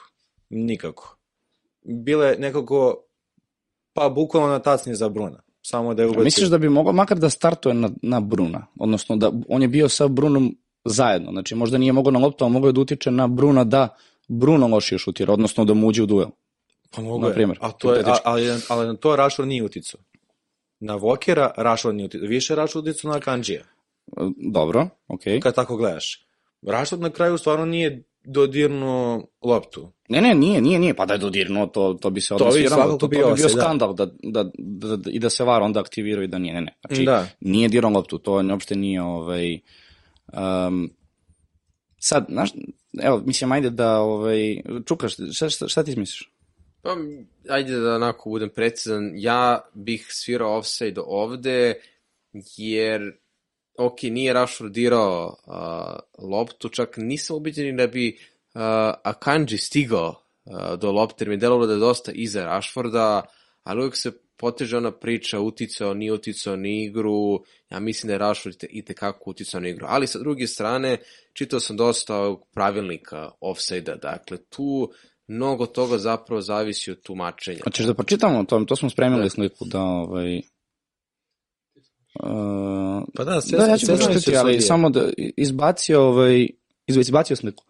[0.50, 1.18] Nikako.
[1.82, 3.04] Bile nekako,
[3.92, 6.24] pa bukvalno na tacni za Bruna samo da je ubacio.
[6.24, 8.66] Misliš da bi mogao makar da startuje na, na Bruna?
[8.78, 11.30] Odnosno, da on je bio sa Brunom zajedno.
[11.32, 13.88] Znači, možda nije mogao na loptu, ali mogao je da utiče na Bruna da
[14.28, 16.28] Bruno lošije šutira, odnosno da mu uđe u duel.
[16.90, 17.34] Pa mogu je.
[17.34, 20.00] Primjer, a to je, a, ali, ali na to Rashford nije uticao.
[20.80, 22.28] Na Vokera Rashford nije uticao.
[22.28, 23.62] Više Rashford uticao na Kanđija.
[24.52, 25.36] Dobro, okej.
[25.36, 25.40] Okay.
[25.40, 26.26] Kad tako gledaš.
[26.62, 29.92] Rashford na kraju stvarno nije dodirnuo loptu.
[30.08, 32.90] Ne, ne, nije, nije, nije, pa da je dodirnuo, to, to bi se odnosirano, to,
[32.90, 33.48] to, to bi bio da.
[33.48, 36.60] skandal da, da, da, da, i da se var onda aktivirao i da nije, ne,
[36.60, 36.78] ne.
[36.86, 37.26] Znači, da.
[37.40, 39.58] nije dirao loptu, to uopšte nije, ovaj,
[40.32, 40.90] um,
[41.98, 42.50] sad, znaš,
[43.02, 46.32] evo, mislim, ajde da, ovaj, čukaš, šta, šta, šta ti misliš?
[46.82, 46.96] Pa,
[47.48, 51.74] ajde da onako budem precizan, ja bih svirao offside ovde,
[52.56, 53.21] jer
[53.78, 58.18] ok, nije Rashford dirao uh, loptu, čak nisam ubiđen da bi
[58.54, 58.60] uh,
[59.02, 60.14] Akanji stigao
[60.44, 63.22] uh, do lopte, jer mi delovalo da je dosta iza Rashforda,
[63.62, 68.18] ali uvijek se poteže ona priča, uticao, nije uticao ni igru, ja mislim da je
[68.18, 69.86] Rashford i tekako uticao na igru.
[69.88, 70.98] Ali sa druge strane,
[71.32, 74.92] čitao sam dosta ovog pravilnika offside-a, dakle tu
[75.26, 77.60] mnogo toga zapravo zavisi od tumačenja.
[77.64, 78.64] Hoćeš da pročitamo to?
[78.64, 79.30] To smo spremili da.
[79.30, 80.40] sliku da ovaj,
[82.14, 86.48] Uh, pa da, sve, da, ja ću pročitati, ali samo da izbacio, ovaj,
[86.86, 87.64] izbacio sliku.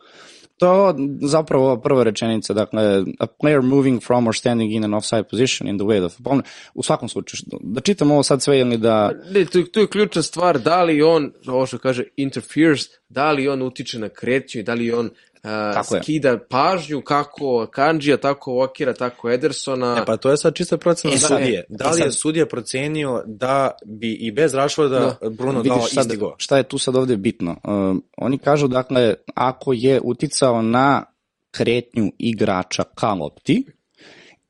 [0.57, 5.25] To je zapravo prva rečenica, dakle, a player moving from or standing in an offside
[5.31, 6.47] position in the way of opponent.
[6.75, 9.13] U svakom slučaju, da čitam ovo sad sve ili da...
[9.31, 13.49] Ne, tu, tu je ključna stvar, da li on, ovo što kaže, interferes, da li
[13.49, 15.11] on utiče na kretnju i da li on
[15.45, 16.47] uh, skida je.
[16.49, 19.97] pažnju kako Kanđija, tako Okira, tako Edersona.
[20.03, 21.65] E pa to je sad čista procena e, sudije.
[21.69, 25.31] Da li je sudija procenio da bi i bez Rašvoda da.
[25.31, 26.35] Bruno Vidiš, dao sad, isti go?
[26.39, 27.51] Šta je tu sad ovde bitno?
[27.51, 31.05] Uh, oni kažu, dakle, ako je uticao na
[31.51, 33.67] kretnju igrača ka lopti,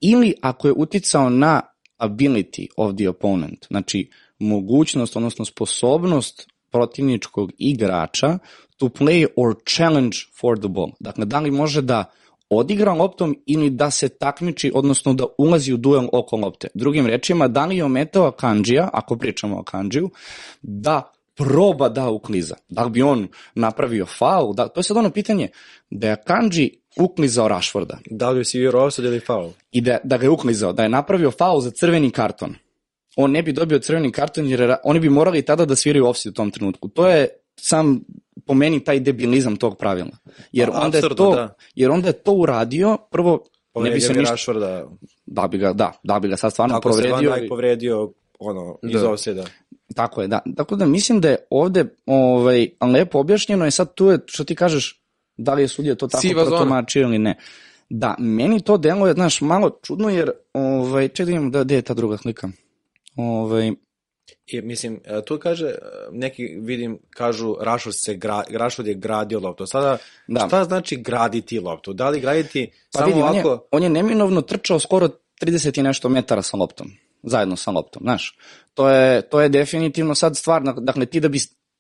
[0.01, 1.61] ili ako je uticao na
[1.99, 8.39] ability of the opponent, znači mogućnost, odnosno sposobnost protivničkog igrača
[8.83, 10.91] to play or challenge for the ball.
[11.01, 12.05] Dakle, da li može da
[12.51, 16.69] odigra loptom ili da se takmiči, odnosno da ulazi u duel oko lopte.
[16.75, 20.11] Drugim rečima, da li je ometao Akanđija, ako pričamo o Akanđiju,
[20.63, 22.55] da proba da ukliza.
[22.69, 24.55] Da li bi on napravio faul?
[24.55, 25.49] Da, to je sad ono pitanje
[25.91, 29.51] da je Akanđi uklizao Rashforda Da li si igrao offside ili faul?
[29.73, 32.55] i da, da ga je uklizao, da je napravio faul za crveni karton,
[33.17, 36.35] on ne bi dobio crveni karton jer oni bi morali tada da sviraju offside u
[36.35, 36.89] tom trenutku.
[36.89, 38.01] To je sam
[38.47, 40.17] po meni taj debilizam tog pravila.
[40.53, 41.55] Jer A, onda je apsurdno, to, da.
[41.75, 44.87] jer onda je to uradio, prvo ne bi Povredio se ništa, Rashforda.
[45.27, 47.35] da bi ga, da, da bi ga sad stvarno Ako se Van povredio.
[47.37, 49.45] Dijk povredio ono, iz Da.
[49.95, 50.41] Tako je, da.
[50.57, 54.55] Tako da mislim da je ovde ovaj, lepo objašnjeno je sad tu je, što ti
[54.55, 55.03] kažeš,
[55.37, 56.57] da li je sudija to tako Siva zona.
[56.57, 57.39] protumačio ili ne.
[57.89, 61.83] Da, meni to deluje, znaš, malo čudno jer, ovaj, čekaj da vidimo da, gde je
[61.83, 62.49] ta druga slika.
[63.17, 63.73] Ovaj,
[64.47, 65.77] I, mislim, e, tu kaže, e,
[66.11, 69.67] neki vidim, kažu Rashford, se gra, Rashford je gradio loptu.
[69.67, 70.47] Sada, Da.
[70.47, 71.93] šta znači graditi loptu?
[71.93, 73.67] Da li graditi pa samo vidi, on je, ovako...
[73.71, 75.09] on je neminovno trčao skoro
[75.43, 76.91] 30 i nešto metara sa loptom,
[77.23, 78.39] zajedno sa loptom, znaš.
[78.75, 81.39] To je, to je definitivno sad stvar, dakle ti da bi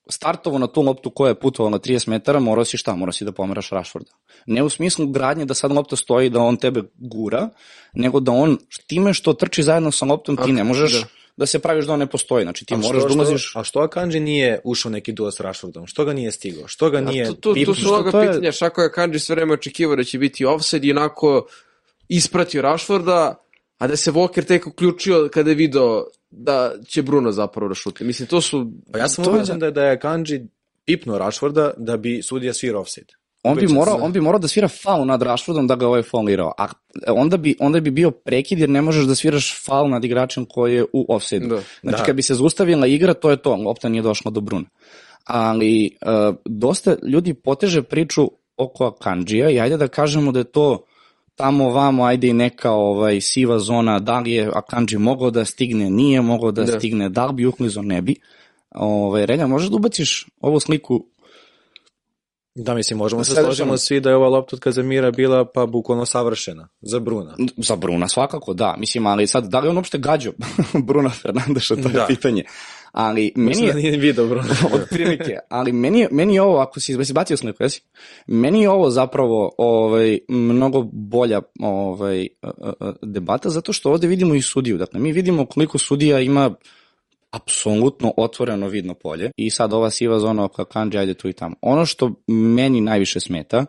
[0.08, 2.96] startovo na tu loptu koja je putovala 30 metara, morao si šta?
[2.96, 4.10] Morao si da pomeraš Rashforda.
[4.46, 7.48] Ne u smislu gradnje da sad lopta stoji da on tebe gura,
[7.94, 11.06] nego da on time što trči zajedno sa loptom ti ne možeš da.
[11.36, 11.46] Da.
[11.46, 12.44] se praviš da on ne postoji.
[12.44, 13.48] Znači ti A moraš što- da ulaziš...
[13.50, 15.86] Što, a što Akanji nije ušao neki duel s Rashfordom?
[15.86, 16.68] Što ga nije stigao?
[16.68, 17.26] Što ga nije...
[17.26, 17.74] Tu, tu, tu pipnuo?
[17.74, 20.86] su mnoga to je- pitanja, Šako je Kanji sve vreme očekivao da će biti offside
[20.86, 21.46] i onako
[22.08, 23.44] ispratio Rashforda,
[23.78, 28.04] a da se Walker tek uključio kada je video da će Bruno zapravo da šuti.
[28.04, 28.72] Mislim, to su...
[28.92, 30.46] Pa ja sam To je ubeđen da, da je Akanji
[30.84, 33.12] pipnuo Rashforda da bi sudija svirao offside.
[33.44, 34.02] On bi, morao, sam.
[34.04, 36.52] on bi morao da svira faul nad Rashfordom da ga ovaj faulirao.
[36.58, 36.66] A
[37.08, 40.74] onda bi, onda bi bio prekid jer ne možeš da sviraš faul nad igračem koji
[40.74, 41.48] je u offside-u.
[41.48, 41.60] Da.
[41.82, 42.04] Znači Da.
[42.04, 43.56] kad bi se zaustavila igra, to je to.
[43.56, 44.66] Lopta nije došla do Bruna.
[45.24, 50.84] Ali uh, dosta ljudi poteže priču oko Akanđija i ajde da kažemo da je to
[51.34, 55.90] tamo vamo, ajde i neka ovaj, siva zona, da li je Akanđi mogao da stigne,
[55.90, 56.72] nije mogao da, Da.
[56.72, 56.78] da.
[56.78, 58.14] stigne, da li bi uklizo, ne bi.
[58.70, 61.06] Ovaj, Relja, možeš da ubaciš ovu sliku
[62.54, 66.06] Da, mislim, možemo se složimo svi da je ova lopta od Kazamira bila pa bukvalno
[66.06, 67.36] savršena za Bruna.
[67.56, 68.74] Za Bruna svakako, da.
[68.78, 70.32] Mislim, ali sad, da li on uopšte gađao
[70.86, 72.06] Bruna Fernandeša, to je Da.
[72.08, 72.44] pitanje.
[72.92, 74.48] Ali meni Mislim je, da nije video Bruna.
[74.74, 77.82] od prilike, ali meni je, meni je ovo, ako si, jesi bacio sliku, jesi?
[78.26, 84.06] Meni je ovo zapravo ovaj, mnogo bolja ovaj, a, a, a, debata, zato što ovde
[84.06, 84.78] vidimo i sudiju.
[84.78, 86.54] Dakle, mi vidimo koliko sudija ima
[87.32, 91.56] apsolutno otvoreno vidno polje i sad ova siva zona oko Kanji, ajde tu i tamo.
[91.60, 93.66] Ono što meni najviše smeta,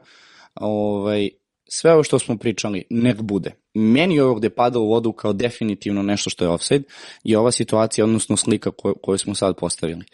[0.56, 1.30] ovaj,
[1.70, 3.52] sve ovo što smo pričali, nek bude.
[3.74, 6.84] Meni ovo gde pada u vodu kao definitivno nešto što je offside
[7.24, 10.06] je ova situacija, odnosno slika koju, koju smo sad postavili.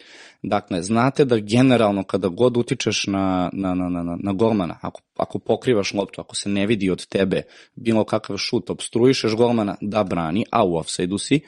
[0.42, 5.38] Dakle, znate da generalno kada god utičeš na, na, na, na, na golmana, ako, ako
[5.38, 7.42] pokrivaš loptu, ako se ne vidi od tebe
[7.74, 11.40] bilo kakav šut, obstruišeš golmana da brani, a u offside-u si,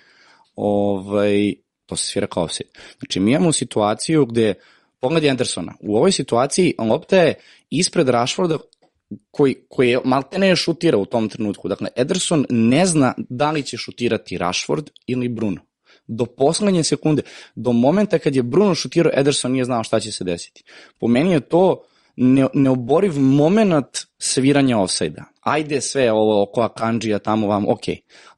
[0.57, 1.55] ovaj,
[1.93, 2.71] to se svira kao offside.
[2.99, 4.55] Znači, mi imamo situaciju gde,
[5.01, 7.35] pogledaj Andersona, u ovoj situaciji lopta je
[7.71, 8.59] ispred Rashforda
[9.31, 11.69] koji, koji je maltene je šutira u tom trenutku.
[11.69, 15.61] Dakle, Ederson ne zna da li će šutirati Rashford ili Bruno.
[16.07, 17.23] Do poslednje sekunde,
[17.55, 20.65] do momenta kad je Bruno šutirao, Ederson nije znao šta će se desiti.
[20.99, 21.85] Po meni je to
[22.17, 25.25] ne, neoboriv moment sviranja offside-a.
[25.41, 27.85] Ajde sve ovo oko Akanđija tamo vam, ok.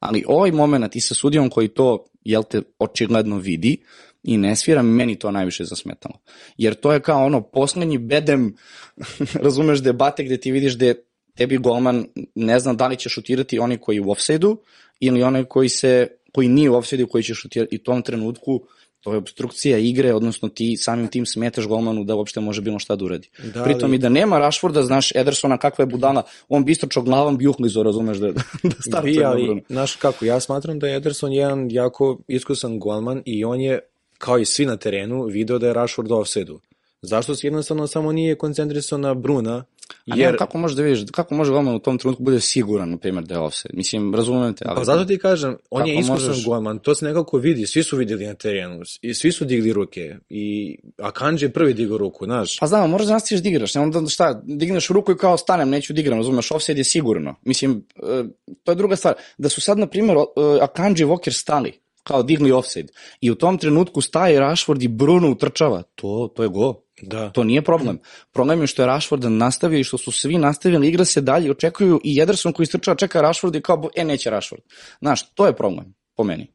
[0.00, 3.76] Ali ovaj moment i sa sudijom koji to, jel te, očigledno vidi
[4.22, 6.18] i ne svira, meni to najviše zasmetalo.
[6.58, 8.56] Jer to je kao ono poslednji bedem,
[9.44, 10.94] razumeš, debate gde ti vidiš da
[11.36, 14.56] tebi golman ne zna da li će šutirati oni koji u offside-u
[15.00, 17.76] ili onaj koji, se, koji nije u offside-u koji će šutirati.
[17.76, 18.66] I u tom trenutku
[19.04, 22.96] to je obstrukcija igre, odnosno ti samim tim smetaš golmanu da uopšte može bilo šta
[22.96, 23.28] da uradi.
[23.38, 26.72] Da, Da, Pritom ali- i da nema Rashforda, znaš, Edersona kakva je budala, on bi
[26.72, 28.42] istočao glavom bi uhlizo, razumeš, da, da
[28.88, 33.22] startuje Bi, na ali, znaš kako, ja smatram da je Ederson jedan jako iskusan golman
[33.24, 33.78] i on je,
[34.18, 36.60] kao i svi na terenu, video da je Rashford u.
[37.02, 39.64] Zašto se jednostavno samo nije koncentrisao na Bruna?
[40.10, 42.96] A Jer, kako možeš da vidiš, kako može golman u tom trenutku bude siguran, na
[42.96, 43.74] primjer, da je offside?
[43.76, 44.76] Mislim, razumem te, ali...
[44.76, 47.96] pa zato ti kažem, on je iskusan možeš- golman, to se nekako vidi, svi su
[47.96, 52.58] videli na terenu, i svi su digli ruke, i Akanji je prvi digao ruku, znaš.
[52.58, 55.70] Pa znam, moraš da nastaviš da igraš, ne onda šta, digneš ruku i kao stanem,
[55.70, 57.34] neću da igram, razumeš, offside je sigurno.
[57.42, 58.24] Mislim, e,
[58.62, 59.14] to je druga stvar.
[59.38, 60.20] Da su sad, na primjer, e,
[60.60, 62.92] Akanji i Walker stali, kao digli offside.
[63.20, 65.82] I u tom trenutku staje Rashford i Bruno utrčava.
[65.94, 66.80] To, to je go.
[67.02, 67.30] Da.
[67.30, 67.98] To nije problem.
[68.32, 72.00] Problem je što je Rashford nastavio i što su svi nastavili, igra se dalje, očekuju
[72.04, 74.62] i Ederson koji istrčava, čeka Rashford i kao, e, neće Rashford.
[75.00, 76.52] Znaš, to je problem, po meni.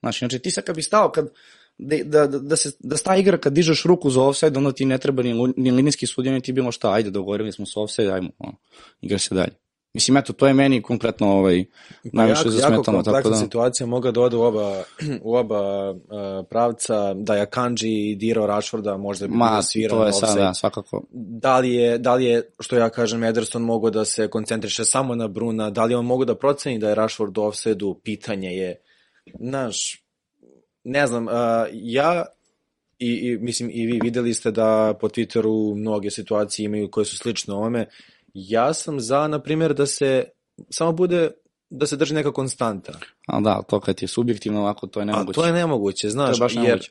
[0.00, 1.28] Znaš, znači ti sad kad bi stao, kad,
[1.78, 4.98] da, da, da, se, da sta igra kad dižeš ruku za offside, onda ti ne
[4.98, 8.30] treba ni, ni linijski sudija, ni ti bilo šta, ajde, dogovorili smo se offside, ajmo,
[8.38, 8.56] ono,
[9.00, 9.61] igra se dalje.
[9.94, 11.64] Mislim, eto, to je meni konkretno ovaj,
[12.02, 13.36] najviše jako, jako zasmetano, tako kompleksna da...
[13.36, 14.82] situacija moga da ode u oba,
[15.22, 15.98] u oba uh,
[16.50, 20.54] pravca, da je Kanji dirao Rashforda, možda bi Ma, bio sviran to je sad, da,
[20.54, 21.02] svakako.
[21.12, 25.14] da li je, da li je, što ja kažem, Ederson mogao da se koncentriše samo
[25.14, 28.76] na Bruna, da li on mogu da proceni da je Rashford u offside-u, pitanje je,
[29.40, 30.04] znaš,
[30.84, 31.32] ne znam, uh,
[31.72, 32.24] ja
[32.98, 37.16] i, i, mislim, i vi videli ste da po Twitteru mnoge situacije imaju koje su
[37.16, 37.86] slične ovome,
[38.34, 40.24] ja sam za, na primjer, da se
[40.70, 41.30] samo bude
[41.74, 42.92] da se drži neka konstanta.
[43.26, 45.34] A da, to kad je subjektivno ovako, to je A nemoguće.
[45.34, 46.90] to je nemoguće, znaš, baš jer nemoguće.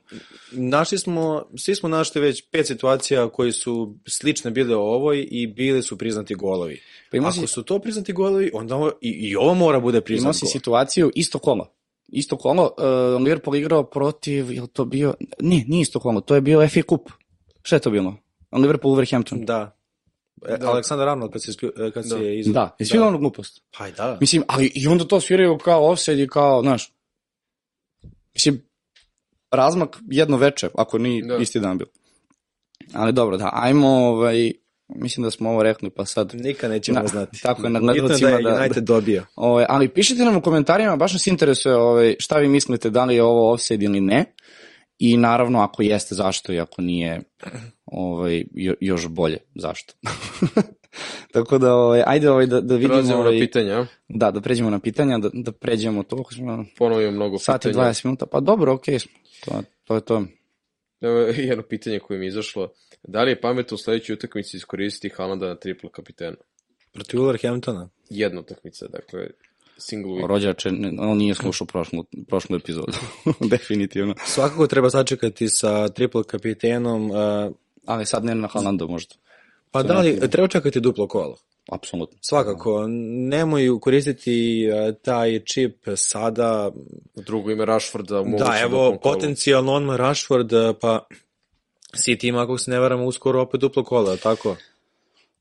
[0.52, 5.48] našli smo, svi smo našli već pet situacija koji su slične bile o ovoj i
[5.48, 6.82] bili su priznati golovi.
[7.12, 9.96] Pa ima Ako si, su to priznati golovi, onda ovo, i, i ovo mora bude
[9.96, 10.52] imao priznat si gol.
[10.52, 11.68] situaciju isto kolo.
[12.08, 16.42] Isto kolo, uh, Liverpool igrao protiv, je to bio, ne, nije isto kolo, to je
[16.42, 17.10] bio FA Cup.
[17.62, 18.16] Šta je to bilo?
[18.52, 19.46] Liverpool Wolverhampton.
[19.46, 19.81] Da.
[20.48, 20.68] E, Da.
[20.68, 22.10] Aleksandar Arnold kad se, e, kad Da.
[22.10, 22.48] se iz...
[22.48, 23.62] Da, jesi vidio onu glupost?
[23.78, 24.18] Pa i da.
[24.20, 26.94] Mislim, ali i onda to sviraju kao offside i kao, znaš,
[28.34, 28.62] mislim,
[29.52, 31.38] razmak jedno veče, ako ni Da.
[31.38, 31.88] isti dan bio.
[32.94, 34.52] Ali dobro, da, ajmo, ovaj,
[34.90, 37.42] mislim da smo ovo rekli, pa sad, Nikad nećemo Na- znati.
[37.42, 39.26] tako je, na Bitno je da gledalcima je da- United dobio.
[39.36, 43.16] ovaj, ali pišite nam u komentarima, baš nas interesuje ovaj, šta vi mislite, da li
[43.16, 44.26] je ovo offside ili ne,
[45.04, 47.22] i naravno ako jeste zašto i ako nije
[47.86, 49.94] ovaj, jo, još bolje zašto.
[51.34, 53.86] Tako da, ovaj, ajde ovaj, da, da vidimo, Prelazimo na ovaj, pitanja.
[54.08, 57.86] da, da pređemo na pitanja, da, da pređemo to, smo, Ponovo mnogo sat i pitanja.
[57.86, 59.12] 20 minuta, pa dobro, okej smo,
[59.46, 60.24] to, to je to.
[61.02, 61.18] Evo
[61.50, 62.74] jedno pitanje koje mi je izašlo.
[63.04, 66.38] Da li je pametno u sledećoj utakmici iskoristiti Haalanda na triple kapitena?
[66.94, 67.88] Protiv Wolverhamptona.
[68.10, 69.28] Jedna utakmica, dakle,
[69.82, 70.28] single week.
[70.28, 72.94] Rođače, ne- on nije slušao prošlu, prošlu epizodu,
[73.52, 74.16] definitivno.
[74.26, 77.12] Svakako treba sačekati sa triple kapitenom.
[77.12, 77.18] Uh,
[77.86, 79.16] Ali sad ne na Haalandu možda,
[79.72, 81.38] pa da li, treba čekati duplo kolo.
[81.72, 82.18] apsolutno.
[82.22, 82.86] Svakako,
[83.30, 84.66] nemoj koristiti
[85.02, 86.72] taj čip sada.
[87.16, 88.24] Drugo ime Rashforda.
[88.40, 90.52] Da, evo, potencijalno on Rashford,
[90.82, 91.06] pa
[91.96, 94.56] City ima, ako se ne varamo, uskoro opet duplo kola, tako?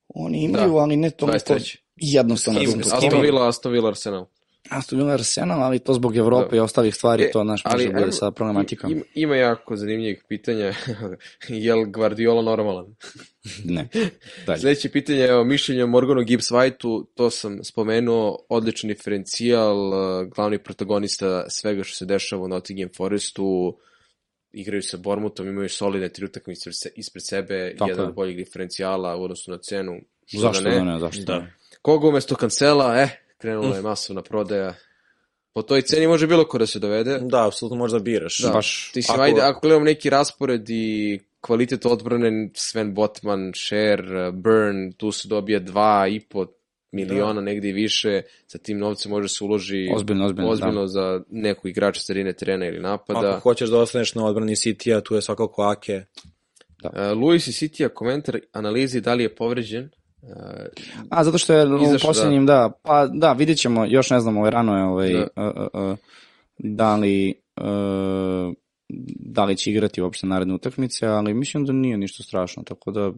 [0.08, 1.76] Oni imaju, Da, ali ne toliko 23..
[2.00, 2.60] jednostavno.
[2.60, 4.26] Kim- Aston Villa, Aston Villa, Arsenal.
[4.68, 6.56] Aston Villa Arsenal, ali to zbog Evrope Da.
[6.56, 8.92] i ostalih stvari, E, to naš može bude sa problematikom.
[8.92, 10.72] Ima, ima jako zanimljivih pitanja.
[11.48, 12.86] je li Guardiola normalan?
[13.64, 13.88] Ne,
[14.46, 14.60] dalje.
[14.60, 20.58] Sljedeće pitanje je o mišljenju Morganu Gibbs Whiteu, to sam spomenuo, odličan diferencijal, eh, glavni
[20.58, 23.76] protagonista svega što se dešava u Nottingham Forestu,
[24.52, 28.08] igraju sa Bormutom, imaju solidne tri utakmice ispred sebe, Tako jedan je.
[28.08, 29.92] od boljih diferencijala u odnosu na cenu.
[30.26, 30.92] Što Zašto da da ne?
[30.92, 31.46] ne, zašto Da.
[31.80, 31.82] Da?
[31.82, 33.08] Koga umesto kancela, eh,
[33.38, 34.74] krenula je masovna prodaja.
[35.52, 37.18] Po toj ceni može bilo ko da se dovede.
[37.22, 38.38] Da, apsolutno možda biraš.
[38.38, 43.52] Da, baš, ti si, ako- ajde, ako gledamo neki raspored i kvalitet odbrane, Sven Botman,
[43.56, 44.02] Sher,
[44.32, 46.46] Burn, tu se dobije dva i po
[46.92, 51.68] miliona, negde i više, sa tim novcem može se uloži Ozbiljno, ozbiljno, ozbiljno za neku
[51.68, 53.30] igrača sredine terena ili napada.
[53.30, 56.04] Ako hoćeš da ostaneš na odbrani City-a, tu je svakako Ake.
[56.84, 59.90] Uh, Luis i City komentar analizi da li je povređen.
[60.22, 60.30] Uh,
[61.10, 62.72] A, zato što je u Izašao, posljednjim, da.
[62.82, 65.26] pa da, vidjet ćemo, još ne znamo, ovaj, rano je, ovaj, Da.
[65.36, 65.68] da.
[65.74, 65.96] Uh, uh,
[66.58, 68.54] da li, uh,
[69.16, 73.12] da li će igrati uopšte naredne utakmice, ali mislim da nije ništa strašno, tako da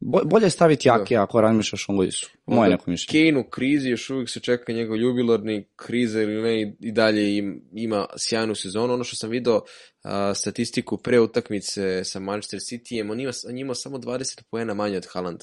[0.00, 2.30] bo- bolje je staviti jake ako razmišljaš o Luisu.
[2.46, 3.30] Moje neko mišljenje.
[3.30, 7.62] Kane u krizi, još uvijek se čeka njegov jubilarni kriza ili ne, i- dalje im,
[7.72, 8.94] ima sjajnu sezonu.
[8.94, 9.60] Ono što sam video
[10.02, 14.96] a, statistiku pre utakmice sa Manchester Cityjem, on ima, on ima samo 20 poena manje
[14.96, 15.40] od Haaland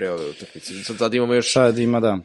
[0.00, 0.84] pre ove utakmice.
[0.84, 2.18] Sad tad imamo još Sad ima, da.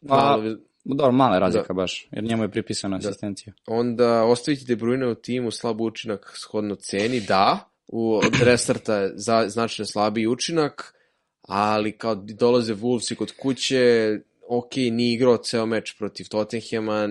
[0.00, 3.52] Malo, dobro, mala je razlika baš, jer njemu je pripisana asistencija.
[3.66, 9.12] onda ostaviti De Bruyne u timu slab učinak shodno ceni, da, u, od restarta je
[9.14, 10.94] za, značajno slabiji učinak,
[11.42, 14.18] ali kao dolaze Wolves i kod kuće,
[14.48, 17.08] ok, nije igrao ceo meč protiv Tottenhama,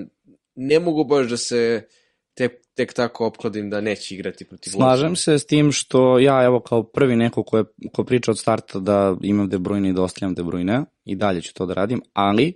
[0.56, 1.88] ne mogu baš da se
[2.34, 6.60] tek, tek tako opkladim da neće igrati protiv Slažem se s tim što ja, evo,
[6.60, 7.64] kao prvi neko ko, je,
[7.94, 11.42] ko priča od starta da imam De Bruyne i da ostavljam De Bruyne, i dalje
[11.42, 12.54] ću to da radim, ali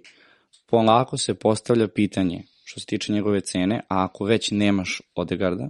[0.66, 5.70] polako se postavlja pitanje što se tiče njegove cene, a ako već nemaš Odegarda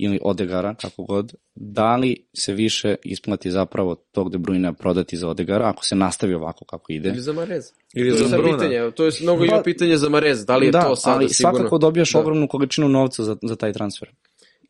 [0.00, 5.28] ili Odegara, kako god, da li se više isplati zapravo tog De Bruyne prodati za
[5.28, 7.08] Odegara ako se nastavi ovako kako ide?
[7.08, 7.64] Ili za Marez.
[7.94, 8.58] Ili To za Bruna.
[8.58, 11.16] pitanje, to je mnogo Pa- ima pitanje za Marez, da li je da, to sada
[11.16, 11.58] ali sigurno?
[11.58, 12.18] svakako dobijaš Da.
[12.18, 14.08] ogromnu količinu novca za, za taj transfer.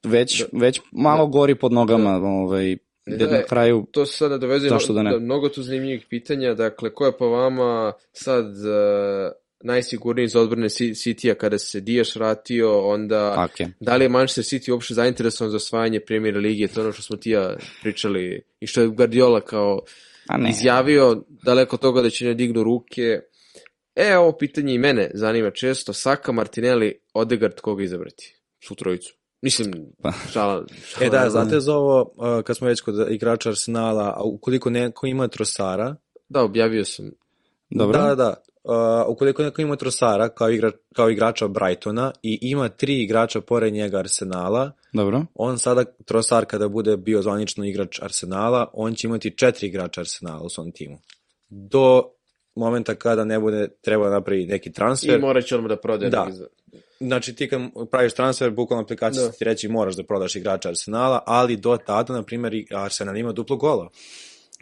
[0.05, 2.77] Već, već malo gori pod nogama, ovaj,
[3.07, 5.19] gde Da, na kraju to se sada dovezuje da ne?
[5.19, 9.33] mnogo tu zanimljivih pitanja, dakle, ko je po vama sad uh,
[9.63, 13.67] najsigurniji iz odbrane City-a kada se Dijaš vratio, onda Ake.
[13.81, 17.03] da li je Manchester City uopšte zainteresovan za osvajanje Premier Lige, to je ono što
[17.03, 19.81] smo ti ja pričali i što je Guardiola kao
[20.29, 23.21] A ne, izjavio daleko toga da će ne dignu ruke.
[23.95, 25.93] E, ovo pitanje i mene zanima često.
[25.93, 28.37] Saka, Martinelli, Odegaard, koga izabrati?
[28.69, 29.15] Su trojicu.
[29.43, 29.73] Mislim,
[30.03, 30.13] Pa.
[30.33, 31.07] šala, šala.
[31.07, 32.13] E da, znate za ovo,
[32.45, 35.97] kad smo već kod igrača Arsenala, a ukoliko neko ima Trosara,
[36.29, 37.11] Da, objavio sam.
[37.71, 37.99] dobro.
[38.03, 38.35] Da, da.
[38.65, 38.73] Uh,
[39.09, 43.99] ukoliko neko ima Trosara kao, igra, kao igrača Brightona i ima tri igrača pored njega
[43.99, 45.23] Arsenala, Dobro.
[45.35, 50.43] on sada, Trosar kada bude bio zvanično igrač Arsenala, on će imati četiri igrača Arsenala
[50.43, 50.99] u svom timu.
[51.49, 52.03] Do
[52.55, 55.21] momenta kada ne bude treba napravi neki I transfer.
[55.21, 56.11] morat će odmah da prodaje.
[56.11, 56.29] Da.
[57.01, 57.61] Znači ti kad
[57.91, 59.33] praviš transfer, bukvalno aplikacija Da.
[59.33, 63.17] će ti reći moraš da prodaš igrača Arsenala, ali do tada, na primjer, i Arsenal
[63.17, 63.89] ima duplo gola.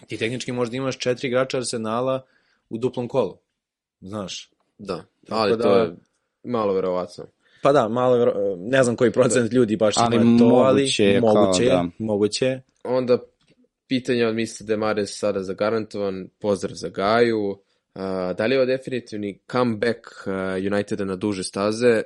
[0.07, 2.23] Ti tehnički možda imaš četiri igrača Arsenala
[2.71, 3.39] u duplom kolu.
[4.01, 4.51] Znaš.
[4.79, 5.97] Da, ali da- to je
[6.45, 7.25] malo verovatno.
[7.63, 11.21] Pa da, malo, vero- ne znam koji procent ljudi baš Ali to, ali moguće je
[11.21, 11.87] kao moguće, je, da.
[11.99, 12.63] moguće je.
[12.85, 13.19] Onda
[13.89, 14.65] pitanje od Mr.
[14.65, 17.49] Demares sada zagarantovan, pozdrav za Gaju.
[17.51, 17.57] Uh,
[18.37, 22.03] da li je ovo definitivni comeback uh, Uniteda na duže staze?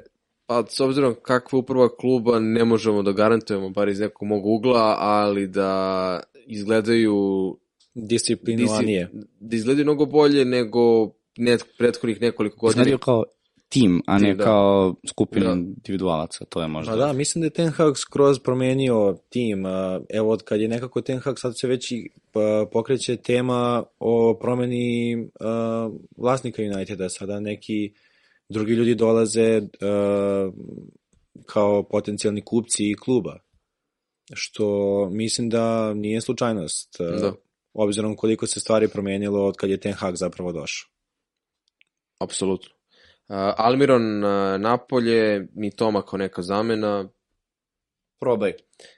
[0.47, 4.47] Pa s obzirom kakva je uprava kluba ne možemo da garantujemo, bar iz nekog mog
[4.47, 7.17] ugla, ali da izgledaju
[7.95, 9.11] Disciplinovanije.
[9.41, 12.83] da izgledaju mnogo bolje nego net, prethodnih nekoliko godina.
[12.83, 13.25] Izgledaju kao
[13.69, 14.45] tim, a ne Tim, da.
[14.45, 15.53] kao skupina Da.
[15.53, 16.91] individualaca, to je možda.
[16.91, 19.65] Ma da, mislim da je Ten Hag skroz promenio tim.
[20.11, 24.39] Evo, od kad je nekako Ten Hag, sad se već i pa, pokreće tema o
[24.41, 25.17] promeni
[26.17, 27.09] vlasnika Uniteda.
[27.09, 27.93] Sada neki
[28.49, 29.63] drugi ljudi dolaze
[31.47, 33.39] kao potencijalni kupci kluba.
[34.35, 36.97] Što mislim da nije slučajnost.
[36.99, 37.33] Da.
[37.73, 40.92] Obzirom koliko se stvari promenilo od kad je Ten Hag zapravo došao.
[42.23, 42.71] Apsolutno.
[43.29, 47.09] Uh, Almiron uh, napolje, mi Toma kao neka zamena.
[48.21, 48.53] Probaj.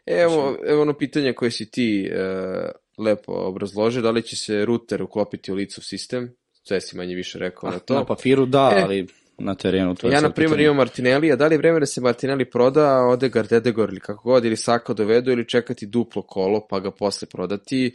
[0.07, 2.71] Evo, evo ono pitanje koje si ti uh,
[3.05, 6.37] lepo obrazložio, da li će se router uklopiti u licov sistem?
[6.63, 7.95] Sve si manje više rekao na to.
[7.95, 8.83] Na papiru da, E.
[8.83, 9.07] ali
[9.39, 11.87] na terenu to je Ja, na primjer, imam Martinelli, a da li je vreme da
[11.87, 16.23] se Martinelli proda, a Odegaard, Edegor ili kako god, ili Saka dovedu, ili čekati duplo
[16.23, 17.93] kolo, pa ga posle prodati.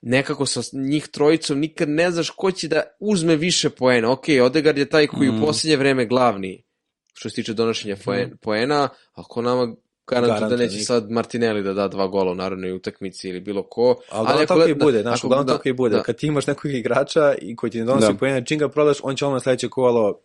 [0.00, 4.12] Nekako sa njih trojicom nikad ne znaš ko će da uzme više poena.
[4.12, 5.42] Ok, Odegaard je taj koji Mm.
[5.42, 6.64] u posljednje vreme glavni
[7.12, 9.74] što se tiče donošenja poen- poena, ako nama
[10.06, 13.96] garantuje da neće sad Martinelli da da dva gola u narodnoj utakmici ili bilo ko.
[14.10, 15.96] Ali, ali ako tako i bude, znaš, uglavnom da, tako i bude.
[15.96, 16.02] da.
[16.02, 18.18] Kad ti imaš nekog igrača i koji ti ne donosi Da.
[18.18, 20.20] poene, čim ga prodaš, on će odmah sledeće kolo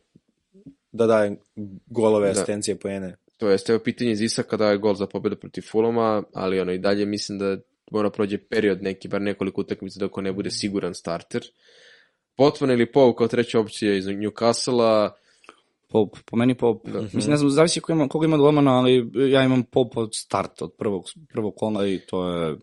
[0.92, 1.36] da daje
[1.88, 2.32] golove, Da.
[2.32, 3.16] asistencije, poene.
[3.38, 6.72] To jest, evo pitanje iz Isaka da je gol za pobedu protiv Fuloma, ali ono
[6.72, 7.58] i dalje mislim da
[7.94, 11.42] mora prođe period neki, bar nekoliko utakmica dok on ne bude siguran starter.
[12.36, 15.10] Potman ili Pau kao treća opcija iz Newcastle-a,
[15.88, 16.88] Pop, po meni Pop.
[17.14, 20.66] Mislim, ne znam, zavisi koga ima, koga ima golmana, ali ja imam Pop od starta,
[20.66, 21.04] od prvog,
[21.34, 22.56] prvog kola i to je,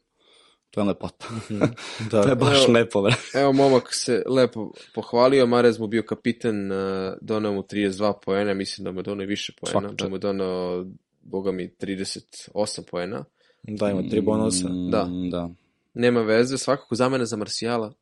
[0.70, 1.27] to je lepota.
[2.11, 2.23] Da.
[2.23, 3.15] to je baš Evo- lepo, bre.
[3.35, 6.78] evo momak se lepo pohvalio, Marez mu bio kapiten, uh,
[7.20, 10.16] donao mu 32 poena, mislim da mu je donao i više poena, Svaka da mu
[10.16, 10.85] je donao,
[11.23, 13.24] boga mi, 38 poena.
[13.62, 14.69] Da, ima tri bonusa.
[14.69, 15.09] Mm, Da.
[15.31, 15.51] da.
[15.95, 17.93] Nema veze, svakako zamene za Marsijala.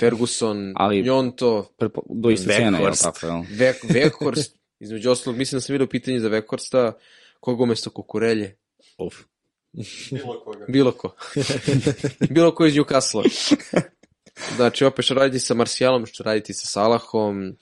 [0.00, 3.02] Ferguson, Ali- Njonto, Prepo, do iste cene, je li Weghorst.
[3.02, 3.42] tako, jel?
[3.50, 6.92] Vek, Vekhorst, između ostalog, mislim da sam vidio pitanje za Vekhorsta,
[7.40, 8.56] koga umesto Kukurelje?
[8.98, 9.14] Uf.
[10.68, 11.14] Bilo ko.
[12.30, 13.24] Bilo ko iz Newcastle.
[14.56, 17.56] Znači, opet što raditi sa Marcijalom, što raditi sa Salahom.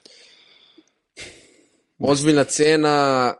[1.98, 3.34] Ozbiljna cena,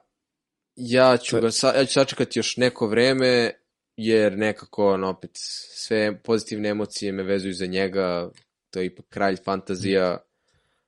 [0.76, 3.50] ja ću, ga, sa, ja ću sačekati još neko vreme,
[3.96, 5.30] jer nekako, ono, opet,
[5.74, 8.30] sve pozitivne emocije me vezuju za njega,
[8.70, 10.18] to je ipak kralj fantazija,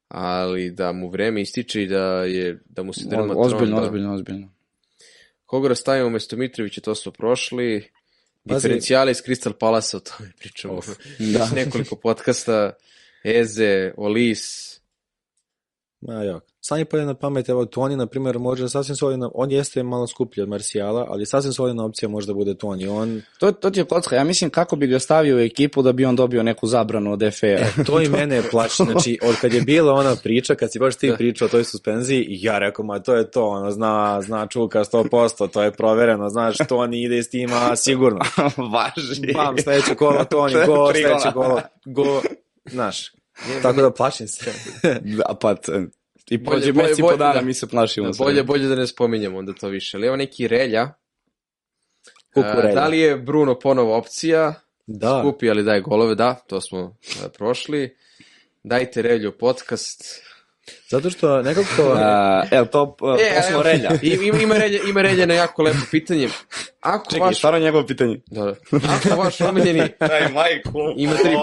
[0.08, 3.80] ali da mu vreme ističe i da, je, da mu se drma O- Ozbiljno, tron,
[3.80, 3.86] da.
[3.86, 4.52] ozbiljno, ozbiljno.
[5.46, 7.90] Koga rastavimo umesto Mitrovića, to smo prošli.
[8.44, 10.88] Diferencijale iz Crystal Palace, o tome pričamo Of.
[11.18, 11.48] da.
[11.64, 12.72] nekoliko podcasta.
[13.24, 14.77] Eze, Olis,
[16.00, 16.42] Ma jok.
[16.60, 20.06] Sam mi pade na pamet, evo Toni, na primjer, može sasvim solidna, on jeste malo
[20.06, 22.88] skuplji od Marcijala, ali sasvim solidna opcija može da bude Toni.
[22.88, 24.16] On, To, to ti je kocka.
[24.16, 27.20] Ja mislim kako bi ga stavio u ekipu da bi on dobio neku zabranu od
[27.40, 27.46] FA.
[27.46, 28.82] e, to i mene plaši.
[28.88, 32.26] Znači, od kad je bila ona priča, kad si baš ti pričao o toj suspenziji,
[32.28, 36.56] ja rekao, ma to je to, ono, zna, zna čuka 100%, to je provereno, znaš,
[36.68, 38.20] Toni ide iz tima sigurno.
[38.72, 39.32] Važi.
[39.34, 42.22] Bam, sledeće kolo, Toni, go, sledeće kolo, go,
[42.70, 43.17] znaš.
[43.62, 44.52] Tako da plašim se.
[45.16, 45.54] Da, pa,
[46.30, 47.40] i Bolje- pođe bolje- mesec i po bolje, dana, da.
[47.40, 48.12] mi se plašimo.
[48.12, 48.18] sad.
[48.18, 49.96] Bolje, bolje da ne spominjemo onda to više.
[49.96, 50.88] Ali evo neki relja.
[52.34, 52.74] Kukurelja.
[52.74, 54.54] Da li je Bruno ponovo opcija?
[54.86, 55.20] Da.
[55.22, 57.96] Skupi, ali daj golove, da, to smo e, prošli.
[58.62, 60.04] Dajte relju podcast.
[60.88, 61.94] Zato što nekako...
[61.96, 63.90] A, evo, to uh, E, poslo relja.
[64.02, 66.28] i- Ima, ima, relja, ima relja na jako lepo pitanje.
[66.80, 68.20] Ako Čekaj, vaš, stvarno njegovo pitanje.
[68.26, 68.54] da, da.
[68.72, 70.78] ako vaš omiljeni Daj, majku.
[70.96, 71.36] Ima tri-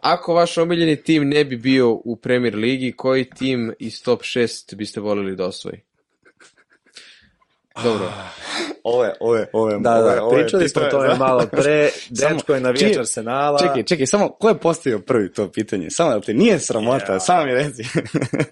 [0.00, 4.74] Ako vaš omiljeni tim ne bi bio u Premier Ligi, koji tim iz top 6
[4.74, 5.80] biste volili da osvoji?
[7.74, 8.12] Dobro.
[9.04, 9.78] Je, ovo je.
[9.80, 11.16] Da, ovo je- da, ovo je pričali smo to je da.
[11.16, 11.90] malo pre,
[12.30, 13.58] dečko je navijač čekaj, Arsenala.
[13.58, 15.90] Čekaj, čekaj, samo, ko je postavio prvi to pitanje?
[15.90, 17.12] Samo, jel te nije sramota?
[17.12, 17.20] Ja.
[17.20, 17.82] Samo mi reci.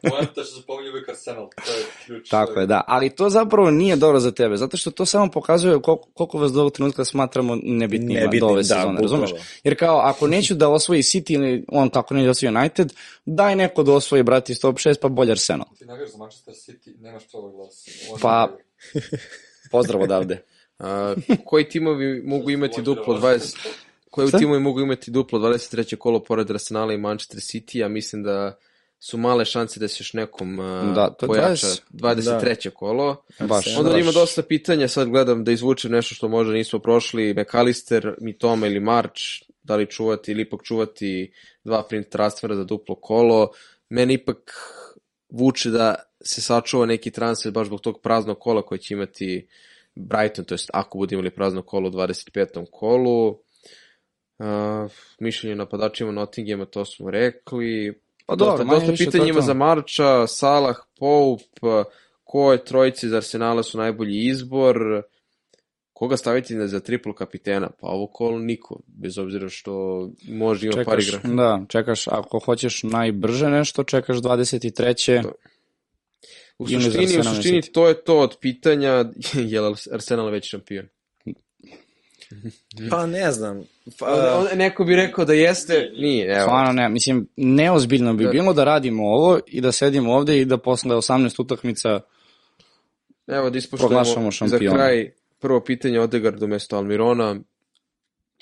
[0.03, 2.29] Poenta što se pominje uvijek Arsenal, to je ključ.
[2.29, 2.85] Tako je, da.
[2.87, 6.53] Ali to zapravo nije dobro za tebe, zato što to samo pokazuje koliko, koliko vas
[6.53, 9.03] do ovog trenutka smatramo nebitnima Nebitnim, do ove da, sezone, bukvalno.
[9.23, 9.31] razumeš?
[9.65, 12.93] Jer kao, ako neću da osvoji City ili on kako neće da osvoji United,
[13.25, 15.67] daj neko da osvoji, brati, iz top 6, pa bolje Arsenal.
[15.79, 17.91] Ti nagaš za Manchester City, nemaš pravo glasa.
[18.13, 18.49] On Pa-
[19.71, 20.43] Pozdrav odavde.
[20.79, 23.57] A, koji timovi mogu imati duplo 20...
[24.11, 24.39] Koji Šta?
[24.39, 25.97] timovi mogu imati duplo 23.
[25.97, 27.79] kolo pored Arsenala i Manchester City?
[27.79, 28.59] Ja mislim da
[28.99, 32.71] su male šanse da se još nekom a, Da, to pojača 20 23.
[32.71, 33.25] kolo.
[33.41, 33.77] Baš.
[33.79, 34.01] Onda baš.
[34.01, 38.81] ima dosta pitanja, sad gledam da izvučem nešto što možda nismo prošli, McAllister, Mitoma ili
[38.81, 39.23] March,
[39.63, 41.33] da li čuvati ili ipak čuvati
[41.65, 43.51] dva print transfera za duplo kolo.
[43.89, 44.53] Meni ipak
[45.29, 45.95] vuče da
[46.25, 49.49] se sačuva neki transfer baš zbog tog praznog kola koji će imati
[49.95, 52.67] Brighton, to jest ako budu imali prazno kolo u 25.
[52.71, 53.29] kolu.
[53.29, 54.47] Uh,
[55.19, 58.01] mišljenje napadačima Nottinghama, to smo rekli.
[58.27, 61.91] Pa dobro, dosta, dosta pitanja ima za Marča, Salah, Pope,
[62.25, 65.03] ko je trojici iz Arsenala su najbolji izbor,
[65.93, 67.71] koga staviti za triplu kapitena?
[67.81, 71.35] Pa ovo kolo niko, bez obzira što može ima par Čekaš, igra.
[71.35, 75.23] da, čekaš, ako hoćeš najbrže nešto, čekaš 23.
[75.23, 75.33] To.
[76.61, 78.91] U suštini, u suštini to je to od pitanja
[79.53, 80.87] je li Arsenal već šampion.
[82.91, 83.65] Pa ne znam.
[83.99, 86.33] Pa, onda neko bi rekao da jeste, nije.
[86.33, 86.43] Evo.
[86.43, 88.31] Stvarno ne, mislim, neozbiljno bi Da.
[88.31, 92.01] bilo da radimo ovo i da sedimo ovde i da posle 18 utakmica
[93.27, 97.37] Evo da ispoštujemo za kraj prvo pitanje Odegaard umesto Almirona.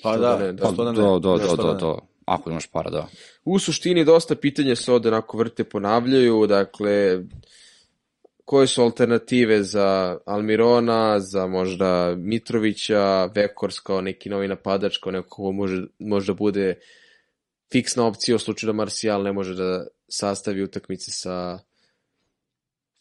[0.03, 0.63] pa da, da ne, da.
[0.63, 1.79] Pa, da ne, do, do, do, da do, ne.
[1.79, 1.99] do.
[2.25, 3.07] Ako imaš para, da.
[3.45, 7.19] U suštini dosta pitanja se ovde onako vrte ponavljaju, dakle
[8.49, 15.29] koje su alternative za Almirona, za možda Mitrovića, Vekors kao neki novi napadač, kao neko
[15.29, 16.79] ko može, možda bude
[17.71, 21.59] fiksna opcija u slučaju da Martial ne može da sastavi utakmice sa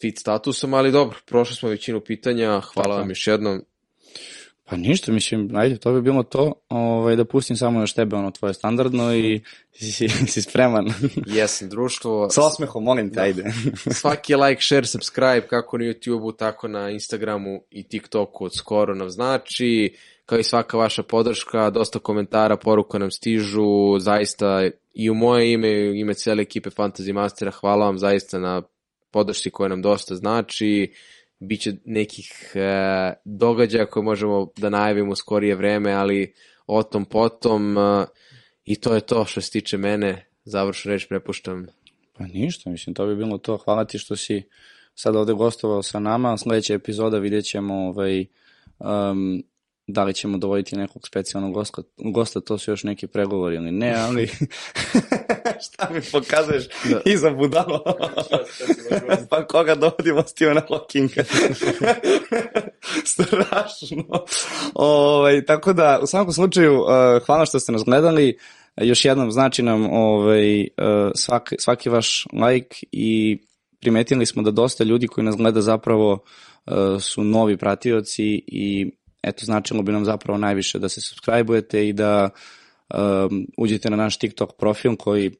[0.00, 2.98] fit statusom, ali dobro, prošli smo većinu pitanja, hvala Tako.
[2.98, 3.62] vam još jednom.
[4.70, 8.30] Pa ništa, mislim, ajde, to bi bilo to, ovaj, da pustim samo još tebe, ono,
[8.30, 9.40] tvoje standardno i
[9.92, 10.92] si, si spreman.
[11.26, 12.30] Jesam društvo.
[12.30, 13.44] Sa osmehom, molim te, ajde.
[14.00, 19.10] Svaki like, share, subscribe, kako na YouTube-u, tako na Instagramu i TikToku od skoro nam
[19.10, 19.94] znači,
[20.26, 25.70] kao i svaka vaša podrška, dosta komentara, poruka nam stižu, zaista i u moje ime,
[25.70, 28.62] i u ime cele ekipe Fantasy Mastera, hvala vam zaista na
[29.10, 30.92] podršci koja nam dosta znači,
[31.40, 36.34] biće nekih e, događaja koje možemo da najavimo u skorije vreme, ali
[36.66, 38.06] o tom potom e,
[38.64, 41.66] i to je to što se tiče mene, završnu reč prepuštam
[42.18, 43.56] Pa ništa, mislim, to bi bilo to.
[43.56, 44.42] Hvala ti što si
[44.94, 46.38] sad ovde gostovao sa nama.
[46.38, 48.26] Sledeća epizoda vidjet ćemo ovaj,
[48.78, 49.42] um,
[49.86, 53.94] da li ćemo dovoditi nekog specijalnog gosta, gosta, to su još neki pregovori ili ne,
[53.94, 54.30] ali
[55.66, 57.00] šta mi pokazuješ da.
[57.04, 57.84] iza budalo?
[59.30, 61.24] pa koga dovodimo Stevena Hawkinga?
[63.12, 64.24] Strašno.
[64.74, 66.86] Ovaj, tako da, u svakom slučaju, uh,
[67.26, 68.38] hvala što ste nas gledali.
[68.76, 70.66] Još jednom znači nam ovaj, uh,
[71.14, 73.38] svaki, svaki vaš like i
[73.80, 78.90] primetili smo da dosta ljudi koji nas gleda zapravo uh, su novi pratioci i
[79.22, 82.30] eto značilo bi nam zapravo najviše da se subscribe-ujete i da
[82.94, 85.30] um, uđete na naš TikTok profil koji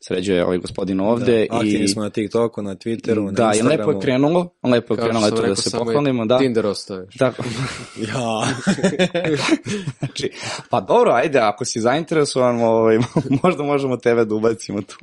[0.00, 1.46] sređuje ovaj gospodin ovde.
[1.50, 3.78] Da, aktivni i, smo na TikToku, na Twitteru, na da, i Instagramu.
[3.78, 6.38] lepo je krenulo, lepo je Kao krenulo, eto da se pohvalimo, da.
[6.38, 7.14] Tinder ostao još.
[7.18, 7.42] Tako,
[8.08, 8.48] Ja.
[9.98, 10.30] znači,
[10.70, 12.98] pa dobro, ajde, ako si zainteresovan, ovaj,
[13.42, 14.96] možda možemo tebe da ubacimo tu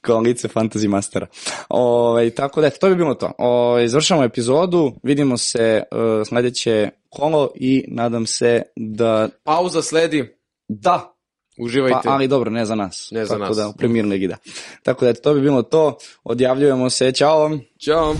[0.00, 1.26] kao lice Fantasy Mastera.
[1.68, 3.32] Ovaj, tako da, eto, to bi bilo to.
[3.38, 9.28] Ovaj, završamo epizodu, vidimo se uh, sledeće kolo i nadam se da...
[9.44, 10.36] Pauza sledi.
[10.68, 11.13] Da,
[11.58, 11.98] Uživajte.
[12.04, 13.08] Pa, ali dobro, ne za nas.
[13.12, 13.56] Ne za Tako nas.
[13.56, 14.36] da, u premier ligi da.
[14.82, 15.96] Tako da, to bi bilo to.
[16.24, 17.12] Odjavljujemo se.
[17.12, 17.60] Ćao vam.
[17.78, 18.14] Ćao.